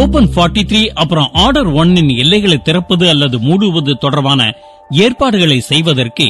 Open 0.00 0.28
43 0.36 0.78
அப்புறம் 1.02 1.32
order 1.42 1.68
ஒன்னின் 1.72 2.10
எல்லைகளை 2.22 2.56
திறப்பது 2.62 3.08
அல்லது 3.08 3.36
மூடுவது 3.38 3.92
தொடர்பான 3.94 4.40
ஏற்பாடுகளை 5.04 5.58
செய்வதற்கு 5.60 6.26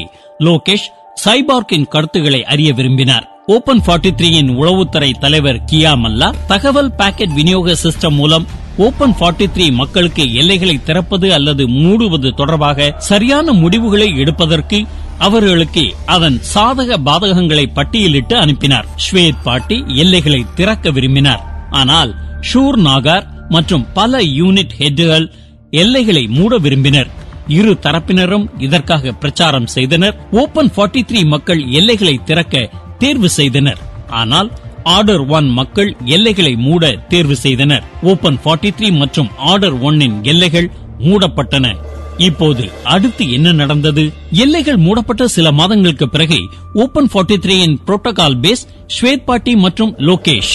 லோகேஷ் 0.47 0.89
சைபார்க்கின் 1.25 1.87
கருத்துக்களை 1.89 2.41
அறிய 2.45 2.73
விரும்பினார். 2.73 3.27
ஓபன் 3.47 3.83
ஃபார்ட்டி 3.87 4.11
த்ரீயின் 4.19 4.51
உளவுத்துறை 4.61 5.11
தலைவர் 5.19 5.63
கியா 5.73 5.93
மல்லா 6.03 6.29
தகவல் 6.47 6.93
பாக்கெட் 6.93 7.35
விநியோக 7.35 7.77
சிஸ்டம் 7.83 8.17
மூலம் 8.21 8.47
ஓபன் 8.77 9.15
43 9.21 9.71
மக்களுக்கு 9.81 10.25
எல்லைகளை 10.35 10.77
திறப்பது 10.83 11.33
அல்லது 11.33 11.65
மூடுவது 11.69 12.31
தொடர்பாக 12.35 12.95
சரியான 13.11 13.53
முடிவுகளை 13.53 14.09
எடுப்பதற்கு 14.17 14.81
அவர்களுக்கு 15.19 15.85
அதன் 16.07 16.39
சாதக 16.55 16.97
பாதகங்களை 17.09 17.67
பட்டியலிட்டு 17.75 18.35
அனுப்பினார். 18.35 18.89
ஸ்வேத் 19.05 19.45
பாட்டி 19.45 19.79
எல்லைகளை 20.03 20.43
திறக்க 20.55 20.91
விரும்பினார். 20.91 21.45
ஆனால் 21.71 22.13
ஷூர் 22.49 22.79
நாகார் 22.89 23.27
மற்றும் 23.49 23.87
பல 23.93 24.19
யூனிட் 24.19 24.75
ஹெட்டுகள் 24.79 25.31
எல்லைகளை 25.71 26.27
மூட 26.27 26.59
விரும்பினர். 26.59 27.11
இரு 27.49 27.79
தரப்பினரும் 27.83 28.49
இதற்காக 28.59 29.13
பிரச்சாரம் 29.13 29.67
செய்தனர். 29.67 30.27
ஓபன் 30.31 30.71
43 30.77 31.25
மக்கள் 31.25 31.67
எல்லைகளை 31.67 32.21
திறக்க 32.25 32.71
தேர்வு 32.99 33.29
செய்தனர். 33.29 33.79
ஆனால் 34.09 34.51
ஆர்டர் 34.83 35.27
ஒன் 35.27 35.49
மக்கள் 35.49 35.97
எல்லைகளை 36.05 36.57
மூட 36.57 36.93
தேர்வு 37.09 37.37
செய்தனர். 37.37 37.85
ஓபன் 38.03 38.39
43 38.45 38.93
மற்றும் 38.93 39.29
ஆர்டர் 39.37 39.83
ஒன்னின் 39.83 40.23
எல்லைகள் 40.23 40.71
மூடப்பட்டன. 40.99 41.77
இப்போது 42.19 42.71
அடுத்து 42.85 43.33
என்ன 43.33 43.53
நடந்தது? 43.53 44.13
எல்லைகள் 44.31 44.77
மூடப்பட்ட 44.77 45.29
சில 45.29 45.53
மாதங்களுக்கு 45.53 46.09
பிறகு 46.09 46.39
ஓபன் 46.75 47.09
43 47.15 47.63
இன் 47.63 47.81
புரோட்டோகால் 47.87 48.39
பேஸ் 48.43 48.67
ஸ்வேத் 49.01 49.25
பாட்டி 49.25 49.57
மற்றும் 49.57 49.95
லோகேஷ் 49.99 50.55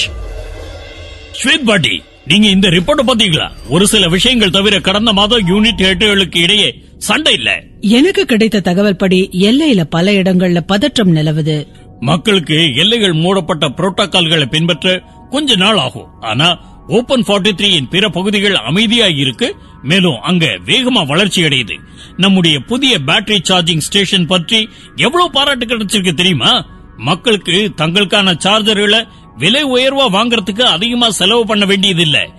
ஸ்வேத் 1.44 1.64
பாட்டி 1.66 2.02
நீங்க 2.30 2.48
இந்த 2.48 2.68
ரிப்போர்ட் 2.68 3.08
பாத்தீங்களா 3.08 3.48
ஒரு 3.70 3.88
சில 3.88 4.08
விஷயங்கள் 4.08 4.50
தவிர 4.50 4.80
கடந்த 4.80 5.14
மாதம் 5.14 5.48
யூனிட் 5.48 5.84
ஹெட்டுகளுக்கு 5.86 6.38
இடையே 6.38 6.70
சண்டை 6.98 7.34
இல்ல. 7.34 7.50
எனக்கு 7.80 8.26
கிடைத்த 8.26 8.60
தகவல் 8.60 8.96
படி 8.96 9.30
எல்லையில 9.34 9.84
பல 9.84 10.12
இடங்கள்ல 10.12 10.60
பதற்றம் 10.60 11.16
நிலவுது. 11.16 11.68
மக்களுக்கு 12.00 12.76
எல்லைகள் 12.76 13.14
மூடப்பட்ட 13.14 13.70
புரோட்டோகால்களை 13.70 14.46
பின்பற்ற 14.46 15.04
கொஞ்ச 15.30 15.56
நாள் 15.56 15.78
ஆகும். 15.78 16.10
ஆனா 16.20 16.48
ஓபன் 16.88 17.24
43 17.24 17.72
இன் 17.72 17.88
பிற 17.88 18.10
பகுதிகள் 18.10 18.56
அமைதியா 18.56 19.08
இருக்கு. 19.08 19.56
மேலும் 19.84 20.20
அங்க 20.22 20.46
வேகமா 20.66 21.08
வளர்ச்சி 21.08 21.44
அடையுது. 21.44 21.76
நம்முடைய 22.18 22.60
புதிய 22.60 22.98
பேட்டரி 23.08 23.40
சார்ஜிங் 23.50 23.86
ஸ்டேஷன் 23.88 24.28
பற்றி 24.28 24.70
எவ்வளவு 24.96 25.32
பாராட்டு 25.32 25.66
கிடைச்சிருக்கு 25.66 26.14
தெரியுமா? 26.14 26.54
மக்களுக்கு 26.98 27.74
தங்களுக்கான 27.78 28.34
சார்ஜர்களை 28.46 29.08
விலை 29.40 29.64
உயர்வா 29.64 30.06
வாங்குறதுக்கு 30.14 30.62
அதிகமா 30.62 31.10
செலவு 31.10 31.46
பண்ண 31.46 31.66
வேண்டியது 31.66 32.02
இல்ல 32.02 32.30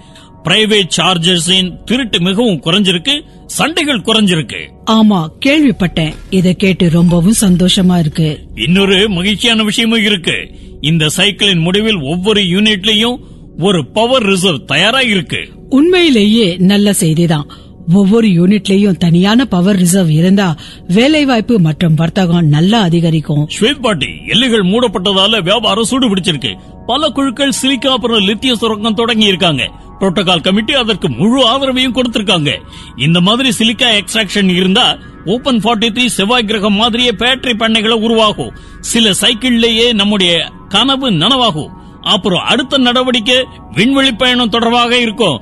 பிரைவேட் 0.45 0.89
சார்ஜர்ஸின் 0.97 1.83
திருட்டு 1.85 2.21
மிகவும் 2.21 2.63
குறைஞ்சிருக்கு 2.63 3.23
சண்டைகள் 3.47 4.01
குறைஞ்சிருக்கு. 4.01 4.71
ஆமா 4.87 5.29
கேள்விப்பட்டேன். 5.47 6.13
இத 6.31 6.53
கேட்டு 6.53 6.91
ரொம்பவும் 6.91 7.35
சந்தோஷமா 7.41 7.99
இருக்கு. 7.99 8.47
இன்னொரு 8.55 9.09
மகிழ்ச்சியான 9.09 9.63
விஷயமும் 9.63 10.05
இருக்கு. 10.05 10.51
இந்த 10.81 11.09
சைக்கிளின் 11.09 11.59
முடிவில் 11.59 12.01
ஒவ்வொரு 12.01 12.41
யூனிட்லயும் 12.41 13.17
ஒரு 13.59 13.91
பவர் 13.91 14.23
ரிசர்வ் 14.23 14.67
தயாரா 14.67 15.01
இருக்கு. 15.01 15.49
உண்மையிலேயே 15.69 16.57
நல்ல 16.57 16.91
செய்திதான். 16.91 17.51
ஒவ்வொரு 17.95 18.29
யூனிட்லயும் 18.29 18.97
தனியான 18.97 19.45
பவர் 19.45 19.77
ரிசர்வ் 19.77 20.11
இருந்தா 20.11 20.57
வேலைவாய்ப்பு 20.89 21.59
மற்றும் 21.59 21.95
வர்த்தகம் 21.95 22.47
நல்லா 22.47 22.81
அதிகரிக்கும். 22.81 23.49
ஸ்வேத் 23.61 23.81
பாட்டி 23.81 24.07
எல்லைகள் 24.27 24.63
மூடப்பட்டதால 24.63 25.43
வியாபாரம் 25.43 25.85
சூடு 25.85 26.15
பிடிச்சிருக்கு. 26.15 26.55
பல 26.87 27.09
குழுக்கள் 27.09 27.53
சிலிக்கா 27.63 27.87
அப்புறம் 27.87 28.21
லித்திய 28.21 28.53
சுரங்கம் 28.53 28.95
தொடங்கி 28.95 29.27
இருக்காங்க. 29.27 29.71
புரோட்டோகால் 30.01 30.43
கமிட்டி 30.43 30.73
அதற்கு 30.73 31.11
முழு 31.11 31.47
ஆதரவையும் 31.49 32.01
கொடுத்திருக்காங்க. 32.01 32.57
இந்த 32.97 33.21
மாதிரி 33.21 33.49
சிலிக்கா 33.59 34.01
எக்ஸ்ட்ராக்ஷன் 34.01 34.55
இருந்தா 34.55 34.99
ஓபன் 35.25 35.59
43 35.59 36.07
செவ்வாய் 36.07 36.45
கிரகம் 36.45 36.75
மாதிரியே 36.75 37.11
பேட்டரி 37.11 37.55
பண்ணைகளை 37.59 38.03
உருவாகும். 38.03 38.53
சில 38.81 39.11
சைக்கிள்லேயே 39.21 39.93
நம்முடைய 39.93 40.51
கனவு 40.69 41.11
நனவாகும். 41.11 41.69
அப்புறம் 42.01 42.43
அடுத்த 42.43 42.79
நடவடிக்கை 42.79 43.47
விண்வெளி 43.71 44.13
பயணம் 44.13 44.49
தொடர்பாக 44.49 44.99
இருக்கும். 44.99 45.41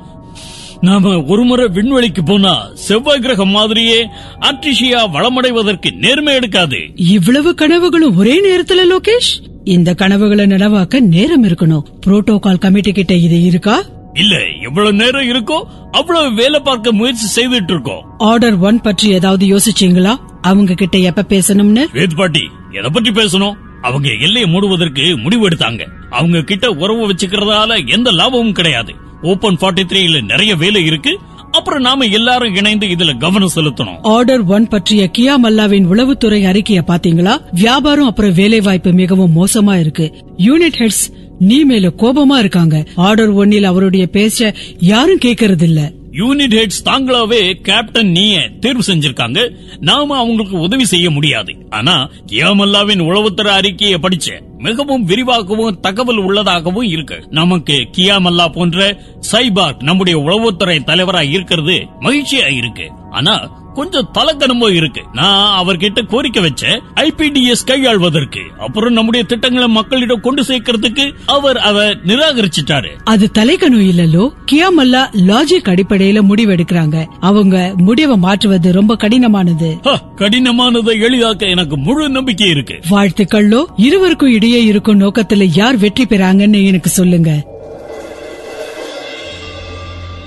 நாம 0.80 1.22
ஒருமுறை 1.22 1.66
விண்வெளிக்கு 1.66 2.24
போனா 2.24 2.68
செவ்வாய் 2.74 3.20
கிரகம் 3.20 3.48
மாதிரியே 3.48 4.08
ஆர்டிஷியா 4.40 5.00
வளமடைவதற்கு 5.12 5.96
நேர்மை 5.96 6.34
எடுக்காது. 6.34 6.76
இவ்வளவு 6.94 7.54
கனவுகளும் 7.54 8.16
ஒரே 8.16 8.40
நேரத்துல 8.48 8.80
லோகேஷ்? 8.90 9.46
இந்த 9.64 9.94
கனவுகளை 9.94 10.44
நனவாக்க 10.44 11.00
நேரம் 11.00 11.44
இருக்கணும். 11.44 11.82
புரோட்டோகால் 12.06 12.58
கமிட்டி 12.58 12.92
கிட்ட 12.92 13.14
இது 13.14 13.42
இருக்கா? 13.42 13.82
இல்ல 14.12 14.36
எவ்வளவு 14.62 14.94
நேரம் 14.94 15.28
இருக்கோ 15.28 15.62
அவ்வளவு 15.90 16.34
வேலை 16.34 16.60
பார்க்க 16.60 16.92
முயற்சி 16.92 17.42
செய்துட்டு 17.42 17.70
இருக்கோம். 17.70 18.04
ஆர்டர் 18.18 18.56
ஒன் 18.56 18.80
பற்றி 18.80 19.08
ஏதாவது 19.08 19.46
யோசிச்சீங்களா? 19.46 20.16
அவங்க 20.40 20.74
கிட்ட 20.74 20.98
எப்ப 20.98 21.24
பேசணும்னு? 21.28 21.86
வேத் 21.92 22.16
பாட்டி 22.16 22.48
எதை 22.72 22.90
பற்றி 22.90 23.10
பேசணும்? 23.10 23.54
அவங்க 23.82 24.08
எல்லையை 24.20 24.50
மூடுவதற்கு 24.50 25.22
முடிவு 25.22 25.48
எடுத்தாங்க. 25.48 25.86
அவங்க 26.10 26.42
கிட்ட 26.42 26.70
உறவு 26.70 27.08
வச்சுக்கிறதால 27.08 27.86
எந்த 27.86 28.12
லாபமும் 28.12 28.52
கிடையாது. 28.52 28.92
ஓபன் 29.22 29.56
ஃபார்ட்டி 29.60 29.82
த்ரீல 29.82 30.24
நிறைய 30.24 30.56
வேலை 30.56 30.84
இருக்கு. 30.84 31.18
அப்புறம் 31.50 31.80
நாம 31.80 32.04
எல்லாரும் 32.04 32.54
இணைந்து 32.54 32.86
இதுல 32.86 33.18
கவனம் 33.18 33.50
செலுத்தணும். 33.54 33.98
ஆர்டர் 34.02 34.44
ஒன் 34.44 34.68
பற்றிய 34.68 35.10
கியா 35.18 35.34
மல்லாவின் 35.42 35.86
உளவுத்துறை 35.86 36.46
அறிக்கையை 36.46 36.84
பாத்தீங்களா 36.86 37.40
வியாபாரம் 37.52 38.06
அப்புறம் 38.06 38.34
வேலை 38.34 38.60
வாய்ப்பு 38.60 38.92
மிகவும் 38.92 39.36
மோசமா 39.36 39.80
இருக்கு. 39.80 40.24
யூனிட் 40.36 40.78
ஹெட்ஸ் 40.78 41.12
நீ 41.38 41.64
மேல 41.64 41.92
கோபமா 41.96 42.38
இருக்காங்க. 42.38 42.84
ஆர்டர் 42.94 43.30
ஒன்னில் 43.30 43.64
அவருடைய 43.64 44.08
பேச்ச 44.12 44.54
யாரும் 44.78 45.18
கேட்கறது 45.24 45.62
இல்ல 45.62 45.92
யூனிட் 46.18 46.54
ஹெட்ஸ் 46.54 46.84
தாங்களாவே 46.84 47.52
கேப்டன் 47.52 48.10
நீய 48.10 48.48
தேர்வு 48.60 48.82
செஞ்சிருக்காங்க. 48.86 49.54
நாம 49.80 50.16
அவங்களுக்கு 50.16 50.58
உதவி 50.58 50.84
செய்ய 50.84 51.10
முடியாது. 51.10 51.56
ஆனா 51.70 52.08
கியாமல்லாவின் 52.26 53.00
உளவுத்தர 53.00 53.46
அறிக்கையை 53.46 53.98
படிச்ச 54.02 54.40
மிகவும் 54.58 55.04
விரிவாகவும் 55.04 55.80
தகவல் 55.80 56.16
உள்ளதாகவும் 56.16 56.88
இருக்கு. 56.88 57.26
நமக்கு 57.30 57.88
கியாமல்லா 57.96 58.52
போன்ற 58.52 59.00
சைபாக் 59.32 59.82
நம்முடைய 59.82 60.18
உளவுத்துறை 60.18 60.78
தலைவரா 60.82 61.30
இருக்கிறது 61.30 61.86
மகிழ்ச்சியா 62.00 62.56
இருக்கு. 62.56 62.90
ஆனா 63.10 63.34
கொஞ்சம் 63.78 64.10
தலக்கணமும் 64.14 64.74
இருக்கு. 64.74 65.02
நான் 65.12 65.48
அவர்கிட்ட 65.60 66.06
கோரிக்கை 66.06 66.42
வச்சேன். 66.44 66.80
ஐபிடிஎஸ் 66.94 67.66
கையாள்வதற்கு. 67.66 68.42
அப்புறம் 68.58 68.92
நம்முடைய 68.92 69.26
திட்டங்களை 69.26 69.68
மக்களிடம் 69.68 70.20
கொண்டு 70.20 70.42
சேர்க்கறதுக்கு 70.42 71.06
அவர் 71.26 71.58
அதை 71.68 71.86
நிராகரிச்சிட்டாரு. 72.06 72.90
அது 73.04 73.30
தலைக்கணம் 73.38 73.86
இல்லலோ 73.90 74.24
கியாமல்லா 74.52 75.02
லாஜிக் 75.30 75.70
அடிப்படையில 75.72 76.20
முடிவெடுக்கிறாங்க. 76.30 76.96
அவங்க 77.20 77.72
முடிவை 77.76 78.16
மாற்றுவது 78.16 78.72
ரொம்ப 78.72 78.96
கடினமானது. 78.96 79.68
கடினமானதை 80.16 80.94
எளிதாக்க 81.06 81.50
எனக்கு 81.50 81.76
முழு 81.78 82.08
நம்பிக்கை 82.08 82.48
இருக்கு. 82.48 82.76
வாழ்த்துக்கள்லோ 82.90 83.64
இருவருக்கும் 83.76 84.32
இடையே 84.32 84.60
இருக்கும் 84.64 85.00
நோக்கத்துல 85.00 85.48
யார் 85.54 85.76
வெற்றி 85.76 86.04
பெறாங்கன்னு 86.04 86.66
எனக்கு 86.66 86.90
சொல்லுங்க. 86.90 87.30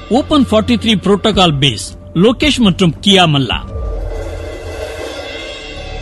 Open 0.10 0.46
43 0.52 0.78
three 0.84 0.94
protocol 1.04 1.58
base 1.60 1.88
Lokesh 2.16 2.58
மற்றும் 2.58 2.94
கியா 3.08 3.26
மல்லா. 3.26 3.58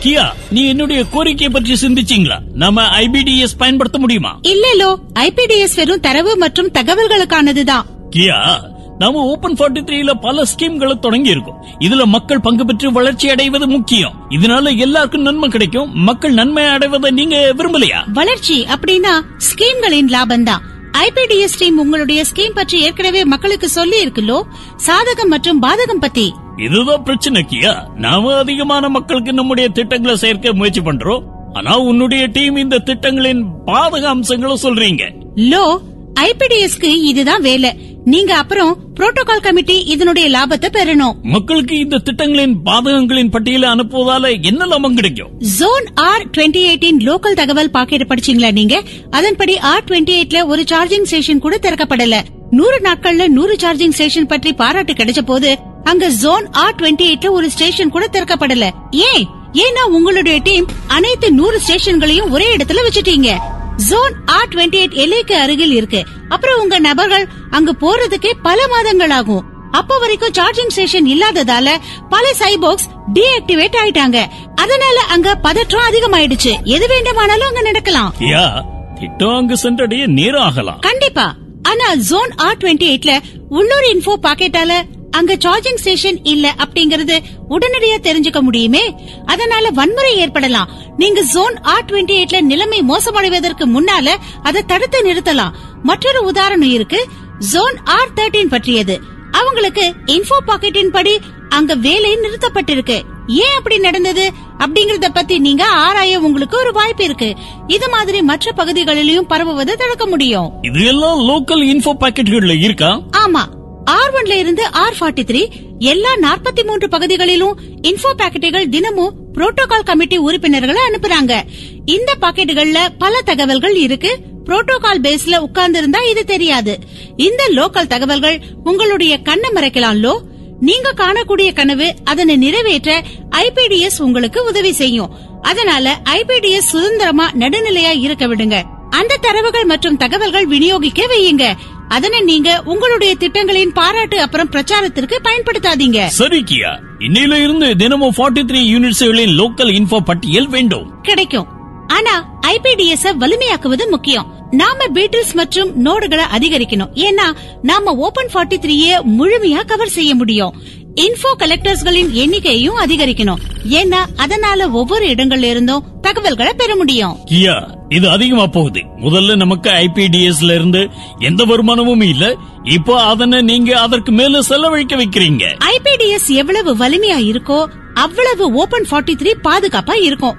கியா 0.02 0.24
நீ 0.50 0.66
என்னுடைய 0.66 1.04
கோரிக்கையை 1.04 1.48
பற்றி 1.48 1.86
சிந்திச்சீங்களா? 1.86 2.38
நாம 2.54 2.82
ஐபிடிஎஸ் 2.82 3.56
பயன்படுத்த 3.58 3.98
முடியுமா? 3.98 4.40
இல்லலோ 4.42 4.96
ஐபிடிஎஸ் 5.18 5.76
வெறும் 5.76 6.00
தரவு 6.00 6.36
மற்றும் 6.36 6.70
தகவல்களுக்கானதுதான். 6.70 7.82
கியா 8.16 8.60
நாம 8.98 9.22
ஓபன் 9.22 9.54
43 9.54 9.84
த்ரீல 9.84 10.20
பல 10.20 10.42
ஸ்கீம்களை 10.42 10.98
தொடங்கி 10.98 11.30
இருக்கோம் 11.30 11.64
இதுல 11.78 12.04
மக்கள் 12.04 12.40
பங்கு 12.40 12.66
பெற்று 12.66 12.92
வளர்ச்சி 12.92 13.30
அடைவது 13.30 13.68
முக்கியம். 13.68 14.12
இதனால 14.30 14.76
எல்லாருக்கும் 14.76 15.22
நன்மை 15.22 15.48
கிடைக்கும். 15.48 15.92
மக்கள் 15.92 16.32
நன்மை 16.32 16.66
அடைவதை 16.66 17.10
நீங்க 17.10 17.36
விரும்பலையா? 17.36 18.10
வளர்ச்சி 18.12 18.64
அப்படின்னா 18.64 19.20
ஸ்கீம்களின் 19.38 20.08
லாபம்தான். 20.08 20.60
ஐபிடிஎஸ் 20.92 21.58
டீம் 21.58 21.78
உங்களுடைய 21.78 22.24
ஸ்கீம் 22.34 22.54
பற்றி 22.54 22.80
ஏற்கனவே 22.80 23.24
மக்களுக்கு 23.24 23.68
சொல்லி 23.68 24.04
இருக்குல்லோ 24.04 24.42
சாதகம் 24.86 25.26
மற்றும் 25.26 25.62
பாதகம் 25.62 26.00
பத்தி? 26.00 26.34
இதுதான் 26.56 27.02
பிரச்சனை 27.02 27.46
கியா. 27.50 27.88
நாம 27.94 28.36
அதிகமான 28.36 28.88
மக்களுக்கு 28.88 29.32
நம்முடைய 29.32 29.68
திட்டங்களை 29.68 30.16
சேர்க்க 30.16 30.52
முயற்சி 30.52 30.80
பண்றோம். 30.80 31.22
ஆனா 31.52 31.78
உன்னுடைய 31.78 32.26
டீம் 32.26 32.56
இந்த 32.56 32.78
திட்டங்களின் 32.78 33.44
பாதக 33.66 34.02
அம்சங்களை 34.02 34.56
சொல்றீங்க. 34.62 35.12
லோ 35.36 35.78
ஐபிடிஎஸ்க்கு 36.20 36.84
இதுதான் 36.84 37.42
வேலை. 37.42 37.89
நீங்க 38.04 38.36
அப்புறம் 38.36 38.76
புரோட்டோகால் 38.94 39.40
கமிட்டி 39.40 39.84
இதனுடைய 39.84 40.28
லாபத்தை 40.28 40.68
பெறணும். 40.72 41.14
மக்களுக்கு 41.22 41.78
இந்த 41.78 41.98
திட்டங்களின் 41.98 42.56
பாதகங்களின் 42.64 43.30
பட்டியலை 43.30 43.68
அனுப்புவதால 43.68 44.42
என்ன 44.42 44.66
லாபம் 44.66 44.94
கிடைக்கும்? 44.94 45.38
Zone 45.38 45.86
R 45.94 46.26
twenty 46.30 46.62
eighteen 46.70 46.98
local 46.98 47.32
தகவல் 47.32 47.70
பாக்கெட் 47.70 48.08
படிச்சீங்களா 48.08 48.52
நீங்க? 48.52 48.82
அதன்படி 49.10 49.58
ஆர் 49.58 49.84
டுவெண்ட்டி 49.84 50.14
எயிட்ல 50.20 50.46
ஒரு 50.46 50.64
சார்ஜிங் 50.70 51.02
ஸ்டேஷன் 51.02 51.38
கூட 51.38 51.58
திறக்கப்படல. 51.62 52.20
நூறு 52.50 52.80
நாட்கள்ல 52.82 53.28
நூறு 53.28 53.56
சார்ஜிங் 53.60 53.92
ஸ்டேஷன் 53.92 54.26
பற்றி 54.26 54.52
பாராட்டு 54.52 54.92
கிடைச்ச 54.92 55.18
போது 55.20 55.58
அங்க 55.84 56.08
ஜோன் 56.08 56.46
ஆர் 56.50 56.74
டுவெண்ட்டி 56.74 57.02
எயிட்ல 57.02 57.30
ஒரு 57.30 57.50
ஸ்டேஷன் 57.50 57.88
கூட 57.88 58.08
திறக்கப்படல. 58.12 58.70
ஏன்? 58.90 59.26
ஏன்னா 59.52 59.88
உங்களுடைய 59.88 60.38
டீம் 60.38 60.66
அனைத்து 60.86 61.32
நூறு 61.32 61.60
ஸ்டேஷன்களையும் 61.68 62.30
ஒரே 62.30 62.56
இடத்துல 62.56 62.78
வச்சுட்டீங்க. 62.86 63.36
ஜோன் 63.76 64.14
ஆர் 64.24 64.48
டுவெண்ட்டி 64.48 64.80
எயிட் 64.80 64.94
எல்லைக்கு 64.94 65.36
அருகில் 65.36 65.72
இருக்கு. 65.72 66.04
அப்புறம் 66.28 66.60
உங்க 66.60 66.78
நபர்கள் 66.78 67.28
அங்க 67.50 67.72
போறதுக்கே 67.80 68.32
பல 68.42 68.68
மாதங்கள் 68.68 69.10
ஆகும் 69.10 69.46
அப்ப 69.70 69.98
வரைக்கும் 69.98 70.34
சார்ஜிங் 70.38 70.72
ஸ்டேஷன் 70.74 71.06
இல்லாததால 71.06 71.68
பல 72.08 72.32
சைபோக்ஸ் 72.38 72.86
டீஆக்டிவேட் 73.14 73.76
ஆயிட்டாங்க. 73.82 74.18
அதனால 74.54 75.00
அங்க 75.08 75.34
பதற்றம் 75.34 75.86
அதிகமாயிடுச்சு. 75.90 76.52
எது 76.64 76.86
வேண்டுமானாலும் 76.88 77.48
அங்க 77.48 77.60
நடக்கலாம். 77.60 78.14
கியா 78.18 78.62
திட்டம் 79.00 79.36
அங்கு 79.36 79.56
சென்றடைய 79.56 80.06
நேரம் 80.06 80.42
ஆகலாம். 80.42 80.78
கண்டிப்பா. 80.78 81.34
ஆனா 81.62 81.94
ஜோன் 81.94 82.32
ஆர் 82.36 82.56
டுவெண்ட்டி 82.56 82.88
எயிட்ல 82.92 83.18
உள்ளூர் 83.48 83.86
இன்ஃபோ 83.92 84.14
பாக்கெட்டால 84.22 84.72
அங்க 85.10 85.34
சார்ஜிங் 85.34 85.76
ஸ்டேஷன் 85.76 86.22
இல்ல 86.22 86.54
அப்படிங்கறது 86.58 87.18
உடனடியா 87.48 87.96
தெரிஞ்சுக்க 88.02 88.40
முடியுமே? 88.40 88.94
அதனால 89.26 89.70
வன்முறை 89.70 90.16
ஏற்படலாம். 90.16 90.70
நீங்க 90.96 91.20
ஜோன் 91.20 91.56
ஆர் 91.56 91.84
டுவெண்ட்டி 91.84 92.14
எயிட்ல 92.20 92.40
நிலைமை 92.40 92.82
மோசமடைவதற்கு 92.82 93.66
முன்னால 93.76 94.14
அதை 94.42 94.62
தடுத்து 94.62 95.00
நிறுத்தலாம். 95.04 95.52
மற்றொரு 95.82 96.22
உதாரணம் 96.24 96.70
இருக்கு. 96.70 97.06
ஜோன் 97.40 97.76
ஆர் 97.84 98.12
தேர்ட்டீன் 98.16 98.48
பற்றியது. 98.48 99.00
அவங்களுக்கு 99.32 99.94
இன்ஃபோ 100.06 100.36
பாக்கெட்டின் 100.46 100.88
படி 100.88 101.18
அங்க 101.48 101.74
வேலை 101.74 102.16
நிறுத்தப்பட்டிருக்கு. 102.16 103.02
ஏன் 103.26 103.54
அப்படி 103.56 103.78
நடந்தது? 103.78 104.32
அப்படிங்கறத 104.58 105.08
பத்தி 105.14 105.38
நீங்க 105.38 105.66
ஆராய 105.66 106.20
உங்களுக்கு 106.20 106.58
ஒரு 106.58 106.72
வாய்ப்பு 106.72 107.04
இருக்கு. 107.04 107.36
இது 107.66 107.88
மாதிரி 107.88 108.22
மற்ற 108.22 108.52
பகுதிகளிலும் 108.52 109.26
பரவுவதை 109.26 109.76
தடுக்க 109.76 110.06
முடியும். 110.06 110.52
இது 110.62 110.84
எல்லாம் 110.84 111.20
லோக்கல் 111.20 111.64
இன்ஃபோ 111.64 111.92
பாக்கெட்டுகள்ல 112.00 112.60
இருக்கா? 112.60 113.00
ஆமா. 113.26 113.42
ஆர் 113.84 114.12
ஒன்ல 114.12 114.38
இருந்து 114.38 114.66
ஆர் 114.66 114.96
ஃபார்ட்டி 115.00 115.24
த்ரீ 115.24 115.48
எல்லா 115.78 116.14
நாற்பத்தி 116.22 116.66
மூன்று 116.66 116.88
பகுதிகளிலும் 116.88 117.58
இன்ஃபோ 117.82 118.12
பாக்கெட்டுகள் 118.18 118.68
தினமும் 118.68 119.14
புரோட்டோகால் 119.34 119.84
கமிட்டி 119.84 120.16
உறுப்பினர்களை 120.16 120.82
அனுப்புறாங்க. 120.88 121.42
இந்த 121.84 122.14
பாக்கெட்டுகள்ல 122.20 122.78
பல 122.98 123.22
தகவல்கள் 123.22 123.74
இருக்கு. 123.74 124.18
புரோட்டோகால் 124.46 125.02
பேஸ்ல 125.02 125.36
உட்கார்ந்து 125.36 125.78
இருந்தா 125.78 126.02
இது 126.02 126.24
தெரியாது. 126.24 126.78
இந்த 127.16 127.50
லோக்கல் 127.54 127.86
தகவல்கள் 127.86 128.40
உங்களுடைய 128.64 129.18
கண்ணை 129.18 129.50
மறைக்கலாம் 129.54 130.00
லோ 130.04 130.20
நீங்க 130.60 130.92
காணக்கூடிய 130.96 131.52
கனவு 131.52 131.94
அதனை 132.04 132.36
நிறைவேற்ற 132.36 133.02
ஐபிடிஎஸ் 133.30 134.02
உங்களுக்கு 134.02 134.44
உதவி 134.44 134.72
செய்யும். 134.72 135.10
அதனால 135.42 136.00
ஐபிடிஎஸ் 136.04 136.70
சுதந்திரமா 136.72 137.30
நடுநிலையா 137.30 138.00
இருக்க 138.00 138.26
விடுங்க. 138.26 138.62
அந்த 138.90 139.16
தரவுகள் 139.16 139.64
மற்றும் 139.64 139.96
தகவல்கள் 139.96 140.48
விநியோகிக்க 140.48 141.06
வையுங்க. 141.14 141.52
அதனை 141.88 142.20
நீங்க 142.20 142.62
உங்களுடைய 142.64 143.14
திட்டங்களின் 143.14 143.72
பாராட்டு 143.72 144.20
அப்புறம் 144.20 144.48
பிரச்சாரத்திற்கு 144.48 145.20
பயன்படுத்தாதீங்க. 145.24 146.06
சரி 146.06 146.44
கியா. 146.50 146.78
இன்னையில 146.98 147.42
இருந்து 147.42 147.76
தினமும் 147.76 148.14
43 148.16 148.44
த்ரீ 148.44 148.60
யூனிட்ஸ்களின் 148.74 149.36
லோக்கல் 149.38 149.72
இன்ஃபோ 149.72 150.00
பட்டியல் 150.00 150.48
வேண்டும். 150.48 151.00
கிடைக்கும். 151.02 151.59
ஆனா 151.96 152.14
ஐபிடிஎஸ் 152.46 153.06
வலிமையாக்குவது 153.20 153.84
முக்கியம். 153.90 154.28
நாம 154.50 154.86
பீட்டில்ஸ் 154.94 155.34
மற்றும் 155.34 155.70
நோடுகளை 155.84 156.26
அதிகரிக்கணும். 156.36 156.92
ஏன்னா 157.06 157.26
நாம 157.62 157.94
ஓபன் 157.94 158.30
43 158.34 158.60
த்ரீய 158.64 159.00
முழுமையா 159.18 159.64
கவர் 159.66 159.96
செய்ய 159.96 160.14
முடியும். 160.14 160.54
இன்ஃபோ 160.94 161.30
கலெக்டர்ஸ்களின் 161.38 162.10
எண்ணிக்கையும் 162.22 162.78
அதிகரிக்கணும். 162.84 163.42
ஏன்னா 163.68 164.00
அதனால 164.16 164.68
ஒவ்வொரு 164.70 165.06
இடங்கள்ல 165.06 165.42
இருந்தும் 165.42 165.84
தகவல்களை 166.00 166.52
பெற 166.56 166.76
முடியும். 166.76 167.16
கியா 167.30 167.56
இது 167.88 168.06
அதிகமா 168.10 168.46
போகுது. 168.46 168.80
முதல்ல 168.80 169.36
நமக்கு 169.36 169.70
ஐபிடிஎஸ்ல 169.70 170.54
இருந்து 170.54 170.88
எந்த 171.18 171.44
வருமானமும் 171.44 172.00
இல்ல. 172.00 172.24
இப்போ 172.64 173.02
அதனை 173.02 173.40
நீங்க 173.42 173.80
அதற்கு 173.80 174.12
மேல 174.12 174.42
செலவழிக்க 174.42 174.96
வைக்கிறீங்க. 174.96 175.44
ஐபிடிஎஸ் 175.74 176.28
எவ்வளவு 176.28 176.76
வலிமையா 176.76 177.18
இருக்கோ 177.30 177.60
அவ்வளவு 177.94 178.44
ஓபன் 178.52 178.86
43 178.90 179.16
த்ரீ 179.22 179.32
பாதுகாப்பா 179.44 179.96
இருக்கும். 180.02 180.38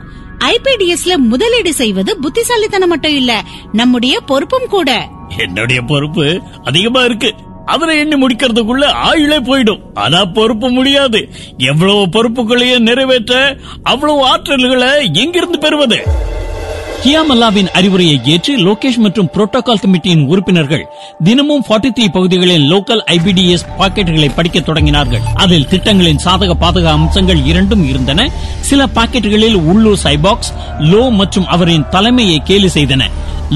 ஐபிடிஎஸ்ல 0.49 1.15
முதலீடு 1.17 1.73
செய்வது 1.73 2.19
புத்திசாலித்தனம் 2.19 2.89
மட்டும் 2.89 3.15
இல்ல 3.15 3.43
நம்முடைய 3.71 4.21
பொறுப்பும் 4.21 4.67
கூட. 4.69 5.07
என்னுடைய 5.37 5.81
பொறுப்பு 5.81 6.41
அதிகமா 6.63 7.03
இருக்கு. 7.03 7.33
அதனை 7.65 7.97
எண்ணி 7.97 8.25
முடிக்கிறதுக்குள்ள 8.25 8.85
ஆயுளே 9.11 9.39
போயிடும். 9.39 9.79
ஆனா 9.93 10.25
பொறுப்பு 10.25 10.69
முடியாது. 10.69 11.29
எவ்வளவு 11.57 12.09
பொறுப்புகளையும் 12.09 12.83
நிறைவேற்ற 12.83 13.57
அவ்வளவு 13.83 14.35
ஆற்றல்களை 14.35 15.13
எங்கிருந்து 15.13 15.59
பெறுவது. 15.59 16.03
கியாமல்லாவின் 17.03 17.69
அறிவுரையை 17.73 18.21
ஏற்று 18.23 18.57
லோகேஷ் 18.57 18.97
மற்றும் 18.97 19.29
புரோட்டோகால் 19.33 19.79
கமிட்டியின் 19.83 20.25
உறுப்பினர்கள் 20.25 20.83
தினமும் 21.23 21.63
43 21.69 21.93
த்ரீ 21.97 22.07
பகுதிகளில் 22.11 22.71
லோக்கல் 22.71 23.01
ஐபிடிஎஸ் 23.07 23.65
பாக்கெட்டுகளை 23.79 24.29
படிக்க 24.35 24.59
தொடங்கினார்கள். 24.59 25.23
அதில் 25.35 25.67
திட்டங்களின் 25.67 26.19
சாதக 26.25 26.53
பாதக 26.59 26.83
அம்சங்கள் 26.83 27.45
இரண்டும் 27.45 27.87
இருந்தன. 27.89 28.29
சில 28.59 28.85
பாக்கெட்டுகளில் 28.95 29.53
உள்ளூர் 29.53 29.99
சைபாக்ஸ் 30.03 30.53
லோ 30.79 31.11
மற்றும் 31.11 31.47
அவரின் 31.47 31.89
தலைமையை 31.89 32.41
கேலி 32.43 32.69
செய்தன. 32.73 33.09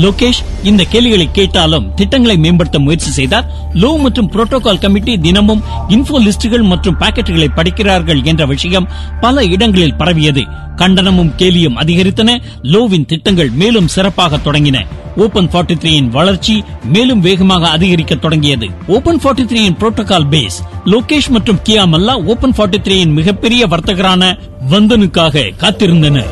லோகேஷ் 0.03 0.39
இந்த 0.63 0.83
கேள்விகளை 0.83 1.31
கேட்டாலும் 1.31 1.93
திட்டங்களை 1.95 2.37
மேம்படுத்த 2.37 2.79
முயற்சி 2.79 3.11
செய்தார். 3.11 3.47
லோ 3.73 3.97
மற்றும் 3.97 4.31
புரோட்டோகால் 4.31 4.79
கமிட்டி 4.79 5.17
தினமும் 5.17 5.63
இன்ஃபோ 5.89 6.17
லிஸ்டுகள் 6.25 6.63
மற்றும் 6.63 6.99
பாக்கெட்டுகளை 6.99 7.47
படிக்கிறார்கள் 7.55 8.23
என்ற 8.23 8.45
விஷயம் 8.45 8.89
பல 9.21 9.45
இடங்களில் 9.45 9.95
பரவியது. 9.95 10.43
கண்டனமும் 10.75 11.31
கேலியும் 11.37 11.79
அதிகரித்தன. 11.81 12.41
லோவின் 12.61 13.05
திட்டங்கள் 13.05 13.49
மேலும் 13.49 13.87
சிறப்பாக 13.87 14.37
தொடங்கின. 14.37 14.85
ஓபன் 15.17 15.47
43 15.47 15.75
த்ரீயின் 15.81 16.09
வளர்ச்சி 16.09 16.63
மேலும் 16.83 17.19
வேகமாக 17.19 17.69
அதிகரிக்க 17.69 18.15
தொடங்கியது. 18.15 18.69
ஓபன் 18.87 19.19
43 19.19 19.45
த்ரீயின் 19.51 19.77
புரோட்டோகால் 19.79 20.29
பேஸ் 20.29 20.57
லோகேஷ் 20.85 21.29
மற்றும் 21.29 21.59
கியா 21.69 21.85
மல்லா 21.93 22.15
ஓபன் 22.25 22.55
43 22.57 22.81
த்ரீயின் 22.87 23.13
மிகப்பெரிய 23.13 23.67
வர்த்தகரான 23.67 24.37
வந்தனுக்காக 24.69 25.49
காத்திருந்தனர். 25.63 26.31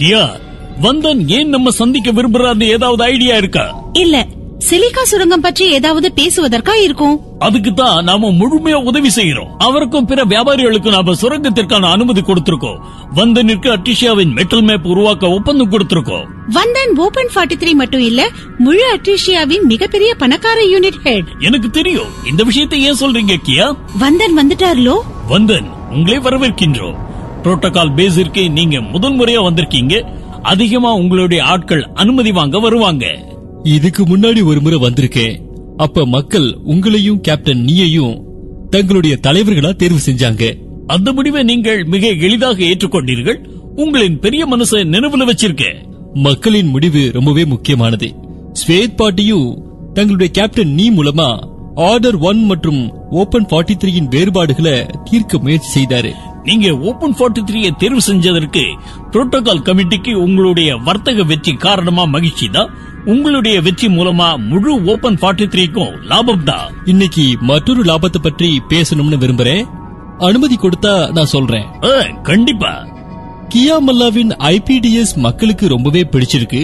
கியா 0.00 0.24
வந்தன் 0.82 1.28
ஏன் 1.28 1.48
நம்ம 1.48 1.70
சந்திக்க 1.70 2.12
விரும்புறாரு 2.12 2.62
ஏதாவது 2.62 3.02
ஐடியா 3.02 3.36
இருக்கா? 3.36 3.82
இல்ல 3.92 4.26
சிலிக்கா 4.70 5.02
சுரங்கம் 5.02 5.40
பற்றி 5.40 5.70
ஏதாவது 5.70 6.12
பேசுவதற்கா 6.16 6.74
இருக்கும்? 6.82 7.20
அதுக்கு 7.38 7.74
தான் 7.74 8.04
நாம 8.04 8.30
முழுமையா 8.30 8.84
உதவி 8.84 9.08
செய்யறோம். 9.16 9.50
அவருக்கும் 9.58 10.04
பிற 10.04 10.24
வியாபாரிகளுக்கும் 10.24 10.90
நாம 10.90 11.12
சுரங்கத்திற்கான 11.12 11.90
அனுமதி 11.90 12.20
கொடுத்திருக்கோம். 12.20 12.78
வந்தனிற்கு 13.14 13.68
அட்டிஷியாவின் 13.76 14.32
மெட்டல் 14.32 14.62
மேப் 14.62 14.86
உருவாக்க 14.86 15.28
ஒப்பந்தம் 15.28 15.70
கொடுத்திருக்கோம். 15.70 16.24
வந்தன் 16.50 16.94
ஓபன் 16.96 17.28
43 17.34 17.56
த்ரீ 17.56 17.72
மட்டும் 17.72 18.00
இல்ல 18.00 18.30
முழு 18.58 18.96
அட்ரிஷியாவின் 18.96 19.62
மிகப்பெரிய 19.62 20.14
பணக்கார 20.14 20.62
யூனிட் 20.62 21.00
ஹெட் 21.02 21.26
எனக்கு 21.38 21.70
தெரியும். 21.70 22.06
இந்த 22.30 22.42
விஷயத்தை 22.42 22.82
ஏன் 22.82 23.00
சொல்றீங்க 23.00 23.36
கியா? 23.48 23.76
வந்தன் 24.00 24.38
வந்துட்டார்லோ? 24.38 24.98
வந்தன் 25.28 25.68
உங்களே 25.90 26.18
வரவேற்கின்றோம். 26.18 26.94
புரோட்டோகால் 27.42 27.96
பேஸிற்கு 27.96 28.50
நீங்க 28.50 28.80
முதல் 28.80 29.16
முறையா 29.18 29.42
வந்திருக்கீங்க. 29.42 30.16
அதிகமா 30.48 30.94
உங்களுடைய 30.94 31.44
ஆட்கள் 31.44 31.82
அனுமதி 31.94 32.32
வாங்க 32.32 32.58
வருவாங்க. 32.58 33.06
இதுக்கு 33.62 34.04
முன்னாடி 34.04 34.44
ஒரு 34.44 34.60
முறை 34.60 34.78
வந்திருக்கேன் 34.78 35.40
அப்ப 35.76 36.06
மக்கள் 36.06 36.58
உங்களையும் 36.66 37.20
கேப்டன் 37.20 37.64
நீயையும் 37.64 38.22
தங்களுடைய 38.70 39.18
தலைவர்களா 39.22 39.72
தேர்வு 39.72 39.98
செஞ்சாங்க. 40.06 40.56
அந்த 40.86 41.12
முடிவை 41.12 41.42
நீங்கள் 41.42 41.84
மிக 41.84 42.08
எளிதாக 42.08 42.64
ஏற்றுக்கொண்டீர்கள். 42.64 43.46
உங்களின் 43.76 44.18
பெரிய 44.18 44.46
மனசை 44.48 44.80
நினைவுல 44.84 45.30
வச்சிருக்கேன் 45.30 45.76
மக்களின் 46.14 46.66
முடிவு 46.66 47.10
ரொம்பவே 47.12 47.44
முக்கியமானது. 47.44 48.14
ஸ்வேத் 48.52 48.96
பாட்டியும் 48.96 49.62
தங்களுடைய 49.92 50.32
கேப்டன் 50.32 50.74
நீ 50.74 50.90
மூலமா 50.90 51.48
ஆர்டர் 51.74 52.16
ஒன் 52.16 52.44
மற்றும் 52.44 52.92
ஓபன் 53.10 53.46
43 53.46 53.76
த்ரீயின் 53.84 54.08
வேறுபாடுகளை 54.10 54.86
தீர்க்க 55.04 55.38
முயற்சி 55.38 55.80
செய்தாரு. 55.80 56.12
நீங்க 56.48 56.68
ஓபன் 56.88 57.14
43 57.20 57.42
த்ரீயை 57.48 57.70
தேர்வு 57.80 58.00
செஞ்சதற்கு 58.08 58.62
புரோட்டோகால் 59.12 59.64
கமிட்டிக்கு 59.68 60.12
உங்களுடைய 60.26 60.70
வர்த்தக 60.86 61.24
வெற்றி 61.30 61.52
காரணமா 61.64 62.04
மகிழ்ச்சி 62.14 62.46
தான். 62.56 62.70
உங்களுடைய 63.12 63.56
வெற்றி 63.66 63.88
மூலமா 63.96 64.28
முழு 64.50 64.72
ஓபன் 64.92 65.18
43 65.22 65.48
த்ரீக்கும் 65.54 65.94
லாபம் 66.10 66.46
தான். 66.50 66.68
இன்னைக்கு 66.92 67.24
மற்றொரு 67.50 67.82
லாபத்தை 67.90 68.20
பற்றி 68.26 68.48
பேசணும்னு 68.72 69.18
விரும்புறேன். 69.24 69.64
அனுமதி 70.28 70.56
கொடுத்தா 70.62 70.94
நான் 71.16 71.32
சொல்றேன். 71.34 71.66
கண்டிப்பா. 72.28 72.72
கியா 73.52 73.76
மல்லாவின் 73.86 74.32
ஐபிடிஎஸ் 74.54 75.14
மக்களுக்கு 75.26 75.64
ரொம்பவே 75.74 76.02
பிடிச்சிருக்கு. 76.12 76.62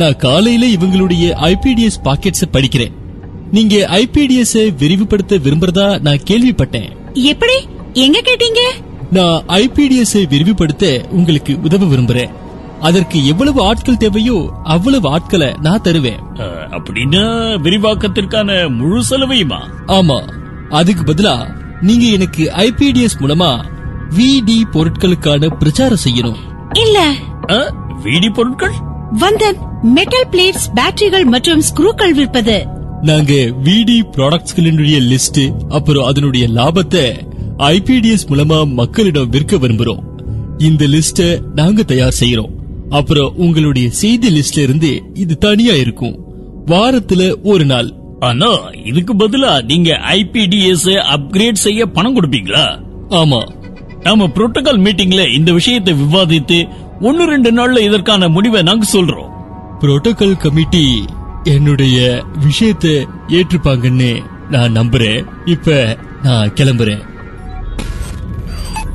நான் 0.00 0.20
காலையில 0.24 0.64
இவங்களுடைய 0.76 1.24
ஐபிடிஎஸ் 1.50 1.98
பாக்கெட்ஸ் 2.06 2.52
படிக்கிறேன். 2.54 2.94
நீங்க 3.56 3.74
ஐபிடிஎஸ் 4.00 4.56
விரிவுபடுத்த 4.82 5.36
விரும்புறதா 5.46 5.88
நான் 6.06 6.26
கேள்விப்பட்டேன். 6.30 6.90
எப்படி? 7.32 7.56
எங்க 8.04 8.18
கேட்டீங்க? 8.28 8.62
நான் 9.14 9.42
ஐபிடிஎஸ் 9.46 10.28
விரிவுபடுத்த 10.28 11.04
உங்களுக்கு 11.10 11.58
உதவ 11.62 11.86
விரும்புறேன். 11.86 12.30
அதற்கு 12.80 13.26
எவ்வளவு 13.26 13.62
ஆட்கள் 13.62 13.96
தேவையோ 13.96 14.52
அவ்வளவு 14.64 15.08
ஆட்களை 15.08 15.54
நான் 15.60 15.82
தருவேன். 15.82 16.20
அப்படின்னா 16.70 17.24
விரிவாக்கத்திற்கான 17.60 18.76
முழு 18.76 19.02
செலவையுமா? 19.10 19.58
ஆமா. 19.86 20.18
அதுக்கு 20.70 21.12
பதிலா 21.12 21.36
நீங்க 21.80 22.04
எனக்கு 22.04 22.52
ஐபிடிஎஸ் 22.56 23.20
மூலமா 23.20 23.64
விடி 24.14 24.66
பொருட்களுக்கான 24.72 25.56
பிரச்சாரம் 25.58 26.04
செய்யணும். 26.04 26.40
இல்ல. 26.72 27.12
வீடி 28.04 28.32
பொருட்கள்? 28.32 28.72
வந்தன் 29.20 29.82
மெட்டல் 29.82 30.28
பிளேட்ஸ் 30.30 30.68
பேட்டரிகள் 30.74 31.24
மற்றும் 31.24 31.60
ஸ்க்ரூக்கள் 31.60 32.14
விற்பது. 32.14 32.64
நாங்க 33.02 33.32
விடி 33.62 34.02
ப்ராடக்ட்ஸ்களினுடைய 34.02 34.98
லிஸ்ட் 35.02 35.52
அப்புறம் 35.68 36.06
அதனுடைய 36.06 36.48
லாபத்தை 36.48 37.32
ஐபிடிஎஸ் 37.58 38.26
மூலமா 38.28 38.72
மக்களிடம் 38.72 39.28
விற்க 39.28 39.56
விரும்புறோம். 39.56 40.02
இந்த 40.58 40.86
லிஸ்ட 40.86 41.40
நாங்க 41.54 41.82
தயார் 41.82 42.14
செய்யறோம் 42.20 42.50
அப்புறம் 42.88 43.32
உங்களுடைய 43.36 43.90
செய்தி 43.90 44.40
லிஸ்ட்ல 44.40 44.58
இருந்து 44.58 45.02
இது 45.14 45.38
தனியா 45.38 45.74
இருக்கும். 45.74 46.18
வாரத்துல 46.66 47.34
ஒரு 47.42 47.64
நாள். 47.64 47.92
ஆனா 48.20 48.46
இதுக்கு 48.84 49.14
பதிலா 49.14 49.62
நீங்க 49.62 49.92
ஐபிடிஎஸ் 49.92 51.02
அப்கிரேட் 51.14 51.52
செய்ய 51.52 51.86
பணம் 51.86 52.22
கொடுப்பீங்களா? 52.22 52.82
ஆமா. 53.08 53.50
நாம 54.02 54.26
புரோட்டோகால் 54.26 54.80
மீட்டிங்ல 54.80 55.34
இந்த 55.34 55.52
விஷயத்தை 55.52 55.94
விவாதித்து 55.94 56.68
ஒன்னு 57.00 57.24
ரெண்டு 57.26 57.52
நாள்ல 57.52 57.78
இதற்கான 57.78 58.28
முடிவை 58.28 58.62
நாங்க 58.62 58.86
சொல்றோம். 58.92 59.28
புரோட்டோகால் 59.80 60.36
கமிட்டி 60.36 61.04
என்னுடைய 61.44 62.24
விஷயத்தை 62.44 63.06
ஏற்றுப்பாங்கன்னு 63.28 64.22
நான் 64.50 64.76
நம்புறேன். 64.76 65.24
இப்ப 65.44 65.96
நான் 66.22 66.52
கிளம்புறேன். 66.54 67.12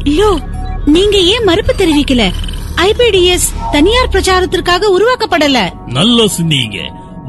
லோ 0.03 0.37
நீங்க 0.85 1.17
ஏன் 1.17 1.43
மறுப்பு 1.43 1.73
தெரிவிக்கல? 1.77 2.31
ஐபிடிஎஸ் 2.75 3.71
தனியார் 3.71 4.09
பிரச்சாரத்திற்காக 4.09 4.81
உருவாக்கப்படல. 4.99 5.69
நல்லா 5.85 6.27
சொன்னீங்க. 6.27 6.77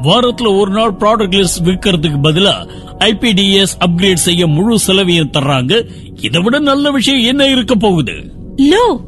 வாரத்துல 0.03 0.59
ஒரு 0.59 0.71
நாள் 0.71 0.93
ப்ராடக்ட் 0.93 1.33
லிஸ்ட் 1.33 1.65
விற்கிறதுக்கு 1.65 2.19
பதிலா 2.23 2.69
ஐபிடிஎஸ் 2.99 3.85
அப்கிரேட் 3.87 4.15
செய்ய 4.15 4.47
முழு 4.47 4.79
செலவையும் 4.79 5.31
தர்றாங்க. 5.33 5.85
இதை 6.21 6.43
விட 6.43 6.59
நல்ல 6.59 6.91
விஷயம் 6.91 7.23
என்ன 7.23 7.47
இருக்க 7.47 7.75
போகுது? 7.75 8.13
லோ 8.57 9.01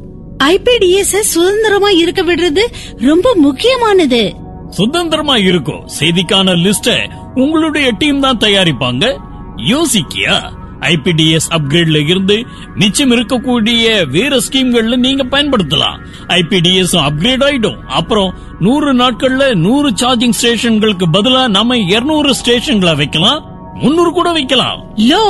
ஐபிடிஎஸ் 0.43 1.19
சுதந்திரமா 1.19 1.89
இருக்க 1.89 2.23
விடுறது 2.23 2.65
ரொம்ப 2.97 3.35
முக்கியமானது. 3.35 4.35
சுதந்திரமா 4.69 5.37
இருக்கும் 5.37 5.87
செய்திக்கான 5.99 6.55
லிஸ்ட 6.57 7.09
உங்களுடைய 7.35 7.91
டீம் 7.97 8.19
தான் 8.19 8.37
தயாரிப்பாங்க. 8.37 9.17
யோசிக்கியா? 9.57 10.61
ஐபிடிஎஸ் 10.91 11.47
அப்கிரேட்ல 11.57 11.99
இருந்து 12.11 12.37
மிச்சம் 12.81 13.13
இருக்கக்கூடிய 13.15 13.85
வேற 14.15 14.39
ஸ்கீம்கள்ல 14.45 14.97
நீங்க 15.05 15.23
பயன்படுத்தலாம். 15.33 15.97
ஐபிடிஎஸ் 16.39 16.95
அப்கிரேட் 17.07 17.45
ஆயிடும். 17.47 17.79
அப்புறம் 17.99 18.33
நூறு 18.59 18.91
நாட்கள்ல 19.01 19.45
நூறு 19.65 19.89
சார்ஜிங் 20.01 20.37
ஸ்டேஷன்களுக்கு 20.41 21.07
பதிலா 21.15 21.41
நம்ம 21.57 21.79
200 21.93 22.35
ஸ்டேஷன்களை 22.41 22.95
வைக்கலாம். 23.01 23.41
முன்னூறு 23.81 24.11
கூட 24.11 24.31
வைக்கலாம். 24.31 24.79
லோ 25.09 25.23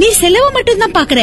நீ 0.00 0.08
செலவு 0.18 0.48
மட்டும் 0.56 0.82
தான் 0.82 0.96
பாக்குற. 0.96 1.20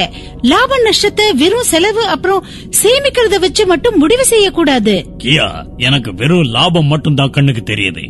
லாப 0.51 0.79
நஷ்டத்தை 0.85 1.25
வெறும் 1.41 1.69
செலவு 1.73 2.03
அப்புறம் 2.13 2.45
சேமிக்கிறத 2.81 3.35
வச்சு 3.43 3.63
மட்டும் 3.71 3.99
முடிவு 4.01 4.25
செய்ய 4.31 4.47
கூடாது 4.57 4.95
கியா 5.23 5.47
எனக்கு 5.87 6.13
வெறும் 6.21 6.49
லாபம் 6.55 6.91
மட்டும் 6.93 7.17
தான் 7.19 7.33
கண்ணுக்கு 7.37 7.63
தெரியுது. 7.71 8.03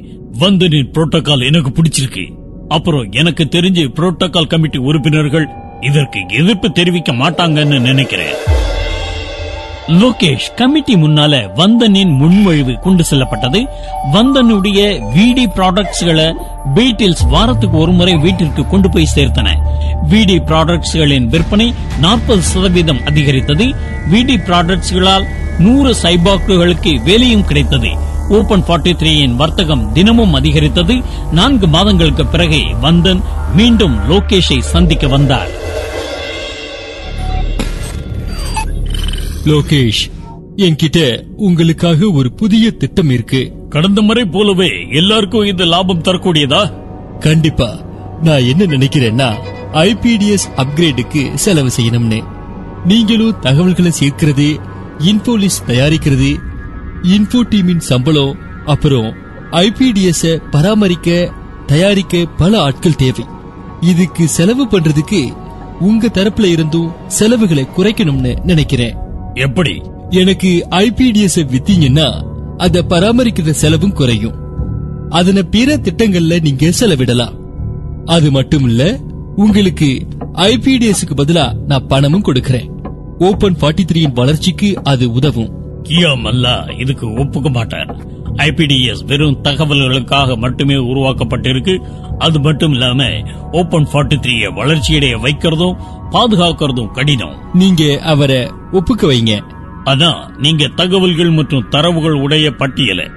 வந்து 0.44 0.66
நீ 0.74 0.80
புரோட்டோகால் 0.96 1.48
எனக்கு 1.50 1.72
பிடிச்சிருக்கு. 1.78 2.26
அப்புறம் 2.68 3.12
எனக்கு 3.12 3.44
தெரிஞ்சு 3.44 3.88
புரோட்டோகால் 3.96 4.48
கமிட்டி 4.48 4.78
உறுப்பினர்கள் 4.78 5.50
இதற்கு 5.82 6.20
எதிர்ப்பு 6.30 6.72
தெரிவிக்க 6.72 7.14
மாட்டாங்கன்னு 7.14 7.80
நினைக்கிறேன். 7.80 8.34
லோகேஷ் 9.88 10.54
கமிட்டி 10.56 10.96
முன்னால 10.96 11.50
வந்தனின் 11.56 12.14
முன்மொழிவு 12.22 12.80
கொண்டு 12.80 13.04
செல்லப்பட்டது. 13.04 13.68
வந்தனுடைய 14.14 15.00
விடி 15.14 15.46
ப்ராடக்ட்ஸ்களை 15.46 16.34
பீட்டில்ஸ் 16.76 17.28
வாரத்துக்கு 17.30 17.78
ஒரு 17.78 17.92
முறை 17.92 18.16
வீட்டிற்கு 18.16 18.68
கொண்டு 18.68 18.90
போய் 18.90 19.10
சேர்த்தன. 19.16 19.56
விடி 20.10 20.38
ப்ராடக்ட்ஸ்களின் 20.38 21.26
விற்பனை 21.26 21.74
நாற்பது 22.00 22.42
சதவீதம் 22.42 23.06
அதிகரித்தது. 23.06 23.74
விடி 24.10 24.36
ப்ராடக்ட்ஸ்களால் 24.36 25.26
நூறு 25.60 25.96
சைபாக்குகளுக்கு 26.04 27.04
வேலையும் 27.04 27.46
கிடைத்தது. 27.46 28.14
ஓபன் 28.30 28.64
43 28.64 28.94
த்ரீயின் 28.94 29.36
வர்த்தகம் 29.36 29.94
தினமும் 29.94 30.34
அதிகரித்தது. 30.34 31.02
நான்கு 31.32 31.68
மாதங்களுக்கு 31.68 32.26
பிறகு 32.26 32.58
வந்தன் 32.82 33.22
மீண்டும் 33.56 33.98
லோகேஷை 34.10 34.60
சந்திக்க 34.60 35.08
வந்தார். 35.08 35.50
லோகேஷ் 39.46 40.12
என்கிட்ட 40.56 41.24
உங்களுக்காக 41.36 42.10
ஒரு 42.10 42.34
புதிய 42.34 42.72
திட்டம் 42.72 43.10
இருக்கு. 43.10 43.54
கடந்த 43.70 44.02
முறை 44.02 44.26
போலவே 44.26 44.88
எல்லாருக்கும் 44.92 45.46
இது 45.46 45.66
லாபம் 45.66 46.02
தரக்கூடியதா? 46.02 46.74
கண்டிப்பா. 47.20 47.78
நான் 48.24 48.44
என்ன 48.44 48.66
நினைக்கிறேன்னா 48.66 49.36
ஐபிடிஎஸ் 49.72 50.48
அப்கிரேடுக்கு 50.56 51.34
செலவு 51.34 51.70
செய்யணும்னு. 51.82 52.24
நீங்களும் 52.86 53.40
தகவல்களை 53.40 53.92
சேர்க்கிறது 53.92 54.60
இன்ஃபோலிஸ் 55.00 55.64
தயாரிக்கிறது 55.68 56.38
இன்ஃபோ 57.02 57.42
டீமின் 57.50 57.78
சம்பளம் 57.78 58.36
அப்புறம் 58.66 59.14
ஐபிடிஎஸ் 59.52 60.42
பராமரிக்க 60.52 61.32
தயாரிக்க 61.66 62.26
பல 62.38 62.62
ஆட்கள் 62.62 62.96
தேவை. 62.96 63.26
இதுக்கு 63.82 64.28
செலவு 64.28 64.66
பண்றதுக்கு 64.66 65.36
உங்க 65.80 66.08
தரப்புல 66.08 66.44
இருந்தும் 66.44 66.92
செலவுகளை 67.08 67.68
குறைக்கணும்னு 67.78 68.44
நினைக்கிறேன். 68.44 68.96
எப்படி? 69.34 69.82
எனக்கு 70.10 70.68
ஐபிடிஎஸ் 70.70 71.36
வித்தீங்கன்னா 71.36 72.26
அத 72.58 72.84
பராமரிக்கிற 72.90 73.50
செலவும் 73.50 73.94
குறையும். 73.94 74.36
அதன 75.10 75.42
பிற 75.42 75.78
திட்டங்கள்ல 75.78 76.42
நீங்க 76.42 76.72
செலவிடலாம். 76.80 77.34
அது 78.06 78.32
மட்டும் 78.32 78.64
இல்ல 78.64 79.00
உங்களுக்கு 79.36 80.08
ஐபிடிஎஸ்க்கு 80.34 81.14
பதிலா 81.18 81.54
நான் 81.68 81.88
பணமும் 81.88 82.24
கொடுக்கறேன். 82.24 82.70
ஓபன் 83.20 83.56
43 83.56 83.86
த்ரீயின் 83.94 84.14
வளர்ச்சிக்கு 84.14 84.84
அது 84.84 85.12
உதவும். 85.12 85.65
கியா 85.88 86.12
மல்லா 86.16 86.80
இதுக்கு 86.80 87.14
ஒப்புக்க 87.14 87.50
மாட்டார். 87.50 87.96
ஐபிடிஎஸ் 88.34 89.06
வெறும் 89.06 89.42
தகவல்களுக்காக 89.44 90.38
மட்டுமே 90.38 90.74
உருவாக்கப்பட்டிருக்கு. 90.74 91.80
அது 92.18 92.40
மட்டும் 92.40 92.72
இல்லாம 92.72 93.04
ஓபன் 93.52 93.88
43 93.92 94.20
த்ரீய 94.20 94.54
வளர்ச்சியடைய 94.54 95.18
வைக்கிறதும் 95.18 95.76
பாதுகாக்கிறதும் 96.12 96.92
கடினம். 96.92 97.36
நீங்க 97.54 98.02
அவரை 98.02 98.52
ஒப்புக்க 98.72 99.08
வைங்க. 99.08 99.42
அதான் 99.86 100.36
நீங்க 100.38 100.68
தகவல்கள் 100.68 101.30
மற்றும் 101.30 101.70
தரவுகள் 101.70 102.14
உடைய 102.14 102.52
பட்டியலை 102.52 103.10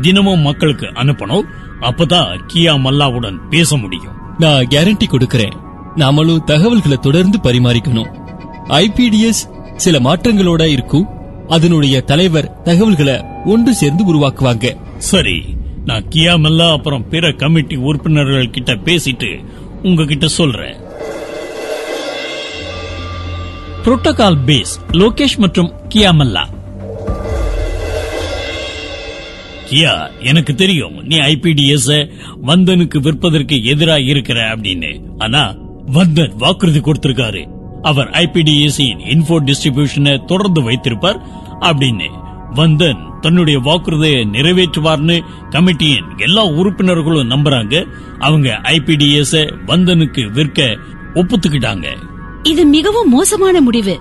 தினமும் 0.00 0.40
மக்களுக்கு 0.40 0.86
அனுப்பணும். 0.86 1.42
அப்பதான் 1.80 2.40
கியா 2.54 2.74
மல்லாவுடன் 2.78 3.36
பேச 3.50 3.76
முடியும். 3.76 4.12
நான் 4.38 4.66
கேரண்டி 4.66 5.02
கொடுக்கறேன். 5.08 5.52
நாமளும் 5.96 6.44
தகவல்களை 6.44 6.96
தொடர்ந்து 6.96 7.38
பரிமாறிக்கணும். 7.42 8.14
ஐபிடிஎஸ் 8.68 9.76
சில 9.76 9.98
மாற்றங்களோட 9.98 10.66
இருக்கும். 10.66 11.08
அதனுடைய 11.48 12.00
தலைவர் 12.00 12.62
தகவல்களை 12.62 13.24
ஒன்று 13.44 13.74
சேர்ந்து 13.74 14.14
உருவாக்குவாங்க. 14.14 14.76
சரி 14.98 15.44
நான் 15.84 16.04
கியா 16.08 16.34
மல்லா 16.34 16.72
அப்புறம் 16.72 17.08
பிற 17.08 17.32
கமிட்டி 17.32 17.76
உறுப்பினர்கள் 17.76 18.50
கிட்ட 18.50 18.72
பேசிட்டு 18.72 19.44
உங்ககிட்ட 19.82 20.28
சொல்றேன். 20.28 20.76
புரோட்டோகால் 23.84 24.36
பேஸ் 24.46 24.74
லோகேஷ் 24.92 25.36
மற்றும் 25.36 25.72
கியா 25.88 26.08
மல்லா 26.12 26.44
கியா 29.70 30.10
எனக்கு 30.20 30.54
தெரியும் 30.54 31.02
நீ 31.02 31.18
ஐபிடிஎஸ் 31.18 32.10
வந்தனுக்கு 32.42 32.98
விற்பதற்கு 32.98 33.54
எதிரா 33.54 34.06
இருக்கிற 34.06 34.56
அப்படின்னு. 34.56 35.00
ஆனா 35.18 35.54
வந்தன் 35.92 36.34
வாக்குறுதி 36.36 36.80
கொடுத்திருக்காரு. 36.80 37.63
அவர் 37.84 38.10
ஐபிடிஎஸ் 38.10 38.78
இன்ஃபோ 38.78 39.38
டிஸ்ட்ரிபியூஷனை 39.40 40.24
தொடர்ந்து 40.24 40.62
வைத்திருப்பார். 40.62 41.20
அப்படின்னு 41.60 42.10
வந்தன் 42.54 43.18
தன்னுடைய 43.20 43.58
வாக்குறுதியை 43.58 44.28
நிறைவேற்றுவார்னு 44.32 45.20
கமிட்டியின் 45.50 46.16
எல்லா 46.16 46.44
உறுப்பினர்களும் 46.44 47.30
நம்புறாங்க. 47.30 47.86
அவங்க 48.18 48.60
ஐபிடிஎஸ் 48.62 49.52
வந்தனுக்கு 49.66 50.32
விற்க 50.32 50.76
ஒப்புத்துக்கிட்டாங்க. 51.14 51.86
இது 52.42 52.64
மிகவும் 52.64 53.08
மோசமான 53.08 53.60
முடிவு. 53.60 54.00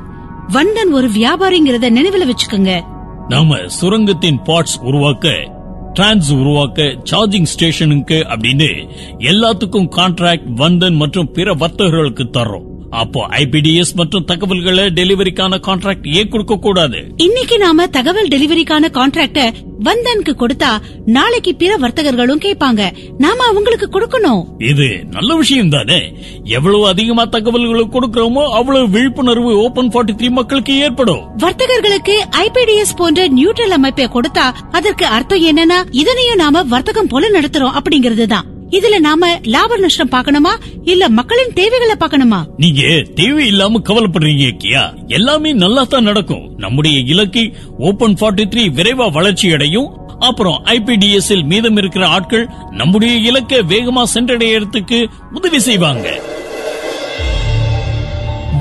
வந்தன் 0.54 0.92
ஒரு 0.92 1.08
வியாபாரிங்கிறத 1.08 1.90
நினைவுல 1.90 2.30
வச்சுக்கோங்க. 2.30 2.82
நாம 3.28 3.58
சுரங்கத்தின் 3.82 4.42
பார்ட்ஸ் 4.44 4.82
உருவாக்க 4.82 5.52
டிரான்ஸ் 5.94 6.34
உருவாக்க 6.34 6.82
சார்ஜிங் 7.12 7.44
ஸ்டேஷனுக்கு 7.44 8.16
அப்படின்னு 8.16 8.90
எல்லாத்துக்கும் 9.18 9.90
கான்ட்ராக்ட் 9.96 10.52
வந்தன் 10.56 10.96
மற்றும் 10.96 11.32
பிற 11.32 11.56
வர்த்தகர்களுக்கு 11.56 12.26
தர்றோம். 12.38 12.73
அப்போ 13.02 13.28
ஐபிடிஎஸ் 13.28 13.94
மற்றும் 13.96 14.26
தகவல்களை 14.26 14.84
டெலிவரிக்கான 15.00 15.60
கான்ட்ராக்ட் 15.68 16.08
ஏன் 16.20 16.30
கொடுக்க 16.30 16.56
கூடாது 16.56 17.00
இன்னைக்கு 17.18 17.58
நாம 17.58 17.88
தகவல் 17.88 18.28
டெலிவரிக்கான 18.28 18.90
கான்ட்ராக்ட 18.98 19.42
வந்தனுக்கு 19.84 20.34
கொடுத்தா 20.42 20.70
நாளைக்கு 21.06 21.56
பிற 21.56 21.78
வர்த்தகர்களும் 21.78 22.42
கேட்பாங்க. 22.46 22.82
நாம 23.18 23.44
அவங்களுக்கு 23.44 23.88
கொடுக்கணும். 23.90 24.44
இது 24.58 24.88
நல்ல 25.12 25.36
விஷயம் 25.36 25.70
தானே? 25.70 26.00
எவ்வளவு 26.44 26.88
அதிகமா 26.88 27.26
தகவல்களை 27.26 27.86
கொடுக்கிறோமோ 27.86 28.44
அவ்வளவு 28.52 28.90
விழிப்புணர்வு 28.90 29.52
ஓபன் 29.56 29.92
43 29.96 30.16
த்ரீ 30.20 30.30
மக்களுக்கு 30.30 30.76
ஏற்படும். 30.78 31.22
வர்த்தகர்களுக்கு 31.38 32.16
ஐபிடிஎஸ் 32.46 32.98
போன்ற 32.98 33.28
நியூட்ரல் 33.28 33.76
அமைப்பை 33.80 34.08
கொடுத்தா 34.08 34.46
அதற்கு 34.72 35.06
அர்த்தம் 35.06 35.46
என்னன்னா 35.52 35.80
இதனையும் 35.92 36.42
நாம 36.46 36.64
வர்த்தகம் 36.64 37.08
போல 37.08 37.30
நடத்துறோம் 37.30 37.78
அப்படிங்கறது 37.80 38.26
தான் 38.26 38.48
இதுல 38.78 39.00
நாம 39.00 39.40
லாப 39.44 39.78
நஷ்டம் 39.78 40.10
பார்க்கணுமா? 40.10 40.52
இல்ல 40.84 41.10
மக்களின் 41.10 41.54
தேவைகளை 41.54 41.96
பார்க்கணுமா? 42.00 42.46
நீங்க 42.58 42.82
தேவையில்லாம 43.16 43.82
கவலைப்படுறீங்க 43.90 44.46
கியா. 44.64 45.08
எல்லாமே 45.08 45.54
நல்லா 45.54 45.84
தான் 45.84 46.04
நடக்கும். 46.04 46.54
நம்முடைய 46.58 47.00
இலக்கு 47.00 47.54
ஓபன் 47.78 48.14
43 48.14 48.48
த்ரீ 48.48 48.64
விரைவா 48.78 49.12
வளர்ச்சி 49.12 49.52
அடையும். 49.52 49.90
அப்புறம் 50.20 50.66
ஐபிடிஎஸ் 50.66 51.44
மீதம் 51.44 51.78
இருக்கிற 51.78 52.08
ஆட்கள் 52.08 52.50
நம்முடைய 52.72 53.16
இலக்கை 53.16 53.60
வேகமா 53.60 54.04
சென்றடையறதுக்கு 54.14 55.06
உதவி 55.34 55.60
செய்வாங்க. 55.60 56.20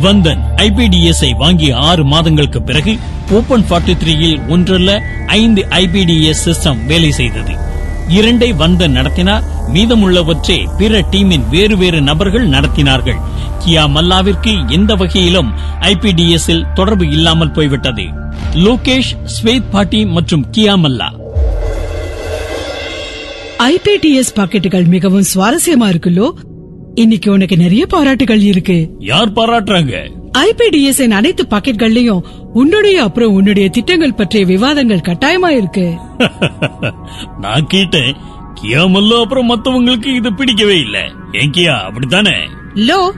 வந்தன் 0.03 0.43
ஐபிடிஎஸ் 0.57 1.25
ஐ 1.25 1.33
வாங்கி 1.33 1.71
ஆறு 1.71 2.05
மாதங்களுக்கு 2.05 2.63
பிறகு 2.63 2.97
ஓபன் 3.31 3.65
43 3.69 3.97
த்ரீயில் 4.05 4.49
ஒன்றல்ல 4.49 5.03
ஐந்து 5.27 5.67
ஐபிடிஎஸ் 5.71 6.45
சிஸ்டம் 6.45 6.87
வேலை 6.87 7.11
செய்தது. 7.11 7.71
இரண்டை 8.09 8.55
வந்தன் 8.57 8.91
நடத்தினார். 8.91 9.45
மீதமுள்ளவற்றை 9.73 10.77
பிற 10.79 11.05
டீமின் 11.11 11.49
வேறு 11.51 11.77
வேறு 11.77 12.01
நபர்கள் 12.01 12.49
நடத்தினார்கள். 12.49 13.21
கியா 13.67 13.87
மல்லாவிற்கு 13.89 14.71
எந்த 14.71 14.95
வகையிலும் 14.95 15.53
ஐபிடிஎஸ் 15.81 16.49
இல் 16.49 16.67
தொடர்பு 16.75 17.09
இல்லாமல் 17.09 17.51
போய்விட்டது. 17.51 18.03
லோகேஷ் 18.53 19.17
ஸ்வேத் 19.43 19.71
பாட்டி 19.71 20.07
மற்றும் 20.07 20.47
கியா 20.57 20.77
மல்லா. 20.77 21.21
ஐபிடிஎஸ் 23.59 24.35
பாக்கெட்டுகள் 24.35 24.87
மிகவும் 24.87 25.25
சுவாரஸ்யமா 25.35 25.89
இருக்குல்லோ? 25.89 26.31
இன்னைக்கு 26.95 27.33
உனக்கு 27.33 27.57
நிறைய 27.57 27.87
பாராட்டுகள் 27.87 28.41
இருக்கு. 28.41 28.91
யார் 28.99 29.33
பாராட்டுறாங்க? 29.33 30.21
ஐபிடிஎஸ் 30.39 31.13
அனைத்து 31.13 31.47
பாக்கெட்கள்லயும் 31.51 32.25
உன்னுடைய 32.53 33.03
அப்புறம் 33.03 33.33
உன்னுடைய 33.33 33.69
திட்டங்கள் 33.69 34.15
பற்றிய 34.15 34.45
விவாதங்கள் 34.45 34.99
கட்டாயமா 34.99 35.49
இருக்கு 35.49 35.95
நான் 37.41 37.67
கேட்டேன். 37.67 38.17
கியா 38.63 38.91
மல்லா 38.91 39.21
அப்புறம் 39.21 39.51
மத்தவங்களுக்கு 39.51 40.07
இது 40.07 40.33
பிடிக்கவே 40.35 40.79
இல்ல. 40.79 40.99
ஏன் 41.33 41.51
கியா? 41.51 41.85
அப்படித்தானே? 41.85 42.49
லோ 42.75 43.13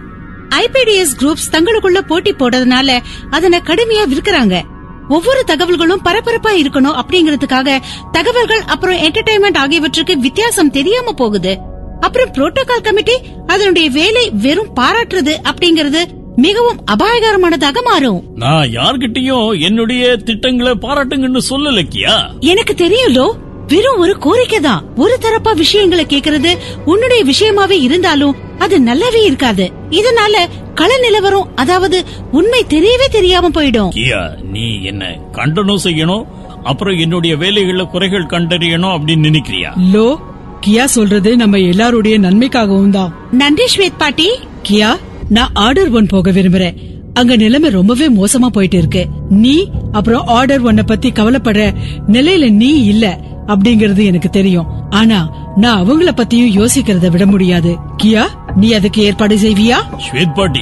ஐபிடிஎஸ் 0.49 1.17
குரூப்ஸ் 1.21 1.51
தங்களுக்குள்ள 1.53 2.01
போட்டி 2.01 2.33
போடுறதுனால 2.33 2.99
அதனை 3.31 3.61
கடுமையா 3.61 4.07
விற்கிறாங்க. 4.07 4.63
ஒவ்வொரு 5.09 5.45
தகவல்களும் 5.47 6.03
பரபரப்பா 6.05 6.53
இருக்கணும் 6.53 6.99
அப்படிங்கறதுக்காக 7.01 7.81
தகவல்கள் 8.13 8.61
அப்புறம் 8.61 8.97
என்டர்டைன்மெண்ட் 8.97 9.59
ஆகியவற்றுக்கு 9.59 10.19
வித்தியாசம் 10.19 10.71
தெரியாம 10.71 11.13
போகுது. 11.13 11.59
அப்புறம் 12.01 12.33
புரோட்டோகால் 12.33 12.83
கமிட்டி 12.83 13.17
அதனுடைய 13.47 13.91
வேலை 13.91 14.31
வெறும் 14.31 14.75
பாராட்டுறது 14.75 15.35
அப்படிங்கறது 15.51 16.24
மிகவும் 16.37 16.79
அபாயகரமானதாக 16.93 17.79
மாறும். 17.85 18.25
நான் 18.35 18.71
யார்கிட்டயும் 18.71 19.61
என்னுடைய 19.61 20.17
திட்டங்களை 20.17 20.73
பாராட்டுங்கன்னு 20.73 21.41
சொல்லல 21.51 21.83
கியா 21.95 22.15
எனக்கு 22.41 22.75
தெரியும் 22.75 23.13
லோ 23.13 23.27
வெறும் 23.69 23.99
ஒரு 23.99 24.19
கோரிக்கை 24.19 24.61
தான். 24.61 24.85
ஒரு 24.97 25.19
தரப்பா 25.21 25.57
விஷயங்களை 25.57 26.07
கேக்குறது 26.07 26.59
உன்னுடைய 26.85 27.25
விஷயமாவே 27.25 27.83
இருந்தாலும் 27.83 28.35
அது 28.59 28.81
நல்லாவே 28.81 29.23
இருக்காது. 29.25 29.73
இதனால 29.91 30.35
கள 30.75 30.99
நிலவரம் 30.99 31.49
அதாவது 31.55 32.05
உண்மை 32.31 32.65
தெரியவே 32.69 33.07
தெரியாம 33.11 33.49
போயிடும். 33.49 33.91
கியா 33.91 34.41
நீ 34.43 34.83
என்ன 34.83 35.17
கண்டனம் 35.33 35.85
செய்யணும் 35.85 36.27
அப்புறம் 36.65 36.99
என்னுடைய 36.99 37.37
வேலைகள்ல 37.37 37.91
குறைகள் 37.91 38.27
கண்டறியணும் 38.27 38.95
அப்படின்னு 38.97 39.29
நினைக்கிறியா? 39.31 39.73
லோ 39.95 40.19
கியா 40.67 40.85
சொல்றது 40.85 41.37
நம்ம 41.37 41.59
எல்லாருடைய 41.59 42.19
நன்மைக்காகவும் 42.19 42.91
தான். 42.91 43.15
நன்றி 43.31 43.65
ஸ்வேத் 43.77 43.99
பாட்டி. 43.99 44.31
கியா 44.71 44.99
நான் 45.29 45.51
ஆர்டர் 45.55 45.91
ஒன் 45.91 46.07
போக 46.07 46.31
விரும்புறேன். 46.31 46.77
அங்க 47.15 47.37
நிலைமை 47.37 47.71
ரொம்பவே 47.71 48.11
மோசமா 48.11 48.47
போயிட்டு 48.47 48.79
இருக்கு 48.79 49.07
நீ 49.29 49.71
அப்புறம் 49.93 50.27
ஆர்டர் 50.27 50.63
ஒன்ன 50.63 50.83
பத்தி 50.87 51.11
கவலைப்படுற 51.11 51.75
நிலையில 52.09 52.51
நீ 52.51 52.85
இல்ல 52.85 53.21
அப்படிங்கறது 53.47 54.05
எனக்கு 54.05 54.31
தெரியும். 54.31 54.67
ஆனா 54.91 55.31
நான் 55.57 55.83
அவங்கள 55.83 56.09
பத்தியும் 56.11 56.67
யோசிக்கிறத 56.67 57.11
விட 57.11 57.27
முடியாது. 57.27 57.77
கியா 58.03 58.23
நீ 58.57 58.73
அதுக்கு 58.73 59.03
ஏற்பாடு 59.03 59.37
செய்வியா? 59.37 59.77
ஸ்வேத் 60.11 60.35
பாட்டி 60.35 60.61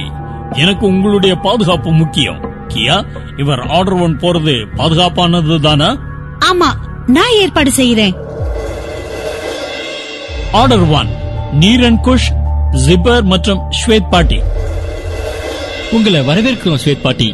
எனக்கு 0.51 0.85
உங்களுடைய 0.85 1.35
பாதுகாப்பு 1.35 1.91
முக்கியம். 1.91 2.39
கியா 2.67 3.05
இவர் 3.37 3.59
ஆர்டர் 3.59 3.93
ஒன் 3.93 4.17
போறது 4.17 4.65
பாதுகாப்பானது 4.75 5.59
தானா? 5.59 5.97
ஆமா 6.39 6.67
நான் 7.07 7.33
ஏற்பாடு 7.39 7.71
செய்யறேன் 7.77 8.13
ஆர்டர் 10.51 10.89
ஒன் 10.89 11.07
நீரன் 11.59 11.99
குஷ் 12.03 12.31
ஜிப்பர் 12.87 13.23
மற்றும் 13.23 13.59
ஸ்வேத் 13.85 14.09
பாட்டி. 14.09 14.39
உங்களை 15.93 16.19
வரவேற்கிறோம் 16.19 16.77
ஸ்வேத் 16.85 17.01
பாட்டி. 17.01 17.33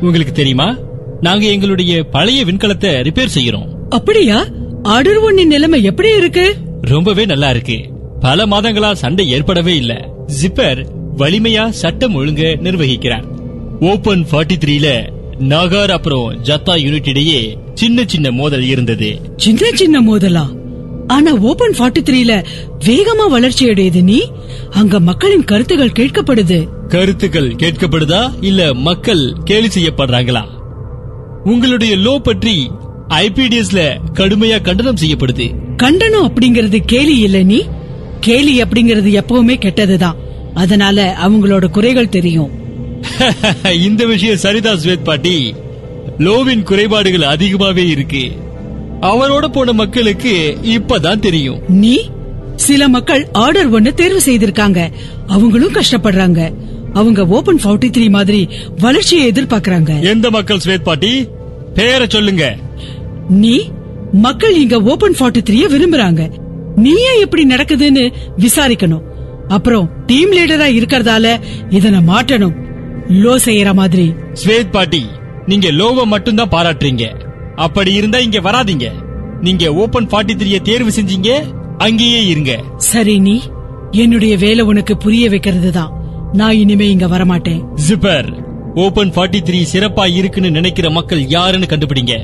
உங்களுக்கு 0.00 0.32
தெரியுமா? 0.32 0.76
நாங்க 1.20 1.46
எங்களுடைய 1.46 2.02
பழைய 2.02 2.44
விண்கலத்தை 2.44 2.90
ரிப்பேர் 3.00 3.28
செய்யறோம் 3.34 3.68
அப்படியா? 3.88 4.46
ஆர்டர் 4.82 5.18
ஒன்னின் 5.18 5.46
நிலைமை 5.46 5.82
எப்படி 5.82 6.16
இருக்கு? 6.16 6.54
ரொம்பவே 6.80 7.24
நல்லா 7.24 7.50
இருக்கு. 7.50 7.80
பல 8.20 8.46
மாதங்களா 8.46 8.92
சண்டை 8.92 9.30
ஏற்படவே 9.30 9.76
இல்ல. 9.76 10.08
ஜிப்பர் 10.42 10.86
வலிமையா 11.16 11.68
சட்டம் 11.68 12.14
ஒழுங்க 12.14 12.56
நிர்வகிக்கிறார். 12.62 13.24
ஓபன் 13.80 14.26
43 14.30 14.56
த்ரீல 14.64 15.08
நாகார் 15.38 15.90
அப்புறம் 15.90 16.34
ஜத்தா 16.44 16.76
யூனிட் 16.76 17.08
இடையே 17.08 17.58
சின்ன 17.74 18.04
சின்ன 18.06 18.30
மோதல் 18.30 18.62
இருந்தது. 18.62 19.20
சின்ன 19.36 19.70
சின்ன 19.74 20.00
மோதலா? 20.00 20.46
ஆனா 21.06 21.36
ஓபன் 21.38 21.74
43 21.78 22.02
த்ரீல 22.10 22.44
வேகமா 22.84 23.28
வளர்ச்சி 23.28 23.66
அடையுது 23.66 24.02
நீ. 24.02 24.30
அங்க 24.70 25.00
மக்களின் 25.00 25.44
கருத்துகள் 25.44 25.96
கேட்கப்படுது. 25.98 26.68
கருத்துக்கள் 26.90 27.48
கேட்கப்படுதா 27.48 28.30
இல்ல 28.40 28.74
மக்கள் 28.74 29.32
கேலி 29.44 29.66
செய்யப்படுறாங்களா? 29.66 30.44
உங்களுடைய 31.44 31.96
லோ 31.96 32.18
பற்றி 32.18 32.70
ஐபிடிஎஸ்ல 33.08 33.96
கடுமையா 34.14 34.60
கண்டனம் 34.60 34.96
செய்யப்படுது. 34.96 35.54
கண்டனம் 35.76 36.32
அப்படிங்கறது 36.32 36.78
கேலி 36.86 37.18
இல்ல 37.18 37.42
நீ. 37.42 37.64
கேலி 38.20 38.62
அப்படிங்கறது 38.62 39.22
எப்பவுமே 39.22 39.56
கெட்டதுதான். 39.58 40.14
அதனால 40.54 41.18
அவங்களோட 41.26 41.68
குறைகள் 41.68 42.08
தெரியும். 42.08 42.50
இந்த 43.84 44.06
விஷயம் 44.06 44.36
சரிதான் 44.36 44.78
ஸ்வேத் 44.78 45.04
பாட்டி 45.04 45.54
லோவின் 46.18 46.62
குறைபாடுகள் 46.62 47.36
அதிகமாவே 47.36 47.88
இருக்கு. 47.88 48.30
அவரோட 49.00 49.46
போன 49.46 49.72
மக்களுக்கு 49.72 50.58
இப்பதான் 50.62 51.18
தெரியும். 51.18 51.60
நீ 51.68 52.10
சில 52.56 52.88
மக்கள் 52.88 53.28
ஆர்டர் 53.32 53.68
ஒன்னு 53.68 53.94
தேர்வு 53.94 54.20
செய்திருக்காங்க. 54.26 54.90
அவங்களும் 55.26 55.72
கஷ்டப்படுறாங்க. 55.72 56.68
அவங்க 56.94 57.26
ஓபன் 57.26 57.56
43 57.56 57.90
த்ரீ 57.96 58.10
மாதிரி 58.10 58.48
வளர்ச்சியை 58.78 59.32
எதிர்பார்க்கறாங்க. 59.32 60.00
எந்த 60.00 60.30
மக்கள் 60.30 60.60
ஸ்வேத் 60.64 60.82
பாட்டி? 60.82 61.28
பேரை 61.74 62.06
சொல்லுங்க. 62.08 62.56
நீ 63.28 63.70
மக்கள் 64.12 64.54
இங்க 64.54 64.80
ஓபன் 64.80 65.14
43 65.14 65.42
த்ரீய 65.48 65.66
விரும்புறாங்க. 65.74 66.30
நீயே 66.76 67.20
இப்படி 67.20 67.46
நடக்குதுன்னு 67.46 68.12
விசாரிக்கணும். 68.38 69.02
அப்புறம் 69.48 69.90
டீம் 70.06 70.32
லீடரா 70.32 70.68
இருக்கறதால 70.78 71.40
இத 71.70 71.90
நான் 71.90 72.08
மாட்டணும் 72.08 72.56
லோ 73.08 73.36
செய்யற 73.44 73.74
மாதிரி. 73.74 74.12
ஸ்வேத் 74.44 74.70
பாட்டி 74.70 75.06
நீங்க 75.46 75.70
லோவ 75.70 76.06
மட்டும்தான் 76.06 76.48
பாராட்டுறீங்க. 76.48 77.04
அப்படி 77.56 77.92
இருந்தா 77.92 78.18
இங்க 78.18 78.40
வராதீங்க. 78.40 78.88
நீங்க 79.40 79.74
ஓபன் 79.74 80.06
43 80.06 80.36
த்ரீய 80.40 80.62
தேர்வு 80.62 80.90
செஞ்சீங்க 80.90 81.30
அங்கேயே 81.78 82.26
இருங்க. 82.26 82.62
சரி 82.76 83.18
நீ 83.18 83.40
என்னுடைய 83.90 84.36
வேலை 84.36 84.64
உனக்கு 84.64 84.96
புரிய 84.96 85.28
வைக்கிறது 85.28 85.72
தான் 85.72 85.99
நான் 86.32 86.52
இனிமே 86.52 86.88
இங்க 86.90 87.06
வரமாட்டேன். 87.06 87.62
ஜிப்பர் 87.88 88.28
ஓபன் 88.74 89.10
43 89.10 89.40
த்ரீ 89.40 89.64
சிறப்பா 89.72 90.14
இருக்குன்னு 90.14 90.50
நினைக்கிற 90.50 90.90
மக்கள் 90.90 91.26
யாருன்னு 91.26 91.66
கண்டுபிடிங்க. 91.66 92.14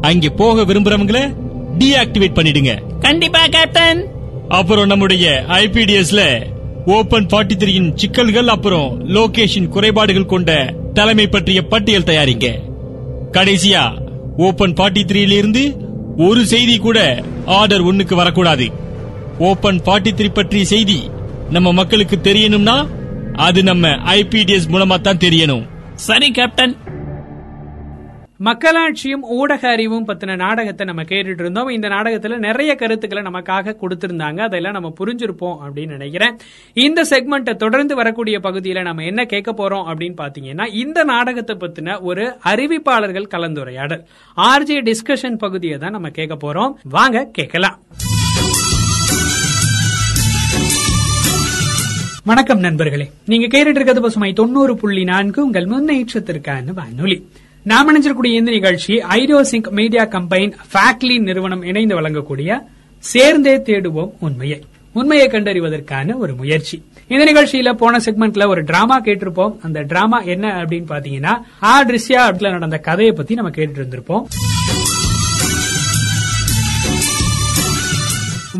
அங்க 0.00 0.28
போக 0.28 0.62
விரும்புறவங்கள 0.62 1.34
டீஆக்டிவேட் 1.78 2.34
பண்ணிடுங்க. 2.34 2.82
கண்டிப்பா 3.00 3.46
கேப்டன் 3.46 4.06
அப்புறம் 4.48 4.86
நம்முடைய 4.86 5.44
ஐபிடிஎஸ்ல 5.48 6.46
ஓபன் 6.84 7.26
43 7.26 7.56
த்ரீயின் 7.56 7.94
சிக்கல்கள் 7.94 8.46
அப்புறம் 8.46 9.06
லோகேஷன் 9.06 9.68
குறைபாடுகள் 9.68 10.26
கொண்ட 10.26 10.74
தலைமை 10.92 11.26
பற்றிய 11.26 11.62
பட்டியல் 11.62 12.08
தயாரிங்க. 12.10 12.58
கடைசியா 13.32 13.98
ஓபன் 14.36 14.72
43 14.72 15.04
த்ரீல 15.04 15.30
இருந்து 15.30 15.76
ஒரு 16.16 16.46
செய்தி 16.46 16.78
கூட 16.78 17.22
ஆர்டர் 17.44 17.84
ஒன்னுக்கு 17.84 18.14
வரக்கூடாது. 18.14 18.70
ஓபன் 19.38 19.80
43 19.80 20.12
த்ரீ 20.12 20.34
பற்றிய 20.34 20.64
செய்தி 20.64 21.10
நம்ம 21.50 21.72
மக்களுக்கு 21.72 22.18
தெரியணும்னா 22.22 22.86
அது 23.46 23.62
நம்ம 23.62 23.88
ஐபிடிஎஸ் 23.88 24.70
மூலமா 24.72 24.96
தான் 25.00 25.22
தெரியணும். 25.24 25.66
சரி 25.94 26.30
கேப்டன் 26.30 26.76
மக்களாட்சியும் 28.46 29.24
ஊடக 29.36 29.68
அறிவும் 29.68 30.06
பத்தின 30.08 30.36
நாடகத்தை 30.36 30.86
நம்ம 30.86 31.02
கேட்டுட்டு 31.02 31.42
இருந்தோம். 31.44 31.68
இந்த 31.68 31.88
நாடகத்துல 31.88 32.36
நிறைய 32.38 32.74
கருத்துக்களை 32.74 33.22
நமக்காக 33.22 33.74
கொடுத்திருந்தாங்க. 33.82 34.40
அதெல்லாம் 34.40 34.76
நம்ம 34.76 34.92
புரிஞ்சிருப்போம் 35.00 35.56
அப்படின்னு 35.64 35.96
நினைக்கிறேன். 35.96 36.36
இந்த 36.86 37.02
செக்மெண்ட்டை 37.10 37.54
தொடர்ந்து 37.54 37.94
வரக்கூடிய 37.94 38.38
பகுதியில 38.38 38.82
நம்ம 38.82 39.04
என்ன 39.04 39.24
கேட்க 39.24 39.52
போறோம் 39.52 39.88
அப்படின்னு 39.90 40.18
பாத்தீங்கன்னா 40.24 40.74
இந்த 40.84 41.04
நாடகத்தை 41.04 41.56
பத்தின 41.56 42.00
ஒரு 42.00 42.26
அறிவிப்பாளர்கள் 42.44 43.32
கலந்துரையாடல். 43.34 44.04
ஆர்ஜே 44.36 44.78
டிஸ்கஷன் 44.90 45.42
பகுதியை 45.46 45.78
தான் 45.78 45.96
நம்ம 45.98 46.10
கேட்க 46.20 46.36
போறோம். 46.44 46.74
வாங்க 46.82 47.24
கேட்கலாம். 47.32 47.78
வணக்கம் 52.28 52.58
நண்பர்களே. 52.58 53.10
நீங்க 53.26 53.46
கேட்டுட்டு 53.46 53.70
இருக்கிறது 53.70 54.00
பசுமை 54.00 54.32
தொண்ணூறு 54.32 54.76
புள்ளி 54.76 55.04
நான்கு 55.04 55.44
உங்கள் 55.44 55.64
முன்னேற்றத்திற்கான 55.64 56.74
வானொலி. 56.74 57.28
நாம் 57.62 57.88
இணைஞ்சிருக்கூடிய 57.88 58.34
இந்த 58.34 58.50
நிகழ்ச்சி 58.50 58.94
ஐடியோசிங்க் 58.94 59.70
மீடியா 59.70 60.04
கம்பைன் 60.04 60.52
ஃபேக்ட்லி 60.72 61.18
நிறுவனம் 61.18 61.62
இணைந்து 61.62 62.00
வழங்கக்கூடிய 62.00 62.58
சேர்ந்தே 62.98 63.56
தேடுவோம் 63.56 64.10
உண்மையை. 64.20 64.62
உண்மையை 64.92 65.28
கண்டறிவதற்கான 65.28 66.16
ஒரு 66.16 66.34
முயற்சி. 66.34 66.82
இந்த 67.08 67.24
நிகழ்ச்சியில 67.24 67.72
போன 67.72 67.98
செக்மெண்ட்ல 68.04 68.48
ஒரு 68.48 68.62
டிராமா 68.62 69.00
கேட்டிருப்போம். 69.00 69.56
அந்த 69.62 69.80
டிராமா 69.80 70.20
என்ன 70.20 70.48
அப்படின்னு 70.48 70.84
பாத்தீங்கன்னா 70.88 71.42
ஆ 71.62 71.84
ட்ரிஸ்யா 71.84 72.26
அப்படில 72.28 72.50
நடந்த 72.50 72.78
கதையை 72.78 73.14
பத்தி 73.14 73.34
நம்ம 73.34 73.50
கேட்டு 73.50 73.82
இருந்திருப்போம். 73.82 74.22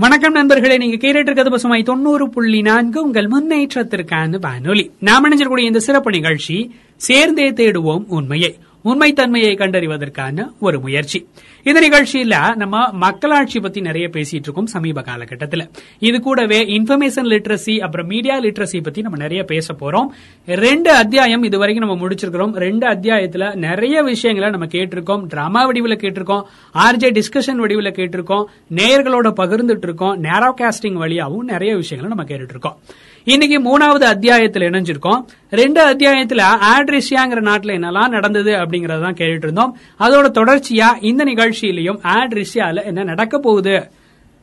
வணக்கம் 0.01 0.33
நண்பர்களே 0.33 0.77
நீங்க 0.77 0.97
கேட்டு 0.97 1.21
இருக்கிறது 1.21 1.83
தொண்ணூறு 1.83 2.31
புள்ளி 2.31 2.63
நான்கு 2.63 3.03
உங்கள் 3.03 3.27
முன்னேற்றத்திற்கான 3.27 4.41
வானொலி. 4.41 4.91
நாம் 4.99 5.25
இணைஞ்சிருக்கூடிய 5.25 5.59
இந்த 5.59 5.79
சிறப்பு 5.79 6.11
நிகழ்ச்சி 6.11 6.75
சேர்ந்தே 6.97 7.51
தேடுவோம் 7.51 8.05
உண்மையை. 8.09 8.57
உண்மைத்தன்மையை 8.89 9.53
கண்டறிவதற்கான 9.55 10.47
ஒரு 10.61 10.81
முயற்சி. 10.81 11.27
இந்த 11.63 11.81
நிகழ்ச்சியில 11.89 12.55
நம்ம 12.55 12.91
மக்களாட்சி 12.93 13.61
பத்தி 13.61 13.81
நிறைய 13.81 14.09
பேசிட்டு 14.09 14.47
இருக்கோம் 14.47 14.67
சமீப 14.67 15.03
காலகட்டத்தில். 15.03 15.71
இது 15.99 16.21
கூடவே 16.21 16.65
இன்ஃபர்மேஷன் 16.65 17.29
லிட்ரஸி 17.33 17.79
அப்புறம் 17.79 18.07
மீடியா 18.07 18.41
லிட்ரஸி 18.41 18.83
பத்தி 18.83 19.03
நம்ம 19.03 19.19
நிறைய 19.19 19.43
பேச 19.43 19.75
போறோம். 19.75 20.07
ரெண்டு 20.47 20.91
அத்தியாயம் 20.91 21.43
இது 21.43 21.59
வரைக்கும் 21.59 21.89
நம்ம 21.89 22.07
முடிச்சிருக்கிறோம். 22.07 22.53
ரெண்டு 22.57 22.87
அத்தியாயத்துல 22.87 23.55
நிறைய 23.55 24.03
விஷயங்களை 24.03 24.51
நம்ம 24.51 24.67
கேட்டிருக்கோம். 24.67 25.27
டிராமா 25.27 25.65
வடிவில் 25.65 25.97
கேட்டிருக்கோம். 25.97 26.43
ஆர்ஜே 26.75 27.21
டிஸ்கஷன் 27.21 27.57
வடிவில் 27.57 27.93
கேட்டிருக்கோம். 27.93 28.45
நேயர்களோட 28.75 29.33
பகிர்ந்துட்டு 29.41 29.83
இருக்கோம். 29.83 30.23
நேரோ 30.23 30.53
காஸ்டிங் 30.61 30.99
வழியாவும் 31.03 31.45
நிறைய 31.53 31.77
விஷயங்களை 31.77 32.17
நம்ம 32.17 32.25
கேட்டுட்டு 32.25 32.51
இருக்கோம். 32.51 32.79
இன்னைக்கு 33.25 33.59
மூணாவது 33.61 34.03
அத்தியாயத்துல 34.03 34.69
இணைஞ்சிருக்கோம். 34.69 35.25
ரெண்டு 35.51 35.87
அத்தியாயத்துல 35.87 36.43
ஆட்ரிஷியாங்கிற 36.79 37.41
நாட்டுல 37.41 37.75
என்னெல்லாம் 37.75 38.09
நடந்தது 38.09 38.53
அப்படிங்கறதான் 38.53 39.15
கேட்டுட்டு 39.15 39.37
இருந்தோம். 39.37 39.77
அதோட 39.99 40.31
தொடர்ச்சியா 40.31 40.85
இந்த 41.01 41.25
நிகழ்ச்சியிலையும் 41.25 41.99
ஆட்ரிஷியால 42.03 42.85
என்ன 42.85 43.03
நடக்க 43.03 43.39
போகுது? 43.39 43.91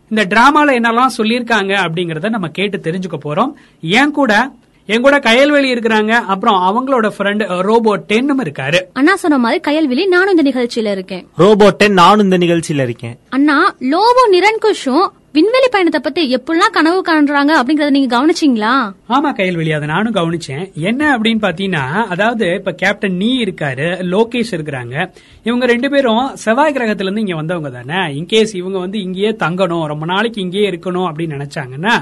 இந்த 0.09 0.25
டிராமால 0.35 0.67
என்னெல்லாம் 0.67 1.09
சொல்லியிருக்காங்க 1.17 1.87
அப்படிங்கறத 1.87 2.29
நம்ம 2.29 2.47
கேட்டு 2.47 2.77
தெரிஞ்சுக்க 2.77 3.19
போறோம். 3.25 3.53
ஏன் 3.81 4.11
கூட 4.11 4.51
என் 4.87 5.01
கூட 5.01 5.17
கயல்வெளி 5.17 5.71
இருக்கிறாங்க. 5.71 6.09
அப்புறம் 6.09 6.61
அவங்களோட 6.61 7.11
ஃப்ரெண்ட் 7.17 7.61
ரோபோ 7.61 7.95
டென்னும் 7.95 8.43
இருக்காரு. 8.43 8.81
அண்ணா 8.93 9.15
சொன்ன 9.15 9.37
மாதிரி 9.37 9.61
கையல்விழி 9.61 10.07
நானும் 10.07 10.37
இந்த 10.37 10.49
நிகழ்ச்சியில 10.49 10.91
இருக்கேன். 10.91 11.27
ரோபோட்டேன் 11.37 11.89
நானும் 11.89 12.23
இந்த 12.23 12.37
நிகழ்ச்சியில 12.37 12.81
இருக்கேன். 12.81 13.17
அண்ணா 13.29 13.75
லோபோ 13.79 14.31
நிரன்குஷும் 14.31 15.07
விண்வெளி 15.35 15.67
பயணத்தை 15.71 15.99
பத்தி 16.03 16.21
எப்படிலாம் 16.35 16.73
கனவு 16.75 16.99
காண்றாங்க 17.07 17.51
அப்படிங்கறத 17.59 17.93
நீங்க 17.95 18.09
கவனிச்சீங்களா? 18.15 18.73
ஆமா 19.15 19.29
கையல்வெளி 19.37 19.71
அதை 19.77 19.87
நானும் 19.91 20.15
கவனிச்சேன். 20.17 20.61
என்ன 20.89 21.01
அப்படின்னு 21.15 21.41
பாத்தீங்கன்னா 21.45 21.81
அதாவது 22.13 22.45
இப்ப 22.59 22.71
கேப்டன் 22.81 23.17
நீ 23.21 23.29
இருக்காரு 23.43 23.87
லோகேஷ் 24.13 24.51
இருக்கிறாங்க. 24.57 24.95
இவங்க 25.43 25.65
ரெண்டு 25.65 25.89
பேரும் 25.89 26.35
செவ்வாய் 26.43 26.73
கிரகத்துல 26.73 27.07
இருந்து 27.07 27.23
இங்க 27.25 27.35
வந்தவங்க 27.35 27.69
தானே. 27.69 27.99
இன்கேஸ் 28.19 28.53
இவங்க 28.61 28.77
வந்து 28.77 28.99
இங்கேயே 28.99 29.31
தங்கணும் 29.43 29.85
ரொம்ப 29.85 30.05
நாளைக்கு 30.05 30.41
இங்கேயே 30.41 30.67
இருக்கணும் 30.69 31.07
அப்படின்னு 31.09 31.37
நினைச்சாங்கன்னா 31.37 31.95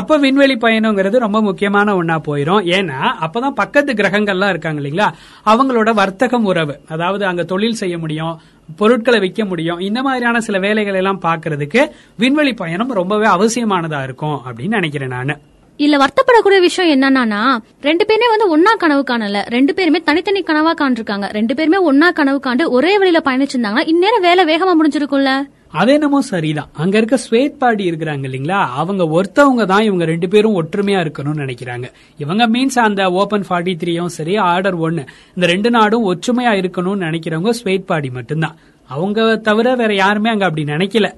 அப்ப 0.00 0.18
விண்வெளி 0.18 0.56
பயணங்கிறது 0.66 1.24
ரொம்ப 1.26 1.40
முக்கியமான 1.42 1.96
ஒன்னா 2.02 2.18
போயிரும். 2.28 2.62
ஏன்னா 2.78 3.00
அப்பதான் 3.26 3.58
பக்கத்து 3.62 3.92
கிரகங்கள்லாம் 3.92 4.54
இருக்காங்க 4.54 4.80
இல்லைங்களா? 4.82 5.10
அவங்களோட 5.52 5.92
வர்த்தகம் 5.94 6.44
உறவு. 6.44 6.76
அதாவது 6.88 7.26
அங்க 7.26 7.44
தொழில் 7.54 7.80
செய்ய 7.82 7.98
முடியும் 7.98 8.36
பொருட்களை 8.76 9.20
விற்க 9.20 9.44
முடியும். 9.44 9.78
இந்த 9.78 10.02
மாதிரியான 10.02 10.40
சில 10.40 10.58
வேலைகளை 10.58 10.98
எல்லாம் 10.98 11.20
பாக்குறதுக்கு 11.22 11.90
விண்வெளி 12.16 12.54
பயணம் 12.54 12.90
ரொம்பவே 12.90 13.26
அவசியமானதா 13.26 14.02
இருக்கும் 14.02 14.40
அப்படின்னு 14.46 14.68
நினைக்கிறேன் 14.68 15.08
நானு. 15.08 15.36
இல்ல 15.76 15.96
வருத்தப்படக்கூடிய 15.96 16.60
விஷயம் 16.60 17.00
என்னன்னா 17.00 17.58
ரெண்டு 17.80 18.06
பேருமே 18.06 18.28
வந்து 18.28 18.58
ஒன்னா 18.58 18.76
கனவு 18.76 19.04
காணல. 19.06 19.42
ரெண்டு 19.48 19.74
பேருமே 19.74 20.00
தனித்தனி 20.00 20.42
கனவா 20.42 20.72
காண்டிருக்காங்க 20.80 21.30
ரெண்டு 21.30 21.54
பேருமே 21.54 21.92
ஒன்னா 21.92 22.12
கனவு 22.12 22.40
காண்டு 22.46 22.68
ஒரே 22.68 22.98
வழியில 22.98 23.22
பயணிச்சிருந்தாங்கன்னா 23.24 23.88
இந்நேரம் 23.88 24.20
வேலை 24.20 24.44
வேகமா 24.44 24.76
முடிஞ்சிருக்கும்ல. 24.82 25.42
அது 25.72 25.92
என்னமோ 25.92 26.20
சரிதான். 26.20 26.68
அங்க 26.72 26.96
இருக்க 26.96 27.18
ஸ்வேத் 27.30 27.58
பாடி 27.58 27.90
இருக்கிறாங்க 27.90 28.24
இல்லைங்களா? 28.28 28.60
அவங்க 28.70 29.04
ஒருத்தவங்க 29.04 29.64
தான் 29.66 29.82
இவங்க 29.82 30.04
ரெண்டு 30.04 30.28
பேரும் 30.28 30.62
ஒற்றுமையா 30.62 31.00
இருக்கணும்னு 31.04 31.42
நினைக்கிறாங்க. 31.44 31.86
இவங்க 32.18 32.48
மீன்ஸ் 32.48 32.78
அந்த 32.78 33.10
ஓபன் 33.10 33.44
ஃபார்ட்டி 33.48 33.74
த்ரீயும் 33.82 34.06
சரி 34.06 34.36
ஆர்டர் 34.36 34.74
ஒன்னு 34.74 35.04
இந்த 35.34 35.46
ரெண்டு 35.46 35.70
நாடும் 35.70 36.14
ஒற்றுமையா 36.14 36.52
இருக்கணும்னு 36.60 37.04
நினைக்கிறவங்க 37.04 37.52
ஸ்வேத் 37.64 37.86
பாடி 37.86 38.10
மட்டும்தான். 38.10 38.56
அவங்க 38.86 39.36
தவிர 39.36 39.74
வேற 39.74 39.94
யாருமே 39.94 40.30
அங்க 40.30 40.44
அப்படி 40.44 40.72
நினைக்கல. 40.72 41.14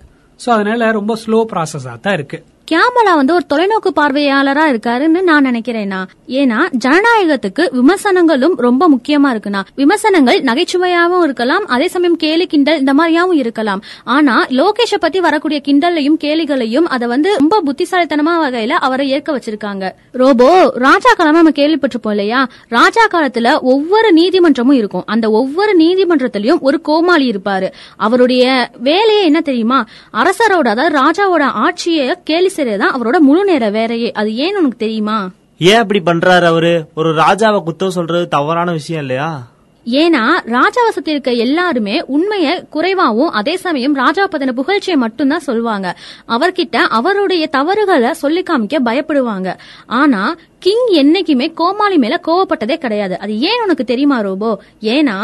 சோ 0.46 0.48
அதனால 0.48 0.90
ரொம்ப 0.90 1.16
ஸ்லோ 1.26 1.44
ப்ராசஸா 1.52 2.00
தான் 2.00 2.14
இருக்கு. 2.14 2.44
கேமலா 2.72 3.12
வந்து 3.14 3.34
ஒரு 3.34 3.44
தொலைநோக்கு 3.54 3.90
பார்வையாளரா 4.00 4.64
இருக்காருன்னு 4.72 5.22
நான் 5.22 5.44
நினைக்கிறேன்னா 5.44 6.00
ஏன்னா 6.26 6.58
ஜனநாயகத்துக்கு 6.84 7.62
விமர்சனங்களும் 7.70 8.54
ரொம்ப 8.56 8.88
முக்கியமா 8.90 9.28
இருக்குண்ணா 9.30 9.60
விமர்சனங்கள் 9.74 10.40
நகைச்சுவையாகவும் 10.40 11.22
இருக்கலாம் 11.22 11.66
அதே 11.66 11.88
சமயம் 11.88 12.16
கேலி 12.16 12.46
கிண்டல் 12.46 12.78
இந்த 12.78 12.94
மாதிரியாவும் 12.94 13.32
இருக்கலாம். 13.32 13.82
ஆனா 14.04 14.46
லோகேஷ 14.46 14.98
பத்தி 15.00 15.20
வரக்கூடிய 15.20 15.60
கிண்டலையும் 15.68 16.18
கேலிகளையும் 16.24 16.86
அதை 16.88 17.08
வந்து 17.08 17.36
ரொம்ப 17.38 17.62
புத்திசாலித்தனமா 17.62 18.34
வகையில 18.44 18.68
அவரை 18.68 19.08
ஏற்க 19.08 19.38
வச்சிருக்காங்க. 19.38 19.90
ரோபோ 20.12 20.72
ராஜா 20.74 21.12
காலம் 21.16 21.34
நம்ம 21.34 21.50
கேள்விப்பட்டிருப்போம் 21.50 22.10
இல்லையா? 22.10 22.48
ராஜா 22.68 23.06
காலத்துல 23.06 23.60
ஒவ்வொரு 23.60 24.14
நீதிமன்றமும் 24.14 24.72
இருக்கும். 24.72 25.02
அந்த 25.06 25.30
ஒவ்வொரு 25.30 25.76
நீதிமன்றத்திலயும் 25.76 26.60
ஒரு 26.60 26.80
கோமாளி 26.80 27.30
இருப்பாரு. 27.30 27.70
அவருடைய 27.96 28.70
வேலையே 28.78 29.24
என்ன 29.24 29.40
தெரியுமா? 29.40 29.84
அரசரோட 30.12 30.68
அதாவது 30.76 30.96
ராஜாவோட 30.98 31.42
ஆட்சியை 31.42 32.16
கேலி 32.24 32.48
செய்யறதுதான் 32.60 32.94
அவரோட 32.94 33.18
முழு 33.18 33.44
நேர 33.44 33.70
வேலையே. 33.70 34.12
அது 34.12 34.30
ஏன்னு 34.30 34.58
உனக்கு 34.58 34.76
தெரியுமா? 34.76 35.30
ஏன் 35.58 35.76
அப்படி 35.76 36.00
பண்றாரு 36.04 36.44
அவரு? 36.44 36.84
ஒரு 36.94 37.14
ராஜாவை 37.14 37.62
குத்தம் 37.66 37.88
சொல்றது 37.88 38.28
தவறான 38.28 38.72
விஷயம் 38.72 39.00
இல்லையா? 39.00 39.46
ஏன்னா 39.86 40.24
ராஜாவசத்தில் 40.46 41.08
இருக்க 41.08 41.32
எல்லாருமே 41.32 42.04
உண்மைய 42.04 42.68
குறைவாவும் 42.68 43.30
அதே 43.30 43.56
சமயம் 43.56 43.94
ராஜா 43.94 44.28
பத்தின 44.28 44.52
புகழ்ச்சியை 44.52 44.94
மட்டும்தான் 44.94 45.40
சொல்லுவாங்க. 45.40 45.98
அவர்கிட்ட 46.28 46.76
அவருடைய 46.76 47.46
தவறுகளை 47.46 48.12
சொல்லி 48.12 48.42
காமிக்க 48.42 48.78
பயப்படுவாங்க. 48.84 49.56
ஆனா 49.86 50.34
கிங் 50.64 50.86
என்னைக்குமே 51.00 51.46
கோமாளி 51.58 51.96
மேல 51.96 52.14
கோவப்பட்டதே 52.26 52.76
கிடையாது. 52.76 53.14
அது 53.18 53.32
ஏன் 53.48 53.62
உனக்கு 53.64 53.84
தெரியுமா 53.84 54.16
ரோபோ? 54.26 54.50
ஏன்னா 54.94 55.16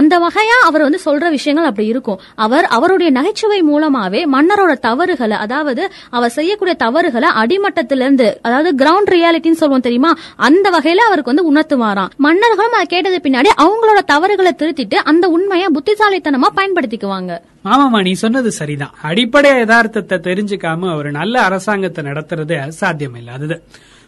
அந்த 0.00 0.14
வகையா 0.18 0.56
அவர் 0.68 0.84
வந்து 0.86 1.00
சொல்ற 1.04 1.30
விஷயங்கள் 1.30 1.68
அப்படி 1.70 1.86
இருக்கும். 1.88 2.20
அவர் 2.34 2.66
அவருடைய 2.76 3.10
நகைச்சுவை 3.18 3.60
மூலமாவே 3.70 4.22
மன்னரோட 4.34 4.72
தவறுகளை 4.86 5.36
அதாவது 5.36 5.82
அவர் 6.10 6.34
செய்யக்கூடிய 6.38 6.76
தவறுகளை 6.84 7.30
அடிமட்டத்தில 7.42 8.06
இருந்து 8.06 8.28
அதாவது 8.42 8.70
கிரவுண்ட் 8.84 9.12
ரியாலிட்டின்னு 9.14 9.60
சொல்லுவோம் 9.62 9.86
தெரியுமா? 9.88 10.12
அந்த 10.48 10.66
வகையில 10.70 11.06
அவருக்கு 11.08 11.32
வந்து 11.32 11.46
உணர்த்துவாராம். 11.52 12.12
மன்னர்களும் 12.16 12.76
அதை 12.78 12.86
கேட்டது 12.86 13.18
பின்னாடி 13.26 13.52
அவங்களோட 13.64 14.02
தவறுகளை 14.06 14.54
திருத்திட்டு 14.62 14.98
அந்த 15.12 15.28
உண்மையை 15.28 15.68
புத்திசாலித்தனமா 15.76 16.50
பயன்படுத்திக்குவாங்க. 16.56 17.32
ஆமாமா 17.64 18.00
நீ 18.02 18.12
சொன்னது 18.24 18.50
சரிதான். 18.52 18.94
அடிப்படை 19.02 19.50
யதார்த்தத்தை 19.50 20.18
தெரிஞ்சுக்காம 20.28 20.96
ஒரு 20.96 21.10
நல்ல 21.10 21.40
அரசாங்கத்தை 21.40 22.04
நடத்துறது 22.04 22.56
சாத்தியம் 22.80 23.14
இல்லாதது 23.14 23.56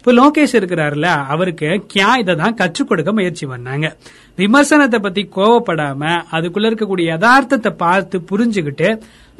இப்ப 0.00 0.12
லோகேஷ் 0.18 0.54
இருக்கிறாருல 0.58 1.08
அவருக்கு 1.32 1.68
கியா 1.92 2.10
இதை 2.20 2.34
தான் 2.34 2.54
கற்றுக் 2.54 2.88
கொடுக்க 2.88 3.12
முயற்சி 3.12 3.46
பண்ணாங்க. 3.46 3.86
விமர்சனத்தை 4.38 4.98
பத்தி 5.06 5.22
கோவப்படாம 5.36 6.02
அதுக்குள்ள 6.36 6.70
இருக்கக்கூடிய 6.70 7.06
யதார்த்தத்தை 7.14 7.72
பார்த்து 7.82 8.18
புரிஞ்சுகிட்டு 8.30 8.88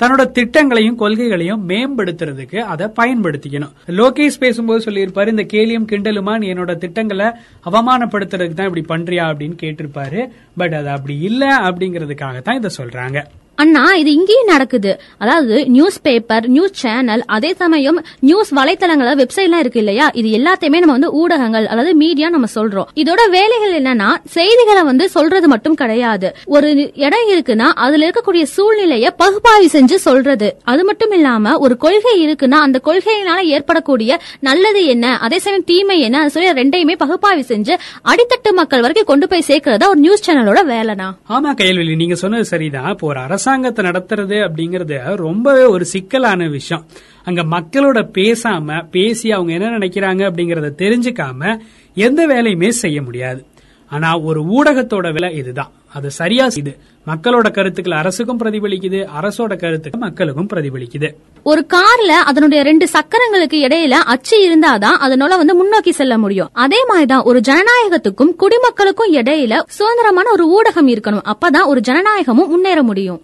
தன்னோட 0.01 0.23
திட்டங்களையும் 0.37 0.99
கொள்கைகளையும் 0.99 1.64
மேம்படுத்துறதுக்கு 1.70 2.59
அதை 2.73 2.87
பயன்படுத்திக்கணும். 3.01 3.73
லோகேஷ் 4.01 4.38
பேசும்போது 4.38 4.90
சொல்லியிருப்பாரு 4.90 5.35
இந்த 5.35 5.46
கேலியும் 5.55 5.90
கிண்டலுமா? 5.92 6.38
நீ 6.38 6.53
என்னோட 6.53 6.75
திட்டங்களை 6.77 7.29
அவமானப்படுத்துறதுக்கு 7.70 8.59
தான் 8.61 8.70
இப்படி 8.70 8.85
பண்றியா? 8.92 9.27
அப்படின்னு 9.31 9.59
கேட்டிருப்பாரு. 9.64 10.23
பட் 10.57 10.75
அது 10.75 10.88
அப்படி 10.88 11.18
இல்ல 11.18 11.59
அப்படிங்கறதுக்காக 11.68 12.42
தான் 12.42 12.57
இதை 12.57 12.70
சொல்றாங்க. 12.81 13.20
அண்ணா 13.62 13.83
இது 14.01 14.11
இங்கேயும் 14.18 14.51
நடக்குது. 14.53 14.92
அதாவது 15.23 15.57
நியூஸ் 15.75 15.99
பேப்பர் 16.07 16.44
நியூஸ் 16.57 16.77
சேனல் 16.83 17.23
அதே 17.37 17.51
சமயம் 17.62 17.99
நியூஸ் 18.29 18.51
வலைத்தளங்கள் 18.59 19.18
வெப்சைட் 19.20 19.46
எல்லாம் 19.49 19.62
இருக்கு 19.64 19.81
இல்லையா? 19.83 20.07
இது 20.20 20.29
எல்லாத்தையுமே 20.38 20.79
நம்ம 20.83 20.94
வந்து 20.99 21.11
ஊடகங்கள் 21.20 21.66
அதாவது 21.73 21.92
மீடியா 22.03 22.29
நம்ம 22.35 22.49
சொல்றோம். 22.55 22.88
இதோட 23.03 23.23
வேலைகள் 23.37 23.75
என்னன்னா 23.81 24.09
செய்திகளை 24.37 24.83
வந்து 24.90 25.07
சொல்றது 25.16 25.49
மட்டும் 25.55 25.77
கிடையாது. 25.83 26.29
ஒரு 26.55 26.68
இடம் 27.07 27.29
இருக்குன்னா 27.33 27.68
அதுல 27.87 28.05
இருக்கக்கூடிய 28.07 28.44
சூழ்நிலைய 28.55 29.11
பகுப்பாய்வு 29.23 29.68
செஞ்சு 29.77 29.99
சொல்றது. 30.07 30.51
அது 30.73 30.85
மட்டும் 30.90 31.12
இல்லாம 31.18 31.55
ஒரு 31.64 31.77
கொள்கை 31.87 32.14
இருக்குன்னா 32.27 32.61
அந்த 32.68 32.81
கொள்கையினால 32.88 33.40
ஏற்படக்கூடிய 33.57 34.18
நல்லது 34.49 34.83
என்ன? 34.94 35.07
அதே 35.27 35.38
சமயம் 35.44 35.68
தீமை 35.73 35.99
என்ன? 36.07 36.20
அது 36.23 36.35
சொல்லி 36.37 36.51
ரெண்டையுமே 36.61 36.96
பகுப்பாய்வு 37.05 37.44
செஞ்சு 37.53 37.77
அடித்தட்டு 38.12 38.53
மக்கள் 38.61 38.85
வரைக்கும் 38.87 39.11
கொண்டு 39.12 39.29
போய் 39.33 39.49
சேர்க்கறதா 39.51 39.90
ஒரு 39.94 40.01
நியூஸ் 40.07 40.27
சேனலோட 40.29 40.62
வேலைனா 40.75 41.11
ஆமா 41.37 41.53
கையல்வெளி 41.61 42.01
நீங்க 42.05 42.18
சொன்னது 42.25 42.51
சரிதான். 42.55 42.90
இப்போ 42.94 43.07
ஒரு 43.12 43.20
அரசாங்கத்தை 43.51 43.85
நடத்துறது 43.85 44.39
அப்படிங்கறது 44.39 45.15
ரொம்பவே 45.15 45.65
ஒரு 45.65 45.85
சிக்கலான 45.85 46.49
விஷயம். 46.49 46.85
அங்க 47.25 47.43
மக்களோட 47.43 48.09
பேசாம 48.13 48.89
பேசி 48.91 49.33
அவங்க 49.33 49.53
என்ன 49.53 49.79
நினைக்கிறாங்க 49.79 50.23
அப்படிங்கறத 50.29 50.71
தெரிஞ்சுக்காம 50.79 51.59
எந்த 51.95 52.27
வேலையுமே 52.27 52.69
செய்ய 52.69 53.03
முடியாது. 53.03 53.45
ஆனா 53.91 54.21
ஒரு 54.21 54.41
ஊடகத்தோட 54.43 55.13
விலை 55.13 55.35
இதுதான். 55.35 55.71
அது 55.95 56.11
சரியா 56.11 56.47
இது 56.55 56.79
மக்களோட 57.07 57.51
கருத்துக்கள் 57.51 57.99
அரசுக்கும் 57.99 58.41
பிரதிபலிக்குது 58.41 59.09
அரசோட 59.21 59.57
கருத்துக்கள் 59.57 60.01
மக்களுக்கும் 60.01 60.49
பிரதிபலிக்குது. 60.55 61.15
ஒரு 61.43 61.67
கார்ல 61.69 62.15
அதனுடைய 62.31 62.63
ரெண்டு 62.63 62.89
சக்கரங்களுக்கு 62.89 63.67
இடையில 63.67 63.91
அச்சு 63.91 64.37
இருந்தாதான் 64.49 64.99
அதனால 65.07 65.37
வந்து 65.37 65.55
முன்னோக்கி 65.55 65.93
செல்ல 65.93 66.19
முடியும். 66.19 66.51
அதே 66.53 66.85
மாதிரிதான் 66.89 67.23
ஒரு 67.23 67.41
ஜனநாயகத்துக்கும் 67.41 68.37
குடிமக்களுக்கும் 68.39 69.13
இடையில 69.13 69.63
சுதந்திரமான 69.67 70.31
ஒரு 70.31 70.45
ஊடகம் 70.59 70.89
இருக்கணும். 70.89 71.33
அப்பதான் 71.33 71.67
ஒரு 71.67 71.81
ஜனநாயகமும் 71.89 72.49
முன்னேற 72.49 72.83
முடியும். 72.83 73.21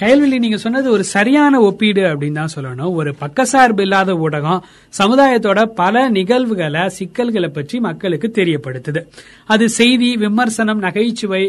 கயல்வெளி 0.00 0.38
நீங்க 0.38 0.56
சொன்னது 0.56 0.90
ஒரு 0.90 1.04
சரியான 1.04 1.60
ஒப்பீடு 1.60 2.02
அப்படின்னு 2.02 2.38
தான் 2.40 2.54
சொல்லணும். 2.56 2.94
ஒரு 2.94 3.14
பக்கசார்பு 3.20 3.80
இல்லாத 3.80 4.12
ஊடகம் 4.14 4.60
சமுதாயத்தோட 4.98 5.64
பல 5.64 6.08
நிகழ்வுகளை 6.08 6.88
சிக்கல்களை 6.88 7.48
பற்றி 7.48 7.80
மக்களுக்கு 7.80 8.30
தெரியப்படுத்துது. 8.34 9.02
அது 9.46 9.68
செய்தி 9.68 10.16
விமர்சனம் 10.16 10.78
நகைச்சுவை 10.78 11.42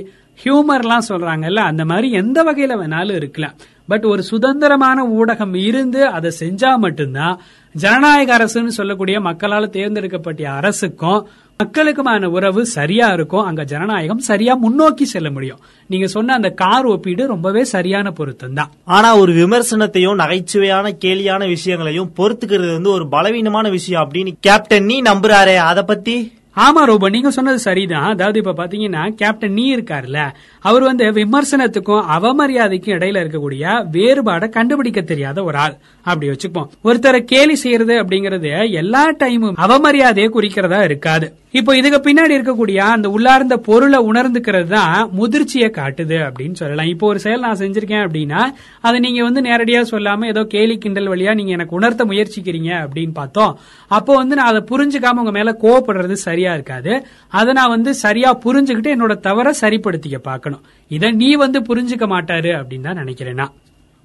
ஹியூமர்லாம் 0.43 1.07
சொல்றாங்கல்ல 1.09 1.55
அந்த 1.55 1.85
மாதிரி 1.85 2.11
எந்த 2.11 2.43
வகையில 2.43 2.73
வேணாலும் 2.81 3.15
இருக்கலாம். 3.15 3.55
பட் 3.87 4.03
ஒரு 4.03 4.23
சுதந்திரமான 4.23 5.03
ஊடகம் 5.19 5.55
இருந்து 5.55 6.05
அதை 6.07 6.31
செஞ்சா 6.39 6.71
மட்டும்தான் 6.77 7.39
ஜனநாயக 7.75 8.31
அரசுன்னு 8.37 8.77
சொல்லக்கூடிய 8.79 9.19
மக்களால் 9.19 9.69
தேர்ந்தெடுக்கப்பட்ட 9.69 10.51
அரசுக்கும் 10.51 11.27
மக்களுக்குமான 11.63 12.25
உறவு 12.25 12.65
சரியா 12.65 13.07
இருக்கும் 13.07 13.45
அங்க 13.45 13.63
ஜனநாயகம் 13.63 14.19
சரியா 14.19 14.53
முன்னோக்கி 14.55 15.05
செல்ல 15.05 15.29
முடியும். 15.29 15.59
நீங்க 15.87 16.07
சொன்ன 16.07 16.33
அந்த 16.33 16.49
கார் 16.49 16.85
ஒப்பீடு 16.85 17.27
ரொம்பவே 17.27 17.63
சரியான 17.63 18.11
பொருத்தம் 18.11 18.53
தான் 18.53 18.71
ஆனா 18.85 19.17
ஒரு 19.17 19.33
விமர்சனத்தையும் 19.33 20.17
நகைச்சுவையான 20.19 20.91
கேலியான 21.05 21.47
விஷயங்களையும் 21.47 22.11
பொறுத்துக்கிறது 22.17 22.71
வந்து 22.71 22.89
ஒரு 22.89 23.07
பலவீனமான 23.09 23.69
விஷயம் 23.69 24.09
அப்படின்னு 24.09 24.33
கேப்டன் 24.39 24.85
நீ 24.85 25.01
நம்புறாரே. 25.01 25.55
அதை 25.55 25.83
பத்தி? 25.83 26.31
ஆமா 26.57 26.81
ரோபோ 26.83 27.09
நீங்க 27.09 27.29
சொன்னது 27.31 27.59
சரிதான். 27.59 28.07
அதாவது 28.13 28.37
இப்ப 28.39 28.53
பாத்தீங்கன்னா 28.59 29.03
கேப்டன் 29.15 29.53
நீ 29.53 29.75
இருக்காருல்ல 29.75 30.21
அவர் 30.59 30.83
வந்து 30.83 31.05
விமர்சனத்துக்கும் 31.11 32.07
அவமரியாதைக்கும் 32.15 32.95
இடையில 32.97 33.21
இருக்கக்கூடிய 33.23 33.65
வேறுபாடை 33.91 34.49
கண்டுபிடிக்க 34.49 35.01
தெரியாத 35.01 35.43
ஒரு 35.43 35.57
ஆள். 35.57 35.75
அப்படி 36.05 36.29
வச்சுப்போம். 36.29 36.69
ஒருத்தரை 36.83 37.19
கேலி 37.23 37.55
செய்யறது 37.55 37.95
அப்படிங்கறது 38.03 38.71
எல்லா 38.71 39.03
டைமும் 39.23 39.59
அவமரியாதையை 39.65 40.29
குறிக்கிறதா 40.37 40.83
இருக்காது. 40.83 41.27
இப்போ 41.51 41.71
இதுக்கு 41.77 41.99
பின்னாடி 42.07 42.33
இருக்கக்கூடிய 42.37 42.77
அந்த 42.95 43.09
உள்ளார்ந்த 43.09 43.55
பொருளை 43.67 43.99
உணர்ந்துக்கிறது 44.09 44.67
தான் 44.67 45.09
முதிர்ச்சியை 45.19 45.69
காட்டுது 45.77 46.17
அப்படின்னு 46.25 46.53
சொல்லலாம். 46.53 46.89
இப்போ 46.93 47.05
ஒரு 47.07 47.19
செயல் 47.19 47.39
நான் 47.39 47.61
செஞ்சிருக்கேன் 47.61 48.03
அப்படின்னா 48.07 48.41
அதை 48.81 48.99
நீங்க 48.99 49.23
வந்து 49.23 49.41
நேரடியா 49.41 49.81
சொல்லாம 49.93 50.27
ஏதோ 50.27 50.43
கேலி 50.43 50.77
கிண்டல் 50.77 51.09
வழியா 51.13 51.33
நீங்க 51.35 51.51
எனக்கு 51.51 51.77
உணர்த்த 51.79 52.05
முயற்சிக்கிறீங்க 52.05 52.71
அப்படின்னு 52.83 53.13
பார்த்தோம். 53.13 53.55
அப்போ 53.87 54.15
வந்து 54.15 54.35
நான் 54.35 54.51
அதை 54.53 54.61
புரிஞ்சுக்காம 54.71 55.23
உங்க 55.23 55.31
மேல 55.31 55.57
கோவப்படுறது 55.63 56.17
சரியா 56.39 56.57
இருக்காது. 56.57 56.93
அதை 57.39 57.51
நான் 57.57 57.73
வந்து 57.75 57.91
சரியா 58.03 58.29
புரிஞ்சுக்கிட்டு 58.43 58.91
என்னோட 58.95 59.13
தவற 59.27 59.47
சரிப்படுத்திக்க 59.61 60.17
பார்க்கணும். 60.27 60.61
இதை 60.97 61.07
நீ 61.21 61.29
வந்து 61.41 61.59
புரிஞ்சுக்க 61.69 62.05
மாட்டாரு 62.13 62.51
அப்படின்னு 62.59 62.87
தான் 62.89 63.01
நினைக்கிறேன். 63.03 63.39
நான் 63.41 63.55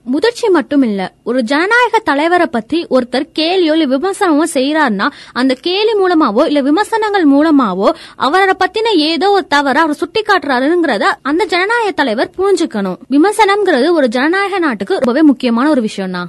முதிர்ச்சி 0.07 0.47
மட்டும் 0.57 0.83
இல்ல 0.89 1.03
ஒரு 1.29 1.39
ஜனநாயக 1.51 2.01
தலைவரை 2.09 2.47
பத்தி 2.57 2.79
ஒருத்தர் 2.97 3.27
கேலியோ 3.39 3.75
இல்ல 3.77 3.87
விமர்சனமோ 3.93 4.45
செய்யறாருன்னா 4.57 5.07
அந்த 5.41 5.53
கேலி 5.67 5.93
மூலமாவோ 6.01 6.43
இல்ல 6.51 6.63
விமர்சனங்கள் 6.69 7.27
மூலமாவோ 7.35 7.89
அவரை 8.27 8.55
பத்தின 8.63 8.95
ஏதோ 9.11 9.29
ஒரு 9.37 9.47
தவற 9.55 9.81
அவர் 9.87 10.01
சுட்டி 10.03 10.23
காட்டுறாருங்கிறத 10.27 11.15
அந்த 11.31 11.45
ஜனநாயக 11.55 11.93
தலைவர் 12.01 12.37
புரிஞ்சுக்கணும். 12.39 13.01
விமர்சனம்ங்கிறது 13.17 13.91
ஒரு 13.99 14.09
ஜனநாயக 14.17 14.59
நாட்டுக்கு 14.67 14.99
ரொம்பவே 15.03 15.25
முக்கியமான 15.31 15.69
ஒரு 15.77 15.85
விஷயம்னா. 15.89 16.25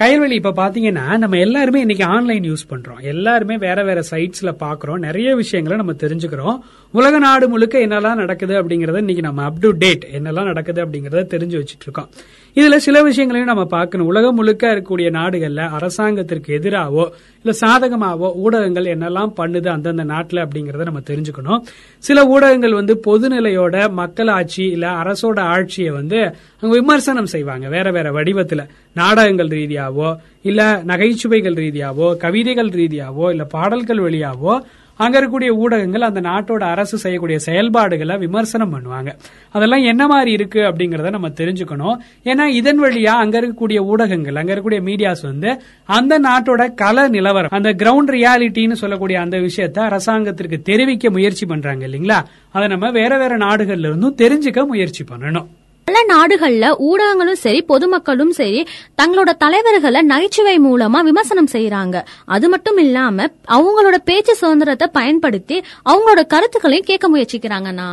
கயல்வெளி 0.00 0.30
இப்ப 0.30 0.52
பாத்தீங்கன்னா 0.52 1.18
நம்ம 1.18 1.38
எல்லாருமே 1.38 1.80
இன்னைக்கு 1.80 2.04
ஆன்லைன் 2.04 2.42
யூஸ் 2.42 2.66
பண்றோம். 2.70 3.00
எல்லாருமே 3.00 3.56
வேற 3.56 3.84
வேற 3.84 4.02
சைட்ஸ்ல 4.10 4.54
பாக்குறோம். 4.58 4.98
நிறைய 4.98 5.34
விஷயங்களை 5.34 5.78
நம்ம 5.78 5.92
தெரிஞ்சுக்கிறோம். 5.92 6.58
உலக 6.92 7.18
நாடு 7.18 7.48
முழுக்க 7.48 7.78
என்னெல்லாம் 7.78 8.14
நடக்குது 8.14 8.62
அப்படிங்கறத 8.62 8.96
இன்னைக்கு 8.96 9.22
நம்ம 9.22 9.42
அப் 9.42 9.60
டு 9.60 9.70
டேட் 9.70 10.08
என்னெல்லாம் 10.12 10.44
நடக்குது 10.44 10.86
அப்படிங்கறத 10.86 11.24
தெரிஞ்சு 11.34 11.64
வச்சிட்டு 11.64 11.82
இருக்கோம். 11.82 12.08
இதுல 12.54 12.76
சில 12.76 13.02
விஷயங்களையும் 13.02 13.54
நம்ம 13.54 13.64
பார்க்கணும். 13.64 14.06
உலகம் 14.06 14.34
முழுக்க 14.34 14.74
இருக்கக்கூடிய 14.74 15.08
நாடுகள்ல 15.10 15.68
அரசாங்கத்திற்கு 15.70 16.54
எதிராவோ 16.54 17.04
இல்ல 17.42 17.52
சாதகமாவோ 17.60 18.32
ஊடகங்கள் 18.34 18.84
என்னெல்லாம் 18.84 19.32
பண்ணுது 19.36 19.68
அந்தந்த 19.68 20.04
நாட்டுல 20.04 20.44
அப்படிங்கறத 20.44 20.82
நம்ம 20.82 21.00
தெரிஞ்சுக்கணும். 21.00 21.60
சில 21.98 22.26
ஊடகங்கள் 22.26 22.72
வந்து 22.72 23.00
பொதுநிலையோட 23.06 23.90
மக்களாட்சி 23.90 24.64
இல்ல 24.66 24.86
அரசோட 24.86 25.40
ஆட்சியை 25.40 25.90
வந்து 25.90 26.20
அங்க 26.60 26.74
விமர்சனம் 26.74 27.26
செய்வாங்க. 27.26 27.68
வேற 27.68 27.90
வேற 27.90 28.12
வடிவத்துல. 28.12 28.68
நாடகங்கள் 28.92 29.48
ரீதியாவோ 29.48 30.16
இல்ல 30.42 30.82
நகைச்சுவைகள் 30.84 31.54
ரீதியாவோ 31.54 32.16
கவிதைகள் 32.16 32.68
ரீதியாவோ 32.68 33.30
இல்ல 33.30 33.44
பாடல்கள் 33.44 33.98
வழியாவோ 33.98 34.60
அங்க 34.96 35.20
இருக்கக்கூடிய 35.20 35.48
ஊடகங்கள் 35.48 36.00
அந்த 36.00 36.20
நாட்டோட 36.20 36.60
அரசு 36.60 36.98
செய்யக்கூடிய 36.98 37.38
செயல்பாடுகளை 37.38 38.16
விமர்சனம் 38.16 38.74
பண்ணுவாங்க. 38.74 39.10
அதெல்லாம் 39.50 39.82
என்ன 39.82 40.06
மாதிரி 40.06 40.32
இருக்கு 40.32 40.60
அப்படிங்கறத 40.60 41.10
நம்ம 41.10 41.28
தெரிஞ்சுக்கணும். 41.28 41.96
ஏன்னா 42.24 42.46
இதன் 42.46 42.80
வழியா 42.80 43.14
அங்க 43.24 43.40
இருக்கக்கூடிய 43.40 43.78
ஊடகங்கள் 43.78 44.36
அங்க 44.36 44.54
இருக்கக்கூடிய 44.54 44.82
மீடியாஸ் 44.90 45.22
வந்து 45.22 45.60
அந்த 45.84 46.20
நாட்டோட 46.20 46.74
கல 46.82 47.08
நிலவரம் 47.08 47.50
அந்த 47.50 47.72
கிரவுண்ட் 47.72 48.12
ரியாலிட்டின்னு 48.18 48.72
சொல்லக்கூடிய 48.72 49.20
அந்த 49.20 49.38
விஷயத்த 49.38 49.78
அரசாங்கத்திற்கு 49.78 50.62
தெரிவிக்க 50.62 51.10
முயற்சி 51.10 51.46
பண்றாங்க 51.46 51.86
இல்லைங்களா? 51.86 52.20
அதை 52.52 52.68
நம்ம 52.68 52.90
வேற 52.90 53.18
வேற 53.18 53.36
நாடுகள்ல 53.36 53.90
இருந்தும் 53.90 54.16
தெரிஞ்சுக்க 54.16 54.66
முயற்சி 54.66 55.04
பண்ணணும். 55.04 55.46
பல 55.86 55.98
நாடுகள்ல 56.08 56.66
ஊடகங்களும் 56.88 57.42
சரி 57.42 57.62
பொதுமக்களும் 57.62 58.30
சரி 58.30 58.60
தங்களோட 59.02 59.30
தலைவர்களை 59.36 60.02
நகைச்சுவை 60.02 60.54
மூலமா 60.58 61.00
விமர்சனம் 61.00 61.50
செய்யறாங்க 61.52 61.96
அது 62.24 62.48
மட்டும் 62.48 62.76
இல்லாம 62.76 63.26
அவங்களோட 63.48 63.96
பேச்சு 64.04 64.34
சுதந்திரத்தை 64.34 64.88
பயன்படுத்தி 64.92 65.58
அவங்களோட 65.84 66.26
கருத்துக்களையும் 66.26 66.84
கேட்க 66.84 67.08
முயற்சிக்கிறாங்கண்ணா. 67.08 67.88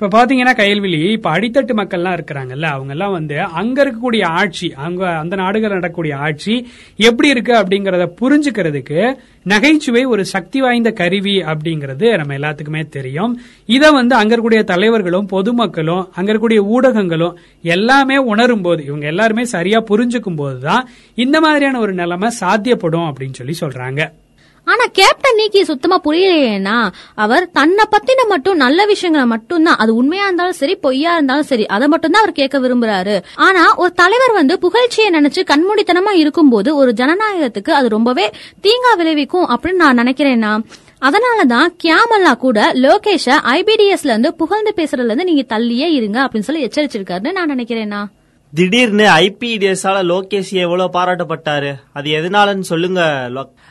இப்ப 0.00 0.08
பாத்தீங்கன்னா 0.16 0.52
கையல்விழி 0.56 1.12
இப்ப 1.12 1.30
அடித்தட்டு 1.30 1.72
மக்கள்லாம் 1.76 2.16
இருக்கிறாங்கல்ல 2.16 2.62
அவங்க 2.62 2.92
எல்லாம் 2.92 3.12
வந்து 3.12 3.40
அங்க 3.40 3.84
இருக்கக்கூடிய 3.84 4.24
ஆட்சி 4.26 4.72
அங்க 4.72 5.16
அந்த 5.18 5.36
நாடுகள் 5.36 5.70
நடக்கக்கூடிய 5.70 6.16
ஆட்சி 6.16 6.54
எப்படி 6.96 7.28
இருக்கு 7.28 7.52
அப்படிங்கறத 7.52 8.08
புரிஞ்சுக்கிறதுக்கு 8.20 9.16
நகைச்சுவை 9.42 10.04
ஒரு 10.04 10.24
சக்தி 10.24 10.60
வாய்ந்த 10.60 10.90
கருவி 10.90 11.36
அப்படிங்கறது 11.38 12.16
நம்ம 12.16 12.34
எல்லாத்துக்குமே 12.34 12.88
தெரியும். 12.88 13.40
இதை 13.66 13.90
வந்து 13.90 14.14
அங்க 14.14 14.36
இருக்கக்கூடிய 14.36 14.64
தலைவர்களும் 14.64 15.26
பொதுமக்களும் 15.26 16.12
அங்க 16.14 16.32
இருக்கக்கூடிய 16.32 16.62
ஊடகங்களும் 16.76 17.34
எல்லாமே 17.62 18.16
உணரும் 18.16 18.62
போது 18.62 18.84
இவங்க 18.84 19.06
எல்லாருமே 19.06 19.44
சரியா 19.44 19.82
புரிஞ்சுக்கும் 19.90 20.36
போதுதான் 20.36 20.88
இந்த 21.14 21.40
மாதிரியான 21.40 21.78
ஒரு 21.78 21.92
நிலைமை 21.92 22.30
சாத்தியப்படும் 22.40 23.08
அப்படின்னு 23.08 23.32
சொல்லி 23.32 23.56
சொல்றாங்க. 23.60 24.02
ஆனா 24.66 24.84
கேப்டன் 24.98 25.38
நீக்கி 25.40 25.60
சுத்தமா 25.64 25.96
புரியலையேனா 26.04 26.76
அவர் 27.24 27.44
தன்னை 27.50 27.84
பத்தின 27.94 28.26
மட்டும் 28.28 28.56
நல்ல 28.56 28.86
விஷயங்களை 28.86 29.26
மட்டும்தான். 29.28 29.78
அது 29.82 29.94
உண்மையா 29.94 30.24
இருந்தாலும் 30.24 30.58
சரி 30.60 30.74
பொய்யா 30.76 31.12
இருந்தாலும் 31.12 31.48
சரி 31.50 31.66
அதை 31.66 31.88
மட்டும் 31.88 32.14
தான் 32.14 32.22
அவர் 32.22 32.38
கேட்க 32.40 32.56
விரும்புறாரு. 32.58 33.16
ஆனா 33.34 33.62
ஒரு 33.76 33.92
தலைவர் 33.92 34.32
வந்து 34.32 34.56
புகழ்ச்சியை 34.64 35.10
நினைச்சு 35.18 35.42
கண்மூடித்தனமா 35.52 36.14
இருக்கும்போது 36.22 36.76
ஒரு 36.76 36.92
ஜனநாயகத்துக்கு 36.92 37.70
அது 37.70 37.88
ரொம்பவே 37.88 38.26
தீங்கா 38.66 38.92
விளைவிக்கும் 38.96 39.48
அப்படின்னு 39.54 39.82
நான் 39.84 39.98
நினைக்கிறேன்னா 39.98 40.52
அதனாலதான் 41.06 41.70
கியாமல்லா 41.82 42.34
கூட 42.36 42.58
லோகேஷ 42.74 43.26
ஐபிடிஎஸ்ல 43.56 44.12
இருந்து 44.14 44.34
புகழ்ந்து 44.34 44.72
பேசுறதுல 44.76 45.10
இருந்து 45.10 45.24
நீங்க 45.24 45.44
தள்ளியே 45.48 45.88
இருங்க 45.98 46.18
அப்படின்னு 46.24 46.48
சொல்லி 46.48 46.64
எச்சரிச்சிருக்காருன்னு 46.66 47.32
நான் 47.32 47.52
நினைக்கிறேன்னா. 47.54 48.00
திடீர்னு 48.52 49.04
ஐபிடிஎஸ்ஆல 49.04 49.98
லோகேஷ் 50.10 50.52
எவ்வளவு 50.64 50.94
பாராட்டப்பட்டாரு? 50.96 51.70
அது 51.92 52.10
எதனாலன்னு 52.10 52.66
சொல்லுங்க 52.72 53.00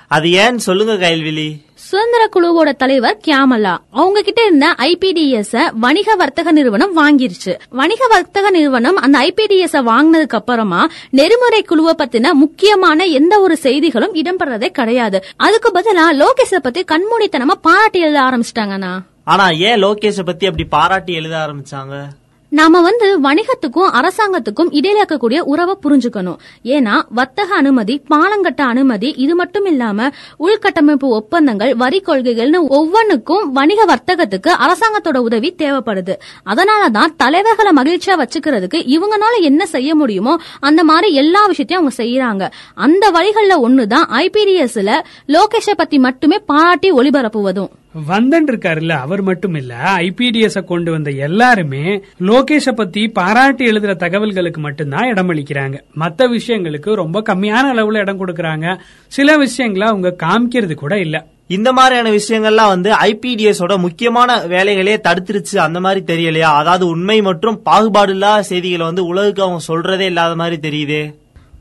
அது 0.08 0.28
ஏன்னு 0.28 0.56
சொல்லுங்க 0.56 0.94
கைல்விழி 0.94 1.64
சுதந்திர 1.74 2.30
குழுவோட 2.34 2.76
தலைவர் 2.76 3.22
கியாமல்லா 3.28 3.78
அவங்க 3.92 4.22
கிட்ட 4.22 4.46
இருந்த 4.46 4.76
ஐபிடிஎஸ் 4.78 5.70
வணிக 5.74 6.16
வர்த்தக 6.16 6.52
நிறுவனம் 6.52 6.98
வாங்கிருச்சு. 6.98 7.60
வணிக 7.70 8.08
வர்த்தக 8.08 8.50
நிறுவனம் 8.50 8.96
அந்த 8.96 9.20
ஐபிடிஎஸ் 9.20 9.78
வாங்கினதுக்கு 9.92 10.38
அப்புறமா 10.42 10.90
நெறிமுறை 11.10 11.62
குழுவை 11.62 11.94
பத்தின 11.98 12.32
முக்கியமான 12.32 13.06
எந்த 13.06 13.40
ஒரு 13.40 13.58
செய்திகளும் 13.58 14.14
இடம்பெறதே 14.14 14.68
கிடையாது. 14.68 15.24
அதுக்கு 15.38 15.72
பதிலா 15.80 16.06
லோகேஷ 16.12 16.56
பத்தி 16.56 16.84
கண்மூடித்தனமா 16.84 17.56
பாராட்டி 17.62 18.00
எழுத 18.00 18.20
ஆரம்பிச்சிட்டாங்கண்ணா. 18.22 19.02
ஆனா 19.24 19.50
ஏன் 19.50 19.84
லோகேஷ 19.84 20.24
பத்தி 20.26 20.46
அப்படி 20.46 20.68
பாராட்டி 20.68 21.14
எழுத 21.14 21.38
ஆரம்பிச்சாங்க? 21.38 22.08
நாம 22.50 22.82
வந்து 22.82 23.20
வணிகத்துக்கும் 23.20 23.90
அரசாங்கத்துக்கும் 24.00 24.72
இடையில 24.72 25.02
இருக்கக்கூடிய 25.02 25.40
உறவை 25.40 25.76
புரிஞ்சுக்கணும். 25.84 26.38
ஏன்னா 26.64 27.04
வர்த்தக 27.10 27.56
அனுமதி 27.56 28.02
பாலங்கட்ட 28.10 28.62
அனுமதி 28.62 29.14
இது 29.18 29.36
மட்டும் 29.36 29.66
இல்லாம 29.66 30.10
உள்கட்டமைப்பு 30.40 31.08
ஒப்பந்தங்கள் 31.20 31.76
வரி 31.76 32.02
கொள்கைகள்னு 32.06 32.68
ஒவ்வொன்றுக்கும் 32.68 33.52
வணிக 33.52 33.86
வர்த்தகத்துக்கு 33.86 34.52
அரசாங்கத்தோட 34.66 35.18
உதவி 35.18 35.56
தேவைப்படுது. 35.58 36.14
அதனாலதான் 36.46 37.16
தலைவர்களை 37.18 37.72
மகிழ்ச்சியா 37.82 38.24
வச்சுக்கிறதுக்கு 38.24 38.82
இவங்கனால 38.96 39.42
என்ன 39.42 39.66
செய்ய 39.66 39.96
முடியுமோ 39.96 40.38
அந்த 40.60 40.84
மாதிரி 40.84 41.14
எல்லா 41.14 41.46
விஷயத்தையும் 41.46 41.84
அவங்க 41.84 42.04
செய்யறாங்க 42.04 42.52
அந்த 42.74 43.12
வழிகள்ல 43.12 43.56
ஒண்ணுதான் 43.68 44.28
ஐபிடிஎஸ்ல 44.28 45.02
லோகேஷை 45.28 45.76
பத்தி 45.76 46.00
மட்டுமே 46.00 46.40
பாராட்டி 46.40 46.92
ஒளிபரப்புவதும். 46.92 47.70
வந்தன் 47.96 48.48
இருக்காருல்ல 48.48 48.90
அவர் 48.90 49.22
மட்டும் 49.22 49.54
இல்ல 49.54 49.76
ஐபிடிஎஸ் 49.98 50.64
கொண்டு 50.64 50.92
வந்த 50.92 51.12
எல்லாருமே 51.12 52.04
லோகேஷ 52.20 52.72
பத்தி 52.72 53.08
பாராட்டி 53.08 53.66
எழுதுற 53.66 53.96
தகவல்களுக்கு 53.96 54.58
மட்டும்தான் 54.58 55.14
இடமளிக்கிறாங்க 55.14 55.80
மத்த 56.00 56.38
விஷயங்களுக்கு 56.38 56.94
ரொம்ப 56.94 57.22
கம்மியான 57.22 57.72
அளவுல 57.74 57.98
இடம் 57.98 58.28
கொடுக்கறாங்க. 58.28 58.80
சில 59.08 59.38
விஷயங்களை 59.38 59.88
அவங்க 59.88 60.16
காமிக்கிறது 60.24 60.74
கூட 60.74 61.00
இல்ல. 61.00 61.26
இந்த 61.48 61.72
மாதிரியான 61.72 62.10
விஷயங்கள்லாம் 62.10 62.68
வந்து 62.68 62.92
ஐபிடிஎஸ் 62.92 63.78
முக்கியமான 63.78 64.38
வேலைகளே 64.38 65.00
தடுத்துருச்சு. 65.08 65.58
அந்த 65.58 65.80
மாதிரி 65.80 66.02
தெரியலையா? 66.14 66.52
அதாவது 66.62 66.88
உண்மை 66.88 67.22
மற்றும் 67.22 67.62
பாகுபாடு 67.62 68.12
இல்லாத 68.12 68.42
செய்திகளை 68.42 68.86
வந்து 68.86 69.06
உலகுக்கு 69.06 69.42
அவங்க 69.42 69.64
சொல்றதே 69.68 70.00
இல்லாத 70.00 70.36
மாதிரி 70.36 70.70
தெரியுது. 70.70 71.14